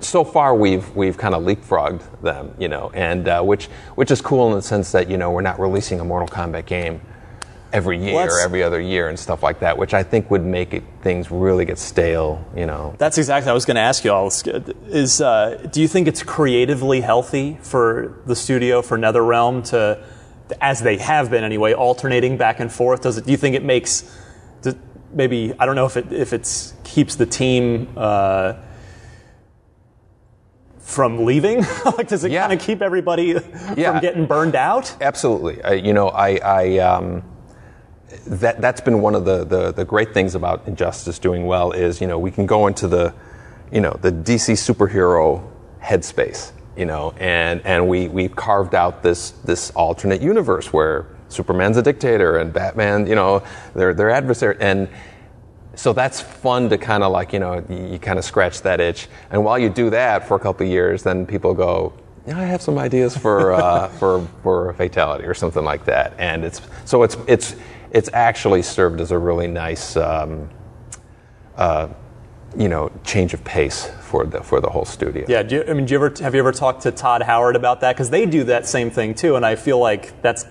so 0.00 0.24
far 0.24 0.54
we've 0.54 0.94
we've 0.96 1.16
kind 1.16 1.34
of 1.34 1.42
leapfrogged 1.44 2.22
them, 2.22 2.54
you 2.58 2.68
know, 2.68 2.90
and 2.92 3.28
uh, 3.28 3.42
which 3.42 3.66
which 3.94 4.10
is 4.10 4.20
cool 4.20 4.48
in 4.50 4.56
the 4.56 4.62
sense 4.62 4.92
that 4.92 5.08
you 5.08 5.16
know 5.16 5.30
we're 5.30 5.40
not 5.42 5.58
releasing 5.60 6.00
a 6.00 6.04
Mortal 6.04 6.28
Kombat 6.28 6.66
game 6.66 7.00
every 7.72 8.02
year 8.02 8.14
Well, 8.16 8.26
or 8.28 8.40
every 8.40 8.64
other 8.64 8.80
year 8.80 9.08
and 9.08 9.16
stuff 9.16 9.44
like 9.44 9.60
that, 9.60 9.78
which 9.78 9.94
I 9.94 10.02
think 10.02 10.28
would 10.30 10.44
make 10.44 10.74
it, 10.74 10.82
things 11.02 11.30
really 11.30 11.64
get 11.64 11.78
stale, 11.78 12.44
you 12.56 12.66
know. 12.66 12.96
That's 12.98 13.16
exactly. 13.16 13.48
I 13.48 13.54
was 13.54 13.64
going 13.64 13.76
to 13.76 13.80
ask 13.80 14.04
you 14.04 14.12
all. 14.12 14.26
Is 14.26 15.20
uh, 15.20 15.68
do 15.70 15.80
you 15.80 15.86
think 15.86 16.08
it's 16.08 16.24
creatively 16.24 17.00
healthy 17.00 17.58
for 17.62 18.18
the 18.26 18.34
studio 18.34 18.82
for 18.82 18.98
NetherRealm 18.98 19.64
to, 19.70 20.02
as 20.60 20.80
they 20.80 20.96
have 20.98 21.30
been 21.30 21.44
anyway, 21.44 21.72
alternating 21.72 22.36
back 22.36 22.60
and 22.60 22.72
forth? 22.72 23.02
Does 23.02 23.16
it? 23.18 23.24
Do 23.26 23.30
you 23.32 23.36
think 23.36 23.54
it 23.56 23.64
makes, 23.64 24.04
maybe 25.12 25.52
I 25.58 25.66
don't 25.66 25.74
know 25.76 25.86
if 25.86 25.96
it 25.96 26.12
if 26.12 26.32
it's 26.32 26.74
keeps 26.84 27.16
the 27.16 27.26
team. 27.26 27.88
Uh, 27.96 28.54
from 30.78 31.24
leaving, 31.24 31.60
like 31.84 32.08
does 32.08 32.24
it 32.24 32.32
Yeah. 32.32 32.40
kind 32.48 32.52
of 32.58 32.66
keep 32.66 32.82
everybody 32.82 33.36
Yeah. 33.76 33.92
from 33.92 34.00
getting 34.00 34.26
burned 34.26 34.56
out? 34.56 34.92
Absolutely. 35.00 35.62
I, 35.62 35.74
you 35.74 35.92
know, 35.92 36.08
I, 36.08 36.36
I 36.44 36.78
um, 36.78 37.22
that 38.26 38.60
that's 38.60 38.80
been 38.80 39.00
one 39.00 39.14
of 39.14 39.24
the, 39.24 39.44
the 39.44 39.72
the 39.72 39.84
great 39.84 40.12
things 40.12 40.34
about 40.34 40.66
Injustice 40.66 41.18
doing 41.20 41.46
well 41.46 41.70
is 41.70 42.00
you 42.00 42.08
know 42.08 42.18
we 42.18 42.30
can 42.32 42.44
go 42.44 42.66
into 42.66 42.88
the 42.88 43.14
you 43.70 43.80
know 43.80 43.96
the 44.02 44.10
DC 44.10 44.54
superhero 44.54 45.48
headspace, 45.80 46.50
you 46.80 46.86
know, 46.86 47.12
and 47.18 47.60
and 47.66 47.86
we 47.86 48.08
we 48.08 48.28
carved 48.28 48.74
out 48.74 49.02
this 49.02 49.32
this 49.44 49.70
alternate 49.72 50.22
universe 50.22 50.72
where 50.72 51.06
Superman's 51.28 51.76
a 51.76 51.82
dictator 51.82 52.38
and 52.38 52.54
Batman, 52.54 53.06
you 53.06 53.14
know, 53.14 53.42
they're 53.74 53.92
their 53.92 54.08
adversary. 54.08 54.56
And 54.60 54.88
so 55.74 55.92
that's 55.92 56.22
fun 56.22 56.70
to 56.70 56.78
kind 56.78 57.02
of 57.02 57.12
like 57.12 57.34
you 57.34 57.38
know 57.38 57.62
you, 57.68 57.92
you 57.92 57.98
kind 57.98 58.18
of 58.18 58.24
scratch 58.24 58.62
that 58.62 58.80
itch. 58.80 59.08
And 59.30 59.44
while 59.44 59.58
you 59.58 59.68
do 59.68 59.90
that 59.90 60.26
for 60.26 60.38
a 60.38 60.40
couple 60.40 60.66
of 60.66 60.72
years 60.72 61.02
then 61.02 61.26
people 61.26 61.52
go 61.52 61.92
yeah, 62.26 62.38
I 62.38 62.44
have 62.44 62.62
some 62.62 62.78
ideas 62.78 63.16
for 63.16 63.52
uh, 63.52 63.88
for 64.00 64.26
for 64.42 64.70
a 64.70 64.74
fatality 64.74 65.24
or 65.24 65.34
something 65.34 65.64
like 65.64 65.84
that. 65.84 66.14
And 66.18 66.44
it's 66.44 66.62
so 66.86 67.02
it's 67.02 67.18
it's 67.26 67.56
it's 67.90 68.08
actually 68.14 68.62
served 68.62 69.00
as 69.02 69.10
a 69.10 69.18
really 69.18 69.48
nice 69.48 69.96
um, 69.96 70.48
uh, 71.56 71.88
you 72.56 72.68
know 72.68 72.90
change 73.04 73.32
of 73.32 73.44
pace 73.44 73.88
for 74.00 74.26
the 74.26 74.42
for 74.42 74.60
the 74.60 74.68
whole 74.68 74.84
studio 74.84 75.24
Yeah, 75.28 75.42
do 75.44 75.56
you, 75.56 75.64
I 75.68 75.72
mean, 75.74 75.86
do 75.86 75.92
you 75.94 76.04
ever 76.04 76.12
have 76.22 76.34
you 76.34 76.40
ever 76.40 76.52
talked 76.52 76.82
to 76.82 76.90
Todd 76.90 77.22
Howard 77.22 77.54
about 77.56 77.80
that? 77.82 77.94
Because 77.94 78.10
they 78.10 78.26
do 78.26 78.44
that 78.44 78.66
same 78.66 78.90
thing 78.90 79.14
too, 79.14 79.36
and 79.36 79.44
I 79.46 79.56
feel 79.56 79.78
like 79.78 80.20
that's. 80.22 80.44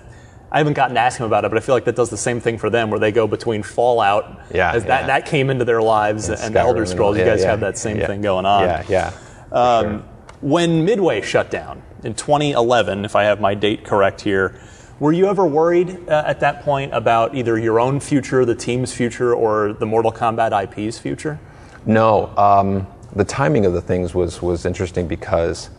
I 0.52 0.58
haven't 0.58 0.72
gotten 0.72 0.94
to 0.96 1.00
ask 1.00 1.20
him 1.20 1.26
about 1.26 1.44
it, 1.44 1.48
but 1.52 1.58
I 1.58 1.60
feel 1.60 1.76
like 1.76 1.84
that 1.84 1.94
does 1.94 2.10
the 2.10 2.16
same 2.16 2.40
thing 2.40 2.58
for 2.58 2.70
them, 2.70 2.90
where 2.90 2.98
they 2.98 3.12
go 3.12 3.28
between 3.28 3.62
Fallout, 3.62 4.40
Yeah, 4.52 4.72
as 4.72 4.82
that 4.86 5.02
yeah. 5.02 5.06
that 5.06 5.26
came 5.26 5.48
into 5.48 5.64
their 5.64 5.80
lives, 5.80 6.28
and, 6.28 6.38
Skyrim 6.38 6.56
Elder 6.56 6.86
Scrolls. 6.86 7.14
all- 7.16 7.18
you 7.20 7.24
guys 7.24 7.42
yeah, 7.42 7.50
have 7.50 7.60
that 7.60 7.78
same 7.78 7.98
yeah. 7.98 8.06
thing 8.08 8.20
going 8.22 8.46
on. 8.46 8.64
yeah 8.64 8.82
yeah 8.88 9.12
Um, 9.52 9.84
sure. 9.84 10.02
When 10.40 10.84
Midway 10.84 11.20
shut 11.20 11.50
down 11.50 11.82
in 12.02 12.14
2011, 12.14 13.04
if 13.04 13.14
I 13.14 13.24
have 13.24 13.40
my 13.40 13.54
date 13.54 13.84
correct 13.84 14.22
here, 14.22 14.58
were 14.98 15.12
you 15.12 15.28
ever 15.28 15.46
worried 15.46 16.08
uh, 16.08 16.24
at 16.26 16.40
that 16.40 16.62
point 16.62 16.94
about 16.94 17.34
either 17.36 17.56
your 17.58 17.78
own 17.78 18.00
future, 18.00 18.44
the 18.44 18.54
team's 18.56 18.92
future, 18.92 19.32
or 19.34 19.72
the 19.74 19.86
Mortal 19.86 20.10
Kombat 20.10 20.50
IP's 20.64 20.98
future? 20.98 21.38
No, 21.86 22.26
um, 22.36 22.86
the 23.14 23.24
timing 23.24 23.66
of 23.66 23.72
the 23.72 23.80
things 23.80 24.14
was 24.14 24.40
was 24.42 24.66
interesting 24.66 25.08
because 25.08 25.70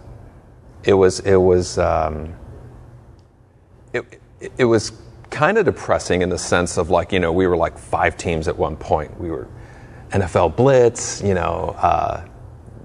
it 0.84 0.94
was 0.94 1.20
it 1.22 1.36
was 1.36 1.78
um, 1.78 2.34
it, 3.94 4.20
it, 4.58 4.66
was 4.66 4.92
kind 5.30 5.58
of 5.58 5.66
depressing 5.66 6.22
in 6.22 6.30
the 6.30 6.38
sense 6.38 6.78
of 6.78 6.90
like 6.90 7.12
you 7.12 7.20
know 7.20 7.32
we 7.32 7.48
were 7.48 7.58
like 7.58 7.78
five 7.78 8.18
teams 8.18 8.48
at 8.48 8.58
one 8.58 8.76
point. 8.76 9.20
We 9.20 9.30
were 9.30 9.48
NFL 10.10 10.56
Blitz, 10.56 11.22
you 11.22 11.34
know. 11.34 11.76
Uh, 11.78 12.28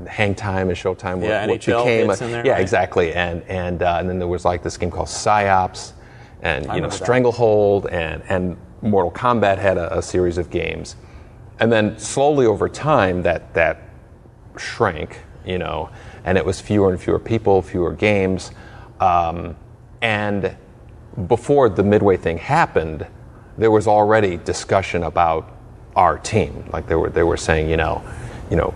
Hang 0.07 0.35
Time 0.35 0.69
and 0.69 0.77
Showtime, 0.77 1.23
Yeah, 1.23 1.47
what 1.47 1.61
NHL 1.61 1.85
became 1.85 2.11
a- 2.11 2.13
in 2.13 2.33
there, 2.33 2.47
yeah, 2.47 2.53
right? 2.53 2.61
exactly, 2.61 3.15
and 3.15 3.43
and 3.45 3.83
uh, 3.83 3.97
and 3.99 4.09
then 4.09 4.19
there 4.19 4.29
was 4.29 4.45
like 4.45 4.63
this 4.63 4.77
game 4.77 4.91
called 4.91 5.09
Psi-Ops, 5.09 5.95
and 6.43 6.65
you 6.65 6.69
know 6.69 6.75
remember 6.75 6.97
that. 6.97 7.03
Stranglehold, 7.03 7.87
and 7.87 8.23
and 8.29 8.59
Mortal 8.83 9.11
Kombat 9.11 9.57
had 9.59 9.79
a, 9.79 9.99
a 9.99 10.03
series 10.03 10.37
of 10.37 10.51
games, 10.51 10.97
and 11.59 11.73
then 11.73 11.99
slowly 11.99 12.47
over 12.47 12.69
time 12.69 13.23
that 13.23 13.55
that 13.55 13.83
shrank, 14.59 15.23
you 15.45 15.59
know, 15.59 15.91
and 16.25 16.37
it 16.37 16.45
was 16.45 16.61
fewer 16.61 16.91
and 16.91 17.01
fewer 17.01 17.19
people, 17.19 17.63
fewer 17.63 17.93
games, 17.93 18.51
um, 19.01 19.57
and 20.03 20.57
before 21.29 21.69
the 21.69 21.83
Midway 21.83 22.17
thing 22.17 22.39
happened, 22.39 23.07
there 23.57 23.71
was 23.71 23.87
already 23.87 24.37
discussion 24.37 25.03
about 25.03 25.51
our 25.95 26.19
team. 26.19 26.69
Like 26.73 26.87
they 26.87 26.95
were 26.95 27.11
they 27.11 27.23
were 27.23 27.37
saying, 27.37 27.71
you 27.71 27.77
know, 27.77 28.05
you 28.51 28.57
know, 28.57 28.75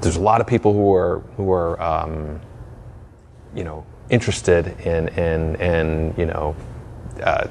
there's 0.00 0.16
a 0.16 0.20
lot 0.22 0.40
of 0.40 0.46
people 0.46 0.72
who 0.72 0.94
are 0.94 1.20
who 1.36 1.50
are 1.52 1.80
um, 1.82 2.40
you 3.54 3.64
know 3.64 3.84
interested 4.10 4.68
in 4.86 5.08
in 5.08 5.56
in 5.56 6.14
you 6.16 6.26
know 6.26 6.54
uh, 7.22 7.48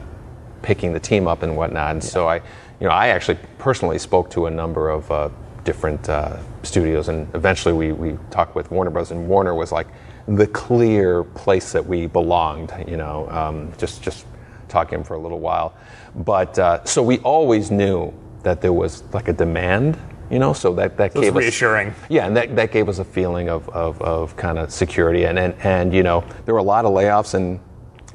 picking 0.62 0.94
the 0.94 1.00
team 1.00 1.28
up 1.28 1.44
and 1.44 1.56
whatnot. 1.56 1.92
And 1.92 2.04
so 2.04 2.28
I, 2.28 2.42
you 2.84 2.90
know, 2.90 2.96
I 2.96 3.08
actually 3.08 3.38
personally 3.60 3.98
spoke 3.98 4.30
to 4.32 4.48
a 4.48 4.52
number 4.52 4.90
of 4.90 5.10
uh, 5.10 5.30
different 5.64 6.10
uh, 6.10 6.38
studios, 6.64 7.08
and 7.08 7.34
eventually 7.34 7.74
we 7.74 7.94
we 7.94 8.18
talked 8.30 8.56
with 8.56 8.72
Warner 8.72 8.92
Bros. 8.92 9.12
And 9.12 9.26
Warner 9.26 9.56
was 9.56 9.72
like 9.72 9.88
the 10.28 10.48
clear 10.48 11.24
place 11.24 11.72
that 11.72 11.86
we 11.86 12.08
belonged. 12.08 12.74
You 12.86 12.98
know, 12.98 13.30
um, 13.30 13.72
just 13.78 14.04
just 14.04 14.26
talking 14.68 15.02
for 15.02 15.14
a 15.14 15.18
little 15.18 15.40
while, 15.40 15.78
but 16.14 16.60
uh, 16.60 16.84
so 16.84 17.02
we 17.02 17.20
always 17.20 17.72
knew 17.72 18.14
that 18.44 18.60
there 18.60 18.74
was 18.74 19.02
like 19.14 19.30
a 19.30 19.34
demand. 19.34 19.98
You 20.30 20.40
know, 20.40 20.52
so 20.52 20.74
that 20.74 20.98
that 20.98 21.14
was 21.14 21.24
gave 21.24 21.38
us 21.38 21.44
reassuring. 21.44 21.94
yeah, 22.10 22.28
and 22.28 22.36
that, 22.36 22.54
that 22.58 22.72
gave 22.72 22.90
us 22.90 23.00
a 23.00 23.06
feeling 23.06 23.50
of, 23.50 23.70
of, 23.70 24.02
of 24.02 24.36
kind 24.36 24.58
of 24.58 24.72
security. 24.72 25.26
And, 25.26 25.38
and, 25.38 25.54
and, 25.60 25.94
you 25.94 26.02
know, 26.02 26.24
there 26.46 26.56
were 26.56 26.60
a 26.60 26.64
lot 26.64 26.86
of 26.86 26.92
layoffs, 26.92 27.36
and 27.36 27.60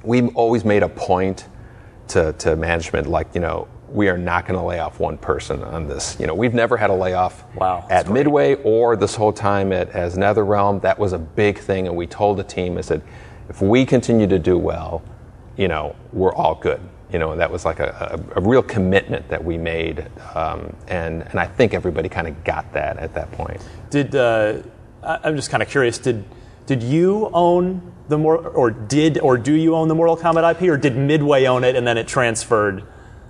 we 0.03 0.27
always 0.31 0.65
made 0.65 0.83
a 0.83 0.89
point 0.89 1.47
to, 2.09 2.33
to 2.33 2.57
management, 2.57 3.07
like, 3.07 3.33
you 3.35 3.41
know, 3.41 3.69
we 3.91 4.09
are 4.09 4.19
not 4.19 4.47
going 4.47 4.59
to 4.59 4.65
lay 4.65 4.79
off 4.79 5.01
one 5.01 5.19
person 5.19 5.63
on 5.65 5.87
this. 5.87 6.19
You 6.21 6.27
know, 6.27 6.35
we've 6.35 6.55
never 6.55 6.77
had 6.77 6.91
a 6.91 6.95
layoff 6.95 7.45
Wow, 7.55 7.87
at. 7.91 8.09
Midway 8.09 8.55
or 8.57 8.97
this 8.97 9.15
whole 9.15 9.33
time 9.33 9.73
at, 9.73 9.91
as 9.91 10.17
NetherRealm. 10.17 10.83
That 10.83 10.99
was 10.99 11.13
a 11.13 11.19
big 11.19 11.59
thing, 11.59 11.87
and 11.87 11.97
we 11.97 12.07
told 12.07 12.39
the 12.39 12.45
team, 12.45 12.79
I 12.79 12.83
said, 12.83 13.03
if 13.49 13.63
we 13.63 13.87
continue 13.87 14.27
to 14.27 14.39
do 14.39 14.59
well, 14.59 15.03
you 15.57 15.69
know, 15.69 15.97
we're 16.13 16.35
all 16.35 16.55
good. 16.55 16.81
You 17.13 17.19
know, 17.19 17.35
that 17.37 17.51
was 17.51 17.65
like 17.65 17.81
a, 17.81 18.21
a, 18.35 18.39
a 18.39 18.43
real 18.43 18.63
commitment 18.63 19.29
that 19.29 19.43
we 19.43 19.57
made, 19.57 20.07
um, 20.35 20.77
and 20.89 21.23
and 21.23 21.41
I 21.41 21.47
think 21.47 21.73
everybody 21.73 22.11
kind 22.11 22.29
of 22.29 22.45
got 22.45 22.71
that 22.75 22.99
at 22.99 23.15
that 23.15 23.33
point. 23.33 23.67
Did 23.89 24.15
uh, 24.15 24.59
I'm 25.03 25.35
just 25.35 25.51
kind 25.51 25.63
of 25.63 25.71
curious? 25.71 25.97
Did 25.97 26.25
did 26.67 26.83
you 26.83 27.31
own 27.33 27.95
the 28.09 28.19
more 28.19 28.37
or 28.37 28.71
did 28.71 29.19
or 29.21 29.39
do 29.39 29.55
you 29.55 29.75
own 29.75 29.89
the 29.89 29.95
Mortal 29.95 30.19
Kombat 30.19 30.53
IP, 30.53 30.69
or 30.69 30.77
did 30.77 30.97
Midway 30.99 31.47
own 31.47 31.65
it 31.65 31.77
and 31.77 31.87
then 31.87 31.97
it 31.97 32.07
transferred? 32.07 32.85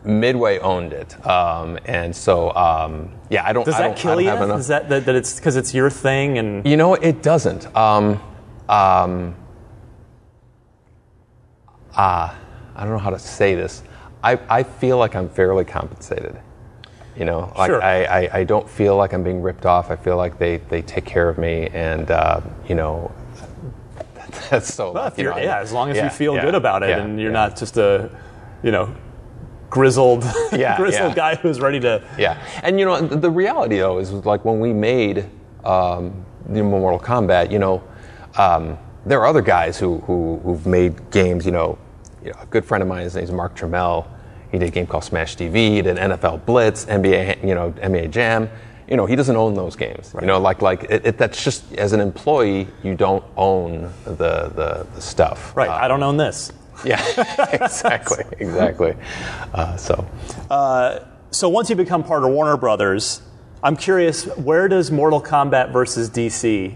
Midway 0.04 0.58
owned 0.60 0.92
it, 0.92 1.26
um, 1.26 1.78
and 1.84 2.14
so 2.14 2.54
um, 2.54 3.10
yeah, 3.30 3.44
I 3.44 3.52
don't. 3.52 3.64
Does 3.64 3.74
I 3.74 3.78
that 3.78 3.86
don't, 3.88 3.96
kill 3.98 4.20
you? 4.20 4.30
enough- 4.30 4.60
Is 4.60 4.68
that, 4.68 4.88
that 4.88 5.04
that 5.06 5.14
it's 5.14 5.34
because 5.36 5.56
it's 5.56 5.74
your 5.74 5.90
thing 5.90 6.38
and 6.38 6.64
You 6.66 6.76
know, 6.76 6.94
it 6.94 7.22
doesn't. 7.22 7.66
Um, 7.76 8.20
um, 8.68 9.34
uh, 11.96 12.32
I 12.76 12.82
don't 12.82 12.90
know 12.90 12.98
how 12.98 13.10
to 13.10 13.18
say 13.18 13.54
this. 13.54 13.82
I, 14.22 14.38
I 14.48 14.62
feel 14.62 14.98
like 14.98 15.16
I'm 15.16 15.28
fairly 15.28 15.64
compensated. 15.64 16.38
You 17.16 17.24
know, 17.24 17.52
like 17.58 17.68
Sure. 17.68 17.82
I, 17.82 18.04
I, 18.04 18.38
I 18.40 18.44
don't 18.44 18.70
feel 18.70 18.96
like 18.96 19.12
I'm 19.12 19.24
being 19.24 19.42
ripped 19.42 19.66
off. 19.66 19.90
I 19.90 19.96
feel 19.96 20.16
like 20.16 20.38
they, 20.38 20.58
they 20.58 20.82
take 20.82 21.04
care 21.04 21.28
of 21.28 21.36
me, 21.38 21.66
and 21.72 22.08
uh, 22.12 22.40
you 22.68 22.76
know, 22.76 23.10
that's 24.50 24.72
so. 24.72 24.92
Well, 24.92 25.08
if 25.08 25.18
you 25.18 25.24
know, 25.24 25.36
yeah, 25.36 25.58
as 25.58 25.72
long 25.72 25.90
as 25.90 25.96
yeah, 25.96 26.04
you 26.04 26.10
feel 26.10 26.36
yeah, 26.36 26.42
good 26.42 26.54
about 26.54 26.84
it 26.84 26.90
yeah, 26.90 27.00
and 27.00 27.20
you're 27.20 27.32
not 27.32 27.56
just 27.56 27.76
a, 27.76 28.08
you 28.62 28.70
know, 28.70 28.94
grizzled, 29.70 30.24
Yeah, 30.52 30.76
grizzled 30.76 31.10
yeah. 31.10 31.14
guy 31.14 31.34
who's 31.36 31.60
ready 31.60 31.80
to. 31.80 32.02
Yeah, 32.18 32.42
and 32.62 32.78
you 32.78 32.86
know 32.86 33.00
the, 33.00 33.30
reality 33.30 33.78
though 33.78 33.98
is 33.98 34.12
like 34.12 34.44
when 34.44 34.60
we 34.60 34.72
made 34.72 35.28
um, 35.64 36.24
the 36.48 36.62
Mortal 36.62 36.98
Kombat, 37.00 37.50
you 37.50 37.58
know, 37.58 37.82
um, 38.36 38.78
there 39.04 39.20
are 39.20 39.26
other 39.26 39.42
guys 39.42 39.78
who, 39.78 39.98
who 40.00 40.38
who've 40.44 40.66
made 40.66 41.10
games. 41.10 41.44
You 41.44 41.52
know, 41.52 41.78
you 42.24 42.30
know, 42.30 42.38
a 42.40 42.46
good 42.46 42.64
friend 42.64 42.82
of 42.82 42.88
mine, 42.88 43.04
his 43.04 43.14
name's 43.14 43.32
Mark 43.32 43.56
Turmell. 43.56 44.06
He 44.50 44.58
did 44.58 44.68
a 44.68 44.70
game 44.70 44.86
called 44.86 45.04
Smash 45.04 45.36
TV. 45.36 45.54
He 45.74 45.82
did 45.82 45.98
NFL 45.98 46.46
Blitz, 46.46 46.86
NBA, 46.86 47.46
you 47.46 47.54
know, 47.54 47.72
NBA 47.72 48.10
Jam. 48.10 48.48
You 48.88 48.96
know, 48.96 49.04
he 49.04 49.16
doesn't 49.16 49.36
own 49.36 49.52
those 49.52 49.76
games. 49.76 50.14
You 50.18 50.26
know, 50.26 50.40
like 50.40 50.62
like 50.62 50.84
it, 50.84 51.04
it, 51.04 51.18
that's 51.18 51.44
just 51.44 51.74
as 51.74 51.92
an 51.92 52.00
employee, 52.00 52.66
you 52.82 52.94
don't 52.94 53.24
own 53.36 53.92
the 54.04 54.50
the, 54.54 54.86
the 54.94 55.00
stuff. 55.00 55.54
Right. 55.54 55.68
Uh, 55.68 55.74
I 55.74 55.88
don't 55.88 56.02
own 56.02 56.16
this. 56.16 56.52
Yeah, 56.84 57.02
exactly, 57.52 58.24
exactly. 58.38 58.94
Uh, 59.54 59.76
so. 59.76 60.06
So 61.30 61.48
once 61.50 61.68
you 61.68 61.76
become 61.76 62.04
part 62.04 62.24
of 62.24 62.30
Warner 62.30 62.56
Brothers, 62.56 63.20
I'm 63.62 63.76
curious, 63.76 64.24
where 64.38 64.66
does 64.66 64.90
Mortal 64.90 65.20
Kombat 65.20 65.72
versus 65.72 66.08
DC 66.08 66.74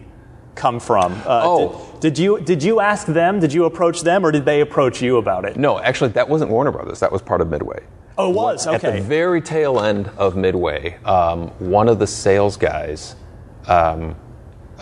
come 0.55 0.79
from? 0.79 1.13
Uh, 1.27 1.41
Oh. 1.45 1.97
did, 2.01 2.15
did 2.15 2.19
you 2.19 2.41
did 2.41 2.63
you 2.63 2.81
ask 2.81 3.07
them? 3.07 3.41
Did 3.41 3.53
you 3.55 3.65
approach 3.65 4.03
them, 4.03 4.27
or 4.27 4.31
did 4.31 4.45
they 4.45 4.61
approach 4.61 5.01
you 5.01 5.17
about 5.17 5.47
it? 5.47 5.57
No, 5.57 5.79
actually, 5.79 6.11
that 6.11 6.29
wasn't 6.29 6.51
Warner 6.51 6.71
Brothers. 6.71 7.01
That 7.01 7.11
was 7.11 7.23
part 7.23 7.41
of 7.41 7.49
Midway. 7.49 7.83
Oh, 8.19 8.29
it 8.31 8.35
was 8.35 8.67
Okay. 8.67 8.89
At 8.89 8.95
the 8.97 9.01
very 9.01 9.41
tail 9.41 9.81
end 9.81 10.11
of 10.19 10.37
Midway, 10.37 10.99
um, 11.05 11.49
one 11.59 11.89
of 11.89 11.99
the 11.99 12.07
sales 12.07 12.59
guys 12.59 13.17
um, 13.69 14.15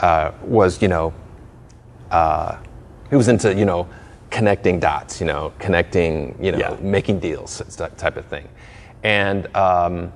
uh, 0.00 0.32
was, 0.42 0.82
you 0.82 0.88
know, 0.88 1.14
uh, 2.10 2.56
he 3.08 3.14
was 3.14 3.28
into, 3.28 3.54
you 3.54 3.64
know, 3.64 3.86
connecting 4.30 4.78
dots, 4.80 5.20
you 5.20 5.26
know, 5.26 5.52
connecting, 5.58 6.36
you 6.40 6.52
know, 6.52 6.58
Yeah. 6.58 6.76
making 6.80 7.18
deals, 7.20 7.58
that 7.76 7.98
type 7.98 8.16
of 8.16 8.24
thing. 8.26 8.48
And 9.02 9.54
um, 9.56 10.12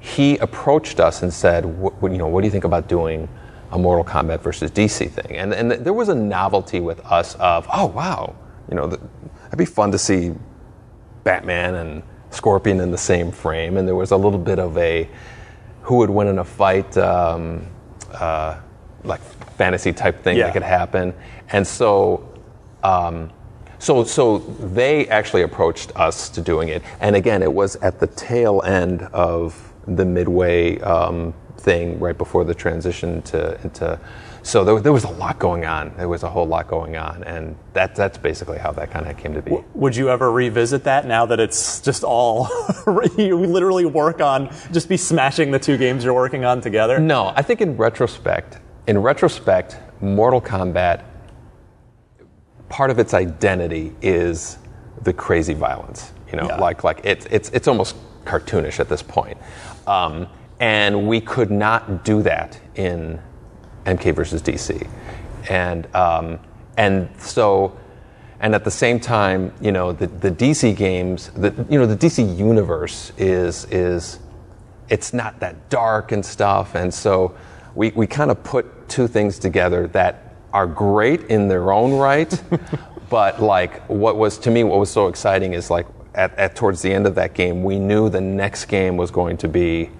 he 0.00 0.38
approached 0.38 1.00
us 1.00 1.22
and 1.22 1.32
said, 1.32 1.64
you 1.64 2.08
know, 2.18 2.28
what 2.28 2.40
do 2.40 2.46
you 2.46 2.50
think 2.50 2.64
about 2.64 2.88
doing 2.88 3.28
a 3.72 3.78
Mortal 3.78 4.04
Kombat 4.04 4.40
versus 4.40 4.70
DC 4.70 5.10
thing? 5.10 5.36
And, 5.36 5.52
and 5.52 5.70
there 5.72 5.92
was 5.92 6.08
a 6.08 6.14
novelty 6.14 6.80
with 6.80 7.00
us 7.06 7.34
of, 7.36 7.66
oh, 7.72 7.86
wow, 7.86 8.34
you 8.68 8.76
know, 8.76 8.86
that'd 8.86 9.58
be 9.58 9.64
fun 9.64 9.90
to 9.92 9.98
see 9.98 10.32
Batman 11.24 11.74
and 11.74 12.02
Scorpion 12.30 12.80
in 12.80 12.90
the 12.90 12.98
same 12.98 13.30
frame, 13.30 13.76
and 13.76 13.86
there 13.86 13.94
was 13.96 14.10
a 14.10 14.16
little 14.16 14.38
bit 14.38 14.58
of 14.58 14.76
a 14.78 15.08
who 15.82 15.96
would 15.96 16.10
win 16.10 16.28
in 16.28 16.38
a 16.38 16.44
fight, 16.44 16.96
um, 16.96 17.66
uh, 18.14 18.56
like 19.04 19.20
fantasy 19.56 19.92
type 19.92 20.22
thing 20.22 20.36
Yeah. 20.36 20.44
that 20.44 20.52
could 20.52 20.62
happen, 20.62 21.12
and 21.50 21.66
so. 21.66 22.28
Um, 22.82 23.30
so, 23.78 24.04
so 24.04 24.38
they 24.38 25.08
actually 25.08 25.42
approached 25.42 25.90
us 25.96 26.28
to 26.30 26.40
doing 26.40 26.68
it, 26.68 26.82
and 27.00 27.16
again, 27.16 27.42
it 27.42 27.52
was 27.52 27.74
at 27.76 27.98
the 27.98 28.06
tail 28.06 28.62
end 28.62 29.02
of 29.12 29.72
the 29.88 30.04
midway 30.04 30.78
um, 30.80 31.34
thing, 31.56 31.98
right 31.98 32.16
before 32.16 32.44
the 32.44 32.54
transition 32.54 33.22
to 33.22 33.60
into. 33.62 33.98
So 34.44 34.64
there, 34.64 34.80
there 34.80 34.92
was 34.92 35.04
a 35.04 35.10
lot 35.10 35.38
going 35.38 35.64
on. 35.64 35.94
There 35.96 36.08
was 36.08 36.24
a 36.24 36.28
whole 36.28 36.46
lot 36.46 36.66
going 36.66 36.96
on, 36.96 37.22
and 37.24 37.56
that 37.74 37.94
that's 37.94 38.18
basically 38.18 38.58
how 38.58 38.72
that 38.72 38.90
kind 38.90 39.06
of 39.08 39.16
came 39.16 39.34
to 39.34 39.42
be. 39.42 39.56
Would 39.74 39.94
you 39.94 40.10
ever 40.10 40.30
revisit 40.32 40.84
that 40.84 41.06
now 41.06 41.26
that 41.26 41.38
it's 41.38 41.80
just 41.80 42.02
all 42.02 42.48
you 43.16 43.36
literally 43.36 43.84
work 43.84 44.20
on 44.20 44.52
just 44.72 44.88
be 44.88 44.96
smashing 44.96 45.52
the 45.52 45.60
two 45.60 45.76
games 45.76 46.04
you're 46.04 46.14
working 46.14 46.44
on 46.44 46.60
together? 46.60 46.98
No, 46.98 47.32
I 47.36 47.42
think 47.42 47.60
in 47.60 47.76
retrospect, 47.76 48.58
in 48.88 48.98
retrospect, 48.98 49.76
Mortal 50.00 50.40
Kombat, 50.40 51.04
part 52.72 52.90
of 52.90 52.98
its 52.98 53.12
identity 53.12 53.94
is 54.00 54.56
the 55.02 55.12
crazy 55.12 55.52
violence. 55.54 56.10
You 56.30 56.38
know, 56.38 56.48
Yeah. 56.48 56.56
like 56.56 56.82
like 56.82 57.00
it's 57.04 57.26
it's 57.30 57.50
it's 57.50 57.68
almost 57.68 57.94
cartoonish 58.24 58.80
at 58.80 58.88
this 58.88 59.02
point, 59.02 59.36
um, 59.86 60.26
and 60.58 61.06
we 61.06 61.20
could 61.20 61.50
not 61.50 62.04
do 62.04 62.22
that 62.22 62.58
in 62.74 63.20
MK 63.84 64.14
versus 64.14 64.40
DC, 64.42 64.88
and 65.48 65.86
um, 65.94 66.40
and 66.76 67.08
so. 67.18 67.76
And 68.44 68.56
at 68.56 68.64
the 68.64 68.72
same 68.72 68.98
time, 68.98 69.52
you 69.60 69.70
know, 69.70 69.92
the, 69.92 70.08
the 70.08 70.28
DC 70.32 70.74
games, 70.76 71.30
the, 71.36 71.54
you 71.70 71.78
know, 71.78 71.86
the 71.86 71.96
DC 71.96 72.36
universe 72.36 73.12
is, 73.16 73.66
is 73.66 74.18
it's 74.88 75.12
not 75.14 75.38
that 75.38 75.70
dark 75.70 76.10
and 76.10 76.26
stuff. 76.26 76.74
And 76.74 76.92
so 76.92 77.36
we, 77.76 77.92
we 77.92 78.08
kind 78.08 78.32
of 78.32 78.42
put 78.42 78.88
two 78.88 79.06
things 79.06 79.38
together 79.38 79.86
that 79.88 80.21
are 80.52 80.66
great 80.66 81.22
in 81.24 81.48
their 81.48 81.72
own 81.72 81.98
right. 81.98 82.42
but 83.10 83.42
like 83.42 83.82
what 83.88 84.16
was 84.16 84.38
to 84.38 84.50
me 84.50 84.64
what 84.64 84.78
was 84.78 84.90
so 84.90 85.08
exciting 85.08 85.52
is 85.52 85.70
like 85.70 85.86
at, 86.14 86.36
at 86.38 86.56
towards 86.56 86.82
the 86.82 86.92
end 86.92 87.06
of 87.06 87.14
that 87.14 87.34
game, 87.34 87.62
we 87.62 87.78
knew 87.78 88.08
the 88.08 88.20
next 88.20 88.66
game 88.66 88.96
was 88.96 89.10
going 89.10 89.36
to 89.38 89.48
be 89.48 89.90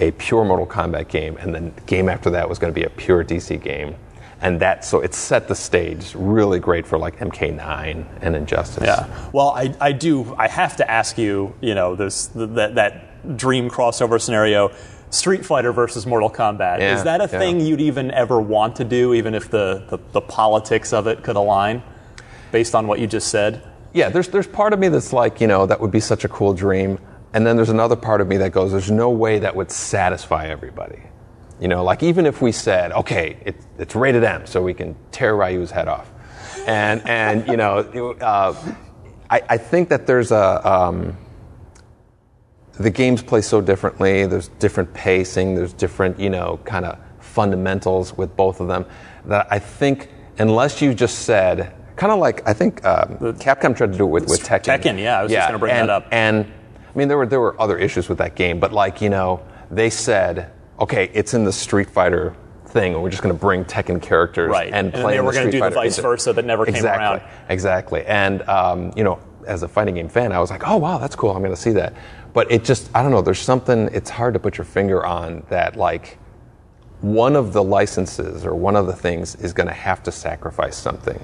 a 0.00 0.10
pure 0.12 0.44
Mortal 0.44 0.66
Kombat 0.66 1.08
game, 1.08 1.36
and 1.38 1.54
then 1.54 1.72
the 1.74 1.80
game 1.82 2.08
after 2.08 2.30
that 2.30 2.48
was 2.48 2.58
going 2.58 2.72
to 2.72 2.78
be 2.78 2.84
a 2.84 2.90
pure 2.90 3.24
DC 3.24 3.60
game. 3.62 3.96
And 4.40 4.58
that 4.60 4.84
so 4.84 5.00
it 5.00 5.14
set 5.14 5.46
the 5.46 5.54
stage 5.54 6.16
really 6.16 6.58
great 6.58 6.84
for 6.84 6.98
like 6.98 7.18
MK9 7.18 8.04
and 8.22 8.36
Injustice. 8.36 8.82
Yeah. 8.82 9.06
Well, 9.32 9.50
I, 9.50 9.72
I 9.80 9.92
do. 9.92 10.34
I 10.34 10.48
have 10.48 10.76
to 10.78 10.90
ask 10.90 11.16
you. 11.16 11.54
You 11.60 11.76
know, 11.76 11.94
this 11.94 12.26
that 12.34 12.74
that 12.74 13.36
dream 13.36 13.70
crossover 13.70 14.20
scenario, 14.20 14.72
Street 15.12 15.44
Fighter 15.44 15.72
versus 15.72 16.06
Mortal 16.06 16.30
Kombat. 16.30 16.80
Yeah, 16.80 16.96
Is 16.96 17.04
that 17.04 17.20
a 17.20 17.24
yeah. 17.30 17.38
thing 17.38 17.60
you'd 17.60 17.82
even 17.82 18.10
ever 18.10 18.40
want 18.40 18.76
to 18.76 18.84
do, 18.84 19.12
even 19.12 19.34
if 19.34 19.50
the, 19.50 19.84
the 19.88 19.98
the 20.12 20.20
politics 20.22 20.92
of 20.92 21.06
it 21.06 21.22
could 21.22 21.36
align, 21.36 21.82
based 22.50 22.74
on 22.74 22.86
what 22.86 22.98
you 22.98 23.06
just 23.06 23.28
said? 23.28 23.62
Yeah, 23.92 24.08
there's 24.08 24.28
there's 24.28 24.46
part 24.46 24.72
of 24.72 24.78
me 24.78 24.88
that's 24.88 25.12
like, 25.12 25.40
you 25.40 25.46
know, 25.46 25.66
that 25.66 25.80
would 25.80 25.90
be 25.90 26.00
such 26.00 26.24
a 26.24 26.28
cool 26.28 26.54
dream. 26.54 26.98
And 27.34 27.46
then 27.46 27.56
there's 27.56 27.68
another 27.68 27.96
part 27.96 28.20
of 28.20 28.26
me 28.26 28.38
that 28.38 28.52
goes, 28.52 28.72
there's 28.72 28.90
no 28.90 29.10
way 29.10 29.38
that 29.38 29.54
would 29.54 29.70
satisfy 29.70 30.46
everybody. 30.46 31.02
You 31.60 31.68
know, 31.68 31.84
like 31.84 32.02
even 32.02 32.26
if 32.26 32.42
we 32.42 32.50
said, 32.50 32.92
okay, 32.92 33.36
it, 33.44 33.56
it's 33.78 33.94
rated 33.94 34.24
M, 34.24 34.46
so 34.46 34.62
we 34.62 34.74
can 34.74 34.96
tear 35.12 35.34
Ryu's 35.36 35.70
head 35.70 35.88
off. 35.88 36.10
And, 36.66 37.06
and 37.06 37.46
you 37.48 37.56
know, 37.56 37.78
uh, 38.20 38.54
I, 39.30 39.42
I 39.48 39.56
think 39.58 39.88
that 39.90 40.06
there's 40.06 40.30
a, 40.32 40.68
um, 40.68 41.16
the 42.78 42.90
games 42.90 43.22
play 43.22 43.40
so 43.42 43.60
differently. 43.60 44.26
There's 44.26 44.48
different 44.48 44.92
pacing. 44.94 45.54
There's 45.54 45.72
different, 45.72 46.18
you 46.18 46.30
know, 46.30 46.58
kind 46.64 46.84
of 46.84 46.98
fundamentals 47.20 48.16
with 48.16 48.36
both 48.36 48.60
of 48.60 48.68
them. 48.68 48.84
That 49.26 49.46
I 49.50 49.58
think, 49.58 50.08
unless 50.38 50.80
you 50.82 50.94
just 50.94 51.20
said, 51.20 51.74
kind 51.96 52.12
of 52.12 52.18
like 52.18 52.46
I 52.48 52.52
think 52.52 52.84
um, 52.84 53.16
Capcom 53.38 53.76
tried 53.76 53.92
to 53.92 53.98
do 53.98 54.04
it 54.04 54.10
with, 54.10 54.28
with 54.28 54.42
Tekken. 54.42 54.78
Tekken, 54.80 54.98
yeah, 54.98 55.18
I 55.20 55.22
was 55.22 55.32
just 55.32 55.46
gonna 55.48 55.58
bring 55.58 55.72
and, 55.72 55.88
that 55.88 55.92
up. 55.94 56.06
And 56.10 56.50
I 56.94 56.98
mean, 56.98 57.08
there 57.08 57.16
were 57.18 57.26
there 57.26 57.40
were 57.40 57.60
other 57.60 57.78
issues 57.78 58.08
with 58.08 58.18
that 58.18 58.34
game, 58.34 58.58
but 58.60 58.72
like 58.72 59.00
you 59.00 59.10
know, 59.10 59.42
they 59.70 59.90
said, 59.90 60.50
okay, 60.80 61.10
it's 61.14 61.34
in 61.34 61.44
the 61.44 61.52
Street 61.52 61.88
Fighter 61.90 62.34
thing, 62.66 62.94
and 62.94 63.02
we're 63.02 63.10
just 63.10 63.22
going 63.22 63.34
to 63.34 63.38
bring 63.40 63.64
Tekken 63.66 64.00
characters 64.00 64.48
Right. 64.50 64.72
and 64.72 64.86
And 64.86 64.94
play. 64.94 65.12
they 65.12 65.18
in 65.18 65.24
were 65.26 65.32
the 65.32 65.38
gonna 65.40 65.50
Street 65.50 65.58
do 65.60 65.64
the 65.64 65.74
Fighter. 65.74 65.88
vice 65.90 65.98
versa 65.98 66.32
that 66.32 66.44
never 66.46 66.64
came 66.64 66.74
exactly, 66.74 67.18
around. 67.18 67.22
Exactly, 67.50 68.04
and 68.06 68.42
um, 68.48 68.92
you 68.96 69.04
know, 69.04 69.18
as 69.46 69.62
a 69.62 69.68
fighting 69.68 69.94
game 69.96 70.08
fan, 70.08 70.32
I 70.32 70.40
was 70.40 70.50
like, 70.50 70.66
oh 70.66 70.78
wow, 70.78 70.98
that's 70.98 71.14
cool. 71.14 71.30
I'm 71.30 71.42
going 71.42 71.54
to 71.54 71.60
see 71.60 71.72
that. 71.72 71.94
But 72.32 72.50
it 72.50 72.64
just, 72.64 72.90
I 72.94 73.02
don't 73.02 73.10
know. 73.10 73.20
There's 73.22 73.38
something. 73.38 73.88
It's 73.92 74.10
hard 74.10 74.34
to 74.34 74.40
put 74.40 74.56
your 74.58 74.64
finger 74.64 75.04
on 75.04 75.44
that. 75.50 75.76
Like, 75.76 76.18
one 77.02 77.34
of 77.36 77.52
the 77.52 77.62
licenses 77.62 78.46
or 78.46 78.54
one 78.54 78.76
of 78.76 78.86
the 78.86 78.92
things 78.92 79.34
is 79.34 79.52
going 79.52 79.66
to 79.66 79.74
have 79.74 80.02
to 80.04 80.12
sacrifice 80.12 80.76
something, 80.76 81.22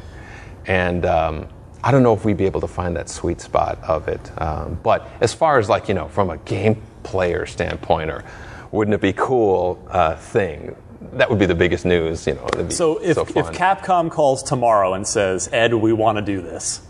and 0.67 1.07
um, 1.07 1.49
I 1.83 1.93
don't 1.93 2.03
know 2.03 2.13
if 2.13 2.25
we'd 2.25 2.37
be 2.37 2.47
able 2.47 2.61
to 2.61 2.67
find 2.67 2.97
that 2.97 3.09
sweet 3.09 3.41
spot 3.41 3.79
of 3.85 4.09
it. 4.09 4.21
Um, 4.41 4.79
but 4.83 5.09
as 5.21 5.33
far 5.33 5.59
as 5.59 5.69
like 5.69 5.89
you 5.89 5.95
know, 5.95 6.09
from 6.09 6.31
a 6.31 6.37
game 6.39 6.83
player 7.05 7.47
standpoint, 7.47 8.11
or 8.11 8.25
wouldn't 8.73 8.95
it 8.95 9.01
be 9.01 9.13
cool 9.13 9.83
uh, 9.89 10.17
thing? 10.17 10.77
That 11.13 11.31
would 11.31 11.39
be 11.39 11.47
the 11.47 11.55
biggest 11.55 11.85
news. 11.85 12.27
You 12.27 12.35
know, 12.35 12.69
So 12.71 12.99
if, 12.99 13.15
so 13.15 13.23
if. 13.23 13.47
Capcom 13.53 14.11
calls 14.11 14.43
tomorrow 14.43 14.95
and 14.95 15.07
says, 15.07 15.49
Ed, 15.53 15.73
we 15.73 15.93
want 15.93 16.19
to 16.19 16.23
do 16.23 16.43
this, 16.43 16.81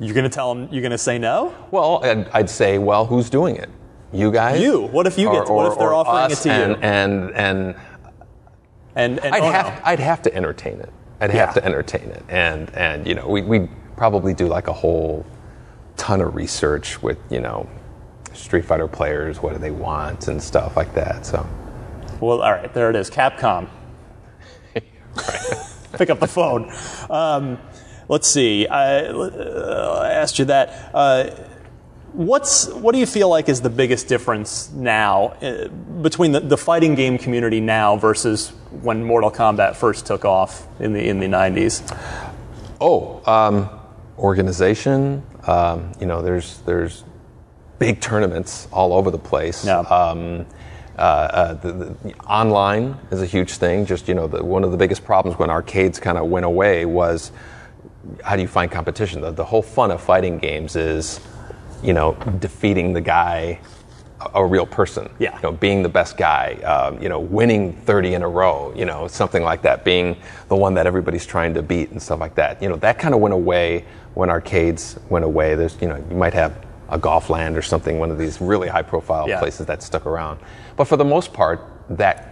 you're 0.00 0.14
going 0.14 0.24
to 0.24 0.30
tell 0.30 0.54
them 0.54 0.68
you're 0.72 0.82
going 0.82 0.90
to 0.92 0.98
say 0.98 1.18
no? 1.18 1.54
Well, 1.70 2.02
I'd, 2.04 2.28
I'd 2.30 2.50
say, 2.50 2.78
well, 2.78 3.06
who's 3.06 3.30
doing 3.30 3.56
it? 3.56 3.68
You 4.12 4.32
guys? 4.32 4.60
You. 4.60 4.86
What 4.88 5.06
if 5.06 5.16
you 5.18 5.30
get- 5.30 5.48
what 5.48 5.70
if 5.70 5.78
they're 5.78 5.94
offering 5.94 6.32
it 6.32 6.36
to 6.42 6.48
you? 6.48 6.54
and, 6.54 6.82
And 6.82 7.30
and 7.34 7.74
And, 8.96 9.18
and 9.24 9.34
I'd 9.34 9.42
oh, 9.42 9.50
have 9.52 9.66
no. 9.66 9.80
I'd 9.84 10.00
have 10.00 10.22
to 10.22 10.34
entertain 10.34 10.80
it. 10.80 10.90
I'd 11.20 11.30
Yeah. 11.32 11.44
have 11.46 11.54
to 11.54 11.64
entertain 11.64 12.08
it, 12.10 12.24
and 12.28 12.70
and 12.74 13.06
you 13.06 13.14
know 13.14 13.28
we 13.28 13.42
we 13.42 13.68
probably 13.96 14.32
do 14.34 14.48
like 14.48 14.66
a 14.68 14.72
whole 14.72 15.24
ton 15.96 16.20
of 16.22 16.34
research 16.34 17.00
with 17.02 17.18
you 17.30 17.40
know 17.40 17.68
Street 18.32 18.64
Fighter 18.64 18.88
players. 18.88 19.40
What 19.42 19.52
do 19.52 19.58
they 19.60 19.70
want 19.70 20.26
and 20.28 20.42
stuff 20.42 20.76
like 20.76 20.92
that. 20.94 21.24
So 21.26 21.46
Well, 22.20 22.40
all 22.42 22.50
right, 22.52 22.72
there 22.74 22.90
it 22.90 22.96
is. 22.96 23.10
Capcom. 23.10 23.68
Pick 25.92 26.08
up 26.10 26.20
the 26.20 26.26
phone. 26.26 26.72
Um, 27.10 27.58
let's 28.10 28.28
see. 28.28 28.66
I, 28.66 29.04
uh, 29.06 30.10
asked 30.12 30.38
you 30.38 30.44
that. 30.46 30.90
Uh, 30.92 31.30
What's 32.12 32.66
what 32.66 32.90
do 32.90 32.98
you 32.98 33.06
feel 33.06 33.28
like 33.28 33.48
is 33.48 33.60
the 33.60 33.70
biggest 33.70 34.08
difference 34.08 34.68
now 34.72 35.26
uh, 35.40 35.68
between 36.02 36.32
the, 36.32 36.40
the 36.40 36.56
fighting 36.56 36.96
game 36.96 37.18
community 37.18 37.60
now 37.60 37.96
versus 37.96 38.48
when 38.82 39.04
Mortal 39.04 39.30
Kombat 39.30 39.76
first 39.76 40.06
took 40.06 40.24
off 40.24 40.66
in 40.80 40.92
the 40.92 41.08
in 41.08 41.20
the 41.20 41.26
90s? 41.26 41.86
Oh, 42.80 43.22
um, 43.30 43.70
organization. 44.18 45.22
Um, 45.46 45.92
you 46.00 46.06
know, 46.06 46.20
there's 46.20 46.58
there's 46.62 47.04
big 47.78 48.00
tournaments 48.00 48.66
all 48.72 48.92
over 48.92 49.12
the 49.12 49.18
place. 49.18 49.64
Yeah. 49.64 49.78
Um, 49.78 50.46
uh, 50.98 51.02
uh, 51.02 51.54
the, 51.54 51.72
the, 51.72 52.14
online 52.26 52.98
is 53.12 53.22
a 53.22 53.26
huge 53.26 53.52
thing. 53.52 53.86
Just 53.86 54.08
you 54.08 54.14
know, 54.14 54.26
the, 54.26 54.44
one 54.44 54.64
of 54.64 54.72
the 54.72 54.76
biggest 54.76 55.04
problems 55.04 55.38
when 55.38 55.48
arcades 55.48 56.00
kind 56.00 56.18
of 56.18 56.26
went 56.26 56.44
away 56.44 56.84
was 56.86 57.30
how 58.24 58.36
do 58.36 58.42
you 58.42 58.48
find 58.48 58.70
competition? 58.70 59.20
The, 59.20 59.30
the 59.30 59.44
whole 59.44 59.62
fun 59.62 59.90
of 59.90 60.00
fighting 60.02 60.38
games 60.38 60.76
is, 60.76 61.20
you 61.82 61.92
know, 61.92 62.14
defeating 62.38 62.92
the 62.92 63.00
guy, 63.00 63.60
a, 64.20 64.40
a 64.40 64.46
real 64.46 64.66
person. 64.66 65.10
Yeah. 65.18 65.36
You 65.36 65.42
know, 65.42 65.52
being 65.52 65.82
the 65.82 65.88
best 65.88 66.16
guy. 66.16 66.54
Um, 66.64 67.02
you 67.02 67.08
know, 67.08 67.20
winning 67.20 67.74
30 67.84 68.14
in 68.14 68.22
a 68.22 68.28
row. 68.28 68.72
You 68.76 68.84
know, 68.86 69.06
something 69.08 69.42
like 69.42 69.62
that. 69.62 69.84
Being 69.84 70.16
the 70.48 70.56
one 70.56 70.74
that 70.74 70.86
everybody's 70.86 71.26
trying 71.26 71.54
to 71.54 71.62
beat 71.62 71.90
and 71.90 72.02
stuff 72.02 72.20
like 72.20 72.34
that. 72.36 72.62
You 72.62 72.68
know, 72.68 72.76
that 72.76 72.98
kind 72.98 73.14
of 73.14 73.20
went 73.20 73.34
away 73.34 73.84
when 74.14 74.30
arcades 74.30 74.98
went 75.08 75.24
away. 75.24 75.54
There's, 75.54 75.80
you 75.80 75.88
know, 75.88 75.96
you 76.10 76.16
might 76.16 76.34
have 76.34 76.66
a 76.88 76.98
golf 76.98 77.30
land 77.30 77.56
or 77.56 77.62
something, 77.62 77.98
one 78.00 78.10
of 78.10 78.18
these 78.18 78.40
really 78.40 78.66
high 78.68 78.82
profile 78.82 79.28
Yeah. 79.28 79.38
places 79.38 79.66
that 79.66 79.82
stuck 79.82 80.06
around. 80.06 80.40
But 80.76 80.86
for 80.86 80.96
the 80.96 81.04
most 81.04 81.32
part, 81.32 81.60
that 81.90 82.26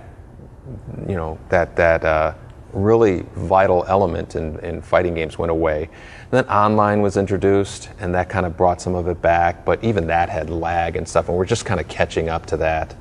you 1.08 1.14
know 1.16 1.38
that 1.48 1.76
that 1.76 2.04
uh, 2.04 2.34
really 2.72 3.24
vital 3.34 3.84
element 3.88 4.36
in, 4.36 4.58
in 4.60 4.82
fighting 4.82 5.14
games 5.14 5.38
went 5.38 5.50
away. 5.50 5.84
And 5.84 6.30
then 6.30 6.48
online 6.48 7.00
was 7.00 7.16
introduced, 7.16 7.88
and 7.98 8.14
that 8.14 8.28
kind 8.28 8.44
of 8.46 8.56
brought 8.56 8.80
some 8.80 8.94
of 8.94 9.08
it 9.08 9.22
back. 9.22 9.64
But 9.64 9.82
even 9.82 10.06
that 10.08 10.28
had 10.28 10.50
lag 10.50 10.96
and 10.96 11.08
stuff, 11.08 11.28
and 11.28 11.36
we're 11.36 11.46
just 11.46 11.64
kind 11.64 11.80
of 11.80 11.88
catching 11.88 12.28
up 12.28 12.46
to 12.46 12.56
that. 12.58 12.94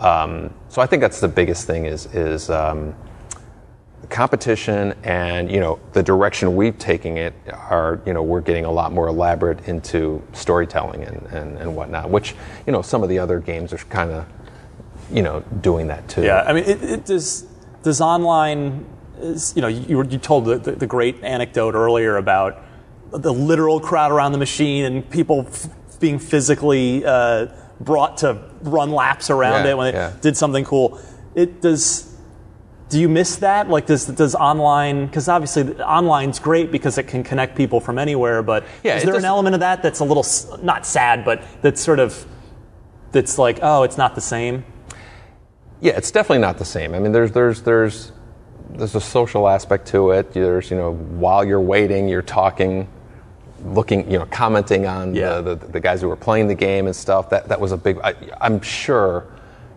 Um, 0.00 0.52
so 0.68 0.82
I 0.82 0.86
think 0.86 1.00
that's 1.00 1.20
the 1.20 1.28
biggest 1.28 1.66
thing 1.66 1.86
is 1.86 2.06
is 2.14 2.50
um, 2.50 2.94
competition 4.10 4.94
and 5.02 5.50
you 5.50 5.60
know 5.60 5.78
the 5.92 6.02
direction 6.02 6.56
we've 6.56 6.78
taking 6.78 7.16
it 7.16 7.32
are 7.52 8.00
you 8.04 8.12
know 8.12 8.22
we're 8.22 8.40
getting 8.40 8.64
a 8.64 8.70
lot 8.70 8.92
more 8.92 9.08
elaborate 9.08 9.66
into 9.66 10.22
storytelling 10.32 11.02
and, 11.04 11.26
and, 11.28 11.58
and 11.58 11.74
whatnot 11.74 12.10
which 12.10 12.34
you 12.66 12.72
know 12.72 12.82
some 12.82 13.02
of 13.02 13.08
the 13.08 13.18
other 13.18 13.38
games 13.38 13.72
are 13.72 13.78
kind 13.78 14.10
of 14.10 14.26
you 15.10 15.22
know 15.22 15.40
doing 15.60 15.86
that 15.86 16.06
too 16.08 16.22
Yeah, 16.22 16.42
I 16.46 16.52
mean, 16.52 16.64
it, 16.64 16.82
it 16.82 17.04
does 17.04 17.46
does 17.82 18.00
online 18.00 18.86
you 19.22 19.62
know 19.62 19.68
you, 19.68 20.02
you 20.02 20.18
told 20.18 20.44
the, 20.46 20.58
the, 20.58 20.72
the 20.72 20.86
great 20.86 21.22
anecdote 21.22 21.74
earlier 21.74 22.16
about 22.16 22.60
the 23.10 23.32
literal 23.32 23.80
crowd 23.80 24.10
around 24.10 24.32
the 24.32 24.38
machine 24.38 24.84
and 24.84 25.08
people 25.08 25.46
f- 25.48 25.68
being 26.00 26.18
physically 26.18 27.04
uh, 27.04 27.46
brought 27.80 28.18
to 28.18 28.42
run 28.62 28.90
laps 28.90 29.30
around 29.30 29.64
Yeah, 29.64 29.70
it 29.70 29.76
when 29.76 29.92
they 29.92 29.98
yeah. 29.98 30.12
did 30.20 30.36
something 30.36 30.64
cool. 30.64 31.00
It 31.34 31.60
does. 31.62 32.10
Do 32.90 33.00
you 33.00 33.08
miss 33.08 33.36
that? 33.36 33.68
Like, 33.68 33.86
does 33.86 34.06
does 34.06 34.34
online? 34.34 35.06
Because 35.06 35.28
obviously, 35.28 35.80
online's 35.80 36.38
great 36.38 36.70
because 36.70 36.98
it 36.98 37.04
can 37.04 37.22
connect 37.24 37.56
people 37.56 37.80
from 37.80 37.98
anywhere. 37.98 38.42
But 38.42 38.64
Yeah, 38.82 38.96
is 38.96 39.04
there 39.04 39.16
an 39.16 39.24
element 39.24 39.54
of 39.54 39.60
that 39.60 39.82
that's 39.82 40.00
a 40.00 40.04
little 40.04 40.24
not 40.62 40.84
sad, 40.86 41.24
but 41.24 41.42
that's 41.62 41.80
sort 41.80 41.98
of 41.98 42.26
that's 43.12 43.38
like, 43.38 43.60
oh, 43.62 43.84
it's 43.84 43.96
not 43.96 44.14
the 44.14 44.20
same. 44.20 44.64
Yeah, 45.80 45.92
it's 45.96 46.10
definitely 46.10 46.38
not 46.40 46.58
the 46.58 46.64
same. 46.64 46.94
I 46.94 46.98
mean, 46.98 47.12
there's 47.12 47.32
there's 47.32 47.62
there's 47.62 48.12
there's 48.74 48.94
a 48.94 49.00
social 49.00 49.48
aspect 49.48 49.86
to 49.88 50.10
it. 50.10 50.32
There's 50.32 50.70
you 50.70 50.76
know 50.76 50.94
while 50.94 51.44
you're 51.44 51.60
waiting, 51.60 52.08
you're 52.08 52.22
talking, 52.22 52.88
looking, 53.64 54.10
you 54.10 54.18
know, 54.18 54.26
commenting 54.26 54.86
on 54.86 55.14
Yeah. 55.14 55.40
the, 55.40 55.54
the 55.54 55.66
the 55.66 55.80
guys 55.80 56.00
who 56.00 56.08
were 56.08 56.16
playing 56.16 56.48
the 56.48 56.54
game 56.54 56.86
and 56.86 56.94
stuff. 56.94 57.30
That 57.30 57.48
that 57.48 57.60
was 57.60 57.72
a 57.72 57.76
big. 57.76 57.98
I, 58.02 58.14
I'm 58.40 58.60
sure, 58.60 59.26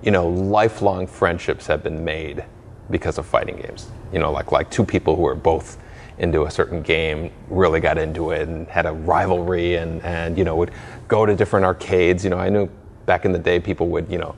you 0.02 0.12
know, 0.12 0.28
lifelong 0.28 1.08
friendships 1.08 1.68
have 1.68 1.84
been 1.84 2.04
made 2.04 2.43
because 2.89 3.18
of 3.18 3.26
fighting 3.26 3.58
games. 3.58 3.88
You 4.12 4.20
know, 4.20 4.32
like 4.32 4.52
like 4.52 4.70
two 4.72 4.86
people 4.86 5.16
who 5.16 5.26
are 5.28 5.36
both 5.36 5.78
into 6.20 6.45
a 6.45 6.52
certain 6.52 6.82
game 6.82 7.32
really 7.48 7.80
got 7.80 8.00
into 8.00 8.32
it 8.32 8.48
and 8.48 8.68
had 8.68 8.88
a 8.88 8.91
rivalry 8.91 9.76
and 9.76 10.02
and 10.04 10.38
you 10.38 10.43
know 10.43 10.56
would 10.56 10.72
go 11.08 11.26
to 11.26 11.36
different 11.36 11.66
arcades. 11.66 12.24
You 12.24 12.32
know, 12.32 12.39
I 12.39 12.50
knew 12.50 12.68
back 13.06 13.26
in 13.26 13.32
the 13.32 13.39
day 13.39 13.60
people 13.60 13.88
would 13.89 14.10
you 14.12 14.18
know 14.18 14.36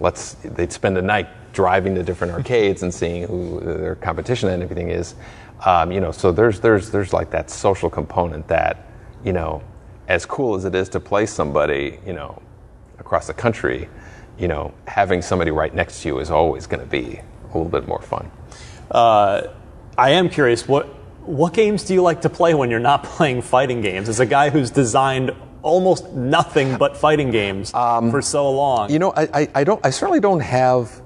let's 0.00 0.34
they'd 0.34 0.72
spend 0.72 0.98
a 0.98 1.02
night 1.02 1.28
driving 1.52 1.94
to 1.96 2.02
different 2.02 2.32
arcades 2.32 2.82
and 2.82 2.92
seeing 2.92 3.24
who 3.24 3.60
their 3.60 3.96
competition 3.96 4.48
and 4.48 4.62
everything 4.62 4.90
is. 4.90 5.14
Um, 5.64 5.92
you 5.92 6.00
know, 6.00 6.12
so 6.12 6.32
there's 6.32 6.60
there's 6.60 6.90
there's 6.90 7.12
like 7.12 7.30
that 7.30 7.50
social 7.50 7.90
component 7.90 8.48
that 8.48 8.86
you 9.24 9.32
know, 9.32 9.62
as 10.08 10.26
cool 10.26 10.56
as 10.56 10.64
it 10.64 10.74
is 10.74 10.88
to 10.90 11.00
play 11.00 11.26
somebody, 11.26 11.98
you 12.06 12.12
know, 12.12 12.42
across 12.98 13.28
the 13.28 13.34
country, 13.34 13.88
you 14.38 14.48
know, 14.48 14.74
having 14.86 15.22
somebody 15.22 15.50
right 15.50 15.74
next 15.74 16.02
to 16.02 16.08
you 16.08 16.18
is 16.18 16.30
always 16.30 16.66
going 16.66 16.80
to 16.80 16.86
be 16.86 17.20
a 17.44 17.46
little 17.46 17.66
bit 17.66 17.86
more 17.88 18.02
fun. 18.02 18.30
I 19.98 20.10
am 20.10 20.28
curious 20.28 20.68
what 20.68 20.86
what 21.26 21.54
games 21.54 21.84
do 21.84 21.94
you 21.94 22.02
like 22.02 22.22
to 22.22 22.28
play 22.30 22.54
when 22.54 22.70
you're 22.70 22.80
not 22.80 23.04
playing 23.16 23.42
fighting 23.42 23.80
games? 23.80 24.08
As 24.08 24.20
a 24.20 24.26
guy 24.26 24.50
who's 24.50 24.70
designed 24.70 25.32
almost 25.62 26.12
nothing 26.12 26.76
but 26.76 26.96
fighting 26.96 27.30
games 27.30 27.72
for 28.10 28.22
so 28.22 28.50
long. 28.50 28.90
You 28.90 28.98
know, 28.98 29.12
I, 29.16 29.22
I, 29.42 29.48
I 29.56 29.64
don't. 29.64 29.84
I 29.86 29.90
certainly 29.90 30.20
don't 30.20 30.40
have 30.40 31.02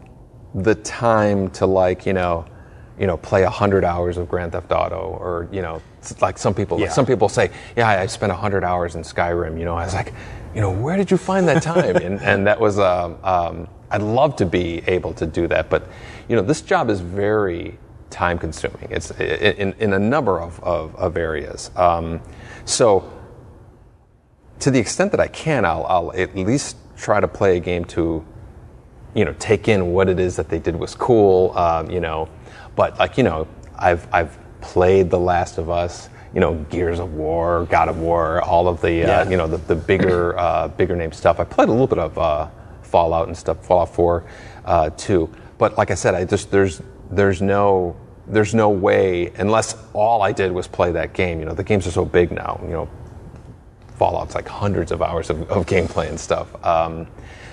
the 0.56 0.74
time 0.74 1.50
to 1.50 1.66
like, 1.66 2.06
you 2.06 2.12
know, 2.12 2.46
you 2.98 3.06
know, 3.06 3.16
play 3.16 3.44
hundred 3.44 3.84
hours 3.84 4.16
of 4.16 4.28
Grand 4.28 4.52
Theft 4.52 4.72
Auto, 4.72 5.18
or 5.20 5.48
you 5.52 5.62
know, 5.62 5.82
like 6.20 6.38
some 6.38 6.54
people. 6.54 6.80
Yeah. 6.80 6.88
Some 6.88 7.06
people 7.06 7.28
say, 7.28 7.50
yeah, 7.76 7.88
I 7.88 8.06
spent 8.06 8.32
hundred 8.32 8.64
hours 8.64 8.94
in 8.96 9.02
Skyrim. 9.02 9.58
You 9.58 9.66
know, 9.66 9.76
I 9.76 9.84
was 9.84 9.94
like, 9.94 10.14
you 10.54 10.60
know, 10.60 10.70
where 10.70 10.96
did 10.96 11.10
you 11.10 11.18
find 11.18 11.46
that 11.48 11.62
time? 11.62 11.96
and 11.96 12.20
and 12.20 12.46
that 12.46 12.58
was, 12.58 12.78
um, 12.78 13.18
um, 13.22 13.68
I'd 13.90 14.02
love 14.02 14.36
to 14.36 14.46
be 14.46 14.82
able 14.86 15.12
to 15.14 15.26
do 15.26 15.46
that, 15.48 15.68
but 15.68 15.88
you 16.28 16.36
know, 16.36 16.42
this 16.42 16.62
job 16.62 16.90
is 16.90 17.00
very 17.00 17.78
time 18.10 18.38
consuming. 18.38 18.88
It's 18.90 19.10
in, 19.10 19.74
in 19.78 19.92
a 19.92 19.98
number 19.98 20.40
of, 20.40 20.62
of, 20.62 20.94
of 20.96 21.16
areas. 21.16 21.70
Um, 21.76 22.20
so 22.64 23.12
to 24.60 24.70
the 24.70 24.78
extent 24.78 25.10
that 25.10 25.20
I 25.20 25.28
can, 25.28 25.64
I'll, 25.64 25.84
I'll 25.84 26.12
at 26.14 26.34
least 26.34 26.76
try 26.96 27.20
to 27.20 27.28
play 27.28 27.58
a 27.58 27.60
game 27.60 27.84
to, 27.86 28.24
you 29.16 29.24
know, 29.24 29.34
take 29.38 29.66
in 29.66 29.92
what 29.92 30.08
it 30.10 30.20
is 30.20 30.36
that 30.36 30.48
they 30.50 30.58
did 30.58 30.76
was 30.76 30.94
cool, 30.94 31.56
um, 31.56 31.90
you 31.90 32.00
know. 32.00 32.28
But 32.76 32.98
like, 32.98 33.16
you 33.16 33.24
know, 33.24 33.48
I've 33.78 34.06
I've 34.12 34.36
played 34.60 35.10
The 35.10 35.18
Last 35.18 35.56
of 35.56 35.70
Us, 35.70 36.10
you 36.34 36.40
know, 36.40 36.54
Gears 36.70 36.98
of 37.00 37.14
War, 37.14 37.66
God 37.70 37.88
of 37.88 37.98
War, 37.98 38.42
all 38.42 38.68
of 38.68 38.80
the, 38.82 38.92
Yeah. 38.92 39.20
uh, 39.20 39.30
you 39.30 39.38
know, 39.38 39.46
the, 39.46 39.56
the 39.56 39.74
bigger 39.74 40.38
uh, 40.46 40.68
bigger 40.68 40.94
name 40.94 41.12
stuff. 41.12 41.40
I 41.40 41.44
played 41.44 41.68
a 41.68 41.72
little 41.72 41.86
bit 41.86 41.98
of 41.98 42.18
uh, 42.18 42.48
Fallout 42.82 43.26
and 43.28 43.36
stuff, 43.36 43.64
Fallout 43.64 43.94
4 43.94 44.24
uh, 44.66 44.90
too. 44.90 45.30
But 45.58 45.78
like 45.78 45.90
I 45.90 45.94
said, 45.94 46.14
I 46.14 46.24
just 46.26 46.50
there's 46.50 46.82
there's 47.10 47.40
no 47.40 47.96
there's 48.26 48.54
no 48.54 48.68
way 48.68 49.32
unless 49.38 49.76
all 49.94 50.20
I 50.20 50.32
did 50.32 50.52
was 50.52 50.66
play 50.66 50.92
that 50.92 51.14
game. 51.14 51.38
You 51.40 51.46
know, 51.46 51.54
the 51.54 51.64
games 51.64 51.86
are 51.86 51.92
so 51.92 52.04
big 52.04 52.32
now. 52.32 52.60
You 52.64 52.72
know, 52.72 52.88
Fallout's 53.96 54.34
like 54.34 54.46
hundreds 54.46 54.92
of 54.92 55.00
hours 55.00 55.30
of, 55.30 55.50
of 55.50 55.64
gameplay 55.64 56.08
and 56.10 56.20
stuff. 56.20 56.48
Um, 56.64 57.06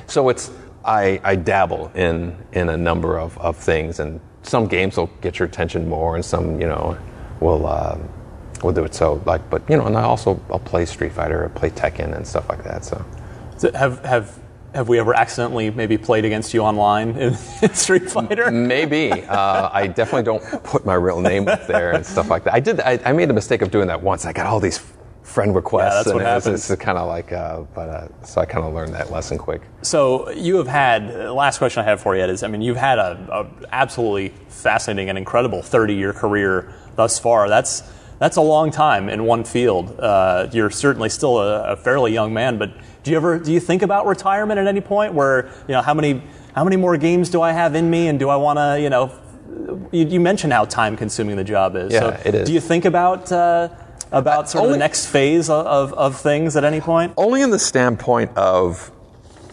so 0.08 0.28
it's 0.28 0.52
I, 0.86 1.20
I 1.24 1.36
dabble 1.36 1.92
in 1.96 2.36
in 2.52 2.70
a 2.70 2.78
number 2.78 3.18
of, 3.18 3.38
of 3.38 3.58
things, 3.58 4.00
and 4.00 4.20
some 4.42 4.68
games 4.68 4.98
will 4.98 5.10
get 5.22 5.40
your 5.40 5.48
attention 5.48 5.88
more, 5.88 6.16
and 6.16 6.24
some 6.24 6.60
you 6.60 6.68
know 6.68 6.98
will 7.40 7.66
um, 7.68 8.10
will 8.64 8.74
do 8.74 8.84
it 8.84 8.94
so 8.94 9.22
like. 9.26 9.50
But 9.50 9.70
you 9.70 9.78
know, 9.78 9.86
and 9.86 9.98
I 9.98 10.04
also 10.04 10.42
I'll 10.50 10.60
play 10.60 10.86
Street 10.86 11.14
Fighter, 11.14 11.46
I 11.46 11.48
play 11.58 11.70
Tekken, 11.70 12.16
and 12.16 12.28
stuff 12.28 12.50
like 12.50 12.64
that. 12.64 12.84
So 12.86 13.04
So 13.58 13.72
have 13.74 14.04
have 14.06 14.40
have 14.74 14.90
we 14.90 14.98
ever 15.00 15.14
accidentally 15.14 15.70
maybe 15.70 15.98
played 15.98 16.26
against 16.26 16.54
you 16.54 16.62
online 16.62 17.10
in, 17.12 17.38
in 17.62 17.74
Street 17.74 18.10
Fighter? 18.10 18.52
maybe 18.52 19.12
uh, 19.12 19.70
I 19.72 19.88
definitely 19.88 20.24
don't 20.24 20.44
put 20.64 20.86
my 20.86 20.96
real 20.96 21.22
name 21.22 21.48
up 21.48 21.68
there 21.68 21.92
and 21.94 22.06
stuff 22.06 22.30
like 22.30 22.44
that. 22.46 22.54
I 22.54 22.60
did 22.60 22.80
I, 22.82 23.00
I 23.06 23.14
made 23.14 23.30
the 23.30 23.34
mistake 23.34 23.62
of 23.62 23.72
doing 23.72 23.88
that 23.88 24.02
once. 24.02 24.26
I 24.26 24.34
got 24.34 24.48
all 24.48 24.60
these 24.60 24.82
friend 25.24 25.56
requests, 25.56 25.92
Yeah, 25.92 26.04
that's 26.04 26.14
what 26.14 26.22
happens. 26.22 26.70
it's 26.70 26.82
kind 26.82 26.98
of 26.98 27.08
like, 27.08 27.32
uh, 27.32 27.62
but 27.74 27.90
uh, 27.90 28.08
so 28.24 28.42
I 28.42 28.46
kind 28.46 28.66
of 28.66 28.74
learned 28.74 28.94
that 28.94 29.12
lesson 29.12 29.38
quick. 29.38 29.62
So 29.82 30.30
you 30.32 30.58
have 30.58 30.68
had 30.68 31.10
uh, 31.10 31.34
last 31.34 31.58
question 31.58 31.82
I 31.82 31.86
have 31.86 32.02
for 32.02 32.16
you 32.16 32.22
Ed, 32.22 32.30
is 32.30 32.44
I 32.44 32.48
mean 32.48 32.62
you've 32.62 32.78
had 32.78 33.00
a, 33.00 33.18
a 33.32 33.66
absolutely 33.72 34.30
fascinating 34.50 35.10
and 35.10 35.18
incredible 35.18 35.62
30 35.62 35.96
year 35.96 36.14
career 36.14 36.74
thus 36.96 37.20
far. 37.20 37.50
That's 37.50 37.84
that's 38.20 38.38
a 38.38 38.42
long 38.42 38.72
time 38.72 39.10
in 39.10 39.26
one 39.26 39.44
field. 39.44 40.00
Uh, 40.00 40.48
you're 40.52 40.70
certainly 40.70 41.10
still 41.10 41.40
a, 41.40 41.74
a 41.74 41.76
fairly 41.76 42.14
young 42.14 42.34
man, 42.34 42.58
but 42.58 42.72
do 43.04 43.12
you 43.12 43.18
ever 43.18 43.40
do 43.40 43.52
you 43.52 43.60
think 43.60 43.82
about 43.82 44.06
retirement 44.06 44.60
at 44.60 44.68
any 44.68 44.82
point? 44.82 45.14
Where 45.14 45.48
you 45.68 45.74
know 45.74 45.82
how 45.82 45.94
many 45.94 46.22
how 46.54 46.64
many 46.64 46.76
more 46.76 46.98
games 46.98 47.30
do 47.30 47.42
I 47.42 47.52
have 47.52 47.76
in 47.76 47.90
me, 47.90 48.08
and 48.08 48.20
do 48.20 48.30
I 48.30 48.36
want 48.36 48.60
to 48.60 48.80
you 48.80 48.90
know? 48.90 49.12
You, 49.92 50.08
you 50.08 50.20
mentioned 50.20 50.52
how 50.52 50.66
time 50.66 50.98
consuming 50.98 51.36
the 51.36 51.44
job 51.44 51.76
is. 51.76 51.94
Yeah, 51.94 52.00
so 52.00 52.22
it 52.26 52.36
is. 52.36 52.48
Do 52.48 52.54
you 52.54 52.60
think 52.60 52.86
about 52.86 53.32
uh, 53.32 53.70
about 54.14 54.50
sort 54.50 54.66
of 54.66 54.72
the 54.72 54.78
next 54.78 55.08
phase 55.08 55.50
of, 55.50 55.94
of, 55.94 56.16
things 56.20 56.56
at 56.56 56.64
any 56.64 56.80
point? 56.80 57.14
Only 57.18 57.42
in 57.42 57.50
the 57.50 57.60
standpoint 57.60 58.32
of, 58.38 58.92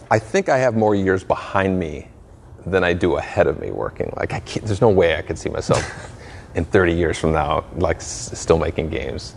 I 0.09 0.19
think 0.19 0.47
I 0.49 0.57
have 0.59 0.75
more 0.75 0.95
years 0.95 1.23
behind 1.23 1.79
me 1.79 2.07
than 2.65 2.83
I 2.83 2.93
do 2.93 3.15
ahead 3.17 3.47
of 3.47 3.59
me 3.59 3.71
working. 3.71 4.13
Like 4.17 4.33
I 4.33 4.39
can't, 4.39 4.65
there's 4.65 4.81
no 4.81 4.89
way 4.89 5.15
I 5.17 5.21
could 5.23 5.37
see 5.37 5.49
myself 5.49 5.83
in 6.55 6.63
30 6.65 6.93
years 6.93 7.17
from 7.17 7.31
now, 7.33 7.65
like 7.75 7.97
s- 7.97 8.37
still 8.39 8.59
making 8.59 8.89
games. 8.89 9.35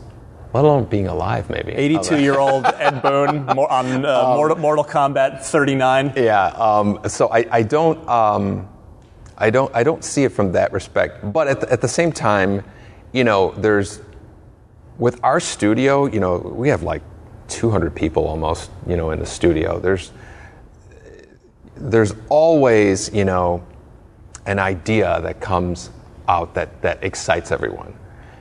let 0.52 0.64
alone 0.64 0.84
being 0.84 1.06
alive, 1.08 1.48
maybe. 1.48 1.72
82 1.72 2.20
year 2.20 2.38
old 2.38 2.66
Ed 2.78 3.00
Boon 3.00 3.46
mo- 3.46 3.66
on 3.66 4.04
uh, 4.04 4.20
Um, 4.28 4.36
Mortal, 4.36 4.58
Mortal 4.58 4.84
Kombat 4.84 5.42
39. 5.42 6.12
Yeah. 6.16 6.46
Um, 6.48 7.00
so 7.08 7.28
I, 7.32 7.46
I 7.50 7.62
don't 7.62 8.06
um, 8.08 8.68
I 9.38 9.50
don't 9.50 9.74
I 9.74 9.82
don't 9.82 10.04
see 10.04 10.24
it 10.24 10.32
from 10.32 10.52
that 10.52 10.72
respect. 10.72 11.32
But 11.32 11.48
at 11.48 11.60
the, 11.60 11.72
at 11.72 11.80
the 11.80 11.88
same 11.88 12.12
time, 12.12 12.62
you 13.12 13.24
know, 13.24 13.52
there's 13.56 14.00
with 14.98 15.22
our 15.24 15.40
studio, 15.40 16.06
you 16.06 16.20
know, 16.20 16.38
we 16.38 16.68
have 16.68 16.82
like 16.82 17.02
200 17.48 17.94
people 17.94 18.26
almost, 18.26 18.70
you 18.86 18.96
know, 18.96 19.10
in 19.10 19.18
the 19.18 19.26
studio. 19.26 19.78
There's 19.78 20.12
there's 21.76 22.14
always, 22.28 23.12
you 23.12 23.24
know, 23.24 23.64
an 24.46 24.58
idea 24.58 25.20
that 25.22 25.40
comes 25.40 25.90
out 26.28 26.54
that 26.54 26.80
that 26.82 27.02
excites 27.02 27.50
everyone. 27.50 27.94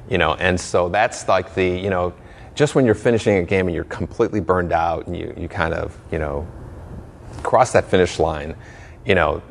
You 0.10 0.18
know, 0.18 0.36
and 0.36 0.60
so 0.60 0.90
that's 0.90 1.28
like 1.28 1.56
the, 1.56 1.66
you 1.66 1.90
know, 1.90 2.14
just 2.56 2.76
when 2.76 2.86
you're 2.86 2.94
finishing 2.96 3.38
a 3.38 3.44
game 3.44 3.68
and 3.68 3.76
you're 3.76 3.86
completely 3.86 4.40
burned 4.40 4.72
out 4.72 5.08
and 5.08 5.18
you, 5.18 5.34
you 5.38 5.48
kind 5.48 5.74
of, 5.74 5.98
you 6.12 6.20
know, 6.20 6.48
cross 7.42 7.72
that 7.72 7.86
finish 7.86 8.20
line, 8.20 8.56
you 9.06 9.16
know, 9.16 9.42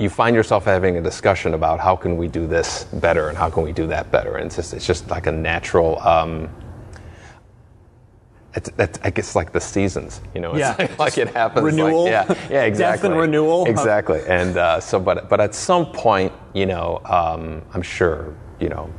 you 0.00 0.08
find 0.08 0.34
yourself 0.34 0.64
having 0.64 0.96
a 0.96 1.02
discussion 1.02 1.52
about 1.52 1.78
how 1.78 1.94
can 1.94 2.16
we 2.16 2.26
do 2.26 2.46
this 2.46 2.84
better 2.84 3.28
and 3.28 3.36
how 3.36 3.50
can 3.50 3.62
we 3.62 3.70
do 3.72 3.86
that 3.88 4.10
better, 4.10 4.36
and 4.36 4.46
it's 4.46 4.56
just 4.56 4.72
it's 4.72 4.86
just 4.86 5.10
like 5.10 5.26
a 5.26 5.32
natural. 5.32 5.98
Um, 6.00 6.48
it's, 8.54 8.68
it's, 8.78 8.98
I 9.04 9.10
guess 9.10 9.36
like 9.36 9.52
the 9.52 9.60
seasons, 9.60 10.20
you 10.34 10.40
know. 10.40 10.50
It's 10.52 10.58
Yeah. 10.60 10.74
like, 10.78 10.98
like 11.04 11.18
it 11.18 11.28
happens. 11.28 11.62
like- 11.62 11.72
Renewal. 11.72 12.06
yeah, 12.08 12.24
yeah, 12.26 12.34
Death 12.36 12.50
and 12.50 12.66
exactly. 12.66 13.10
renewal. 13.10 13.66
Exactly, 13.66 14.20
and 14.26 14.56
uh, 14.56 14.80
so, 14.80 14.98
but 14.98 15.28
but 15.28 15.38
at 15.40 15.54
some 15.54 15.86
point, 15.92 16.32
you 16.54 16.64
know, 16.66 17.00
um, 17.04 17.62
I'm 17.74 17.82
sure, 17.82 18.34
you 18.58 18.70
know, 18.70 18.90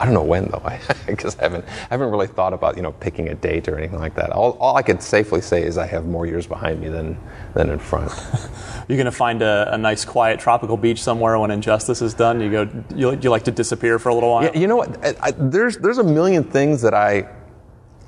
I 0.00 0.04
don't 0.04 0.14
know 0.14 0.22
when 0.22 0.46
though. 0.46 0.62
I 0.64 1.12
guess 1.12 1.36
I 1.38 1.42
haven't 1.42 1.64
I 1.66 1.88
haven't 1.90 2.10
really 2.10 2.26
thought 2.26 2.52
about 2.52 2.76
you 2.76 2.82
know 2.82 2.92
picking 2.92 3.28
a 3.28 3.34
date 3.34 3.68
or 3.68 3.76
anything 3.76 3.98
like 3.98 4.14
that. 4.14 4.30
All, 4.30 4.52
all 4.60 4.76
I 4.76 4.82
could 4.82 5.02
safely 5.02 5.40
say 5.40 5.62
is 5.62 5.76
I 5.76 5.86
have 5.86 6.06
more 6.06 6.26
years 6.26 6.46
behind 6.46 6.80
me 6.80 6.88
than 6.88 7.18
than 7.54 7.70
in 7.70 7.78
front. 7.78 8.12
You're 8.88 8.96
going 8.96 9.06
to 9.06 9.12
find 9.12 9.42
a, 9.42 9.68
a 9.72 9.78
nice, 9.78 10.04
quiet, 10.04 10.40
tropical 10.40 10.76
beach 10.76 11.02
somewhere 11.02 11.38
when 11.38 11.50
Injustice 11.50 12.00
is 12.00 12.14
done. 12.14 12.40
You 12.40 12.50
go. 12.50 12.84
You, 12.94 13.18
you 13.20 13.30
like 13.30 13.44
to 13.44 13.50
disappear 13.50 13.98
for 13.98 14.10
a 14.10 14.14
little 14.14 14.30
while. 14.30 14.44
Yeah, 14.44 14.58
you 14.58 14.66
know 14.66 14.76
what? 14.76 15.04
I, 15.04 15.14
I, 15.20 15.30
there's 15.32 15.76
there's 15.78 15.98
a 15.98 16.04
million 16.04 16.44
things 16.44 16.80
that 16.82 16.94
I 16.94 17.28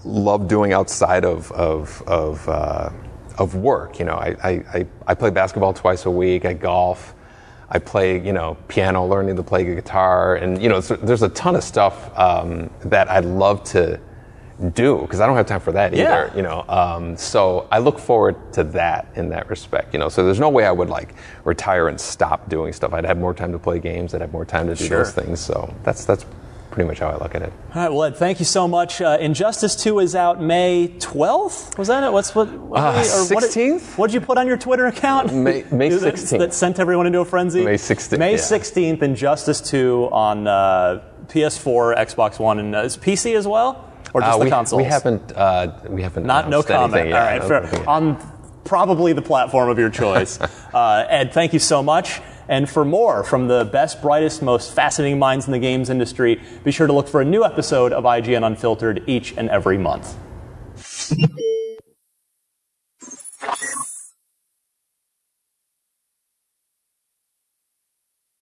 love 0.04 0.48
doing 0.48 0.72
outside 0.72 1.24
of 1.24 1.50
of 1.52 2.02
of, 2.06 2.48
uh, 2.48 2.90
of 3.38 3.54
work. 3.56 3.98
You 3.98 4.04
know, 4.04 4.14
I, 4.14 4.36
I, 4.42 4.50
I, 4.50 4.86
I 5.08 5.14
play 5.14 5.30
basketball 5.30 5.72
twice 5.72 6.06
a 6.06 6.10
week. 6.10 6.44
I 6.44 6.52
golf. 6.52 7.14
I 7.70 7.78
play 7.78 8.20
you 8.24 8.32
know 8.32 8.56
piano, 8.68 9.06
learning 9.06 9.36
to 9.36 9.42
play 9.42 9.64
guitar, 9.64 10.36
and 10.36 10.60
you 10.60 10.68
know 10.68 10.80
there's 10.80 11.22
a 11.22 11.28
ton 11.30 11.54
of 11.56 11.62
stuff 11.62 12.10
um, 12.18 12.70
that 12.84 13.08
I'd 13.10 13.24
love 13.24 13.62
to 13.64 14.00
do 14.74 14.98
because 14.98 15.20
I 15.20 15.26
don't 15.26 15.36
have 15.36 15.46
time 15.46 15.60
for 15.60 15.72
that 15.72 15.94
Yeah. 15.94 16.02
either. 16.26 16.36
You 16.36 16.42
know, 16.42 16.64
um, 16.68 17.16
so 17.16 17.66
I 17.70 17.78
look 17.78 17.98
forward 17.98 18.36
to 18.54 18.64
that 18.64 19.06
in 19.14 19.28
that 19.30 19.48
respect. 19.48 19.94
You 19.94 19.98
know, 20.00 20.08
so 20.10 20.24
there's 20.24 20.40
no 20.40 20.50
way 20.50 20.66
I 20.66 20.72
would 20.72 20.90
like 20.90 21.14
retire 21.44 21.88
and 21.88 21.98
stop 21.98 22.48
doing 22.48 22.72
stuff. 22.72 22.92
I'd 22.92 23.06
have 23.06 23.16
more 23.18 23.32
time 23.32 23.52
to 23.52 23.58
play 23.58 23.78
games. 23.78 24.14
I'd 24.14 24.20
have 24.20 24.32
more 24.32 24.44
time 24.44 24.66
to 24.66 24.74
do 24.74 24.84
Sure. 24.84 24.98
those 24.98 25.12
things. 25.12 25.40
So 25.40 25.72
that's 25.82 26.04
that's 26.04 26.26
pretty 26.70 26.88
much 26.88 26.98
how 27.00 27.08
I 27.08 27.16
look 27.18 27.34
at 27.34 27.42
it. 27.42 27.52
All 27.74 27.82
right, 27.82 27.88
well, 27.92 28.04
Ed, 28.04 28.16
thank 28.16 28.38
you 28.38 28.44
so 28.44 28.68
much. 28.68 29.00
Uh, 29.00 29.18
Injustice 29.20 29.74
2 29.76 29.98
is 29.98 30.14
out 30.14 30.40
May 30.40 30.88
12th. 30.98 31.76
Was 31.78 31.88
that 31.88 32.04
it? 32.04 32.12
What's 32.12 32.34
what? 32.34 32.48
what 32.52 32.80
Uh, 32.80 33.02
did- 33.02 33.10
16th? 33.10 33.98
What 33.98 34.08
did 34.08 34.14
you 34.14 34.20
put 34.20 34.38
on 34.38 34.46
your 34.46 34.56
Twitter 34.56 34.86
account? 34.86 35.32
May- 35.34 35.64
May 35.72 35.88
that, 35.90 36.14
16th. 36.14 36.38
That 36.38 36.54
sent 36.54 36.78
everyone 36.78 37.06
into 37.06 37.20
a 37.20 37.24
frenzy. 37.24 37.64
May 37.64 37.74
16th, 37.74 38.18
May 38.18 38.32
yeah. 38.32 38.38
16th. 38.38 39.02
Injustice 39.02 39.60
2 39.62 40.08
on 40.12 40.46
uh, 40.46 41.02
PS4, 41.26 41.96
Xbox 41.98 42.38
One, 42.38 42.58
and 42.58 42.74
uh, 42.74 42.80
is 42.82 42.96
PC 42.96 43.36
as 43.36 43.46
well, 43.46 43.90
or 44.14 44.20
just 44.20 44.32
Uh, 44.34 44.38
the 44.38 44.44
we, 44.44 44.50
consoles? 44.50 44.78
we 44.78 44.84
haven't 44.84 45.32
uh, 45.36 45.72
we 45.88 46.02
haven't 46.02 46.24
Not 46.26 46.48
no 46.48 46.62
comment. 46.62 47.08
yet. 47.08 47.18
All 47.18 47.26
right, 47.26 47.42
No- 47.42 47.66
fair. 47.66 47.88
On 47.88 48.36
probably 48.64 49.12
the 49.12 49.22
platform 49.22 49.68
of 49.68 49.78
your 49.78 49.90
choice. 49.90 50.38
uh, 50.74 51.04
Ed, 51.08 51.32
thank 51.32 51.52
you 51.52 51.58
so 51.58 51.82
much. 51.82 52.20
And 52.50 52.68
for 52.68 52.84
more 52.84 53.22
from 53.22 53.46
the 53.46 53.64
best, 53.64 54.02
brightest, 54.02 54.42
most 54.42 54.74
fascinating 54.74 55.20
minds 55.20 55.46
in 55.46 55.52
the 55.52 55.58
games 55.60 55.88
industry, 55.88 56.40
be 56.64 56.72
sure 56.72 56.88
to 56.88 56.92
look 56.92 57.06
for 57.06 57.20
a 57.20 57.24
new 57.24 57.44
episode 57.44 57.92
of 57.92 58.02
IGN 58.02 58.44
Unfiltered 58.44 59.04
each 59.06 59.36
and 59.36 59.48
every 59.48 59.78
month. 59.78 60.16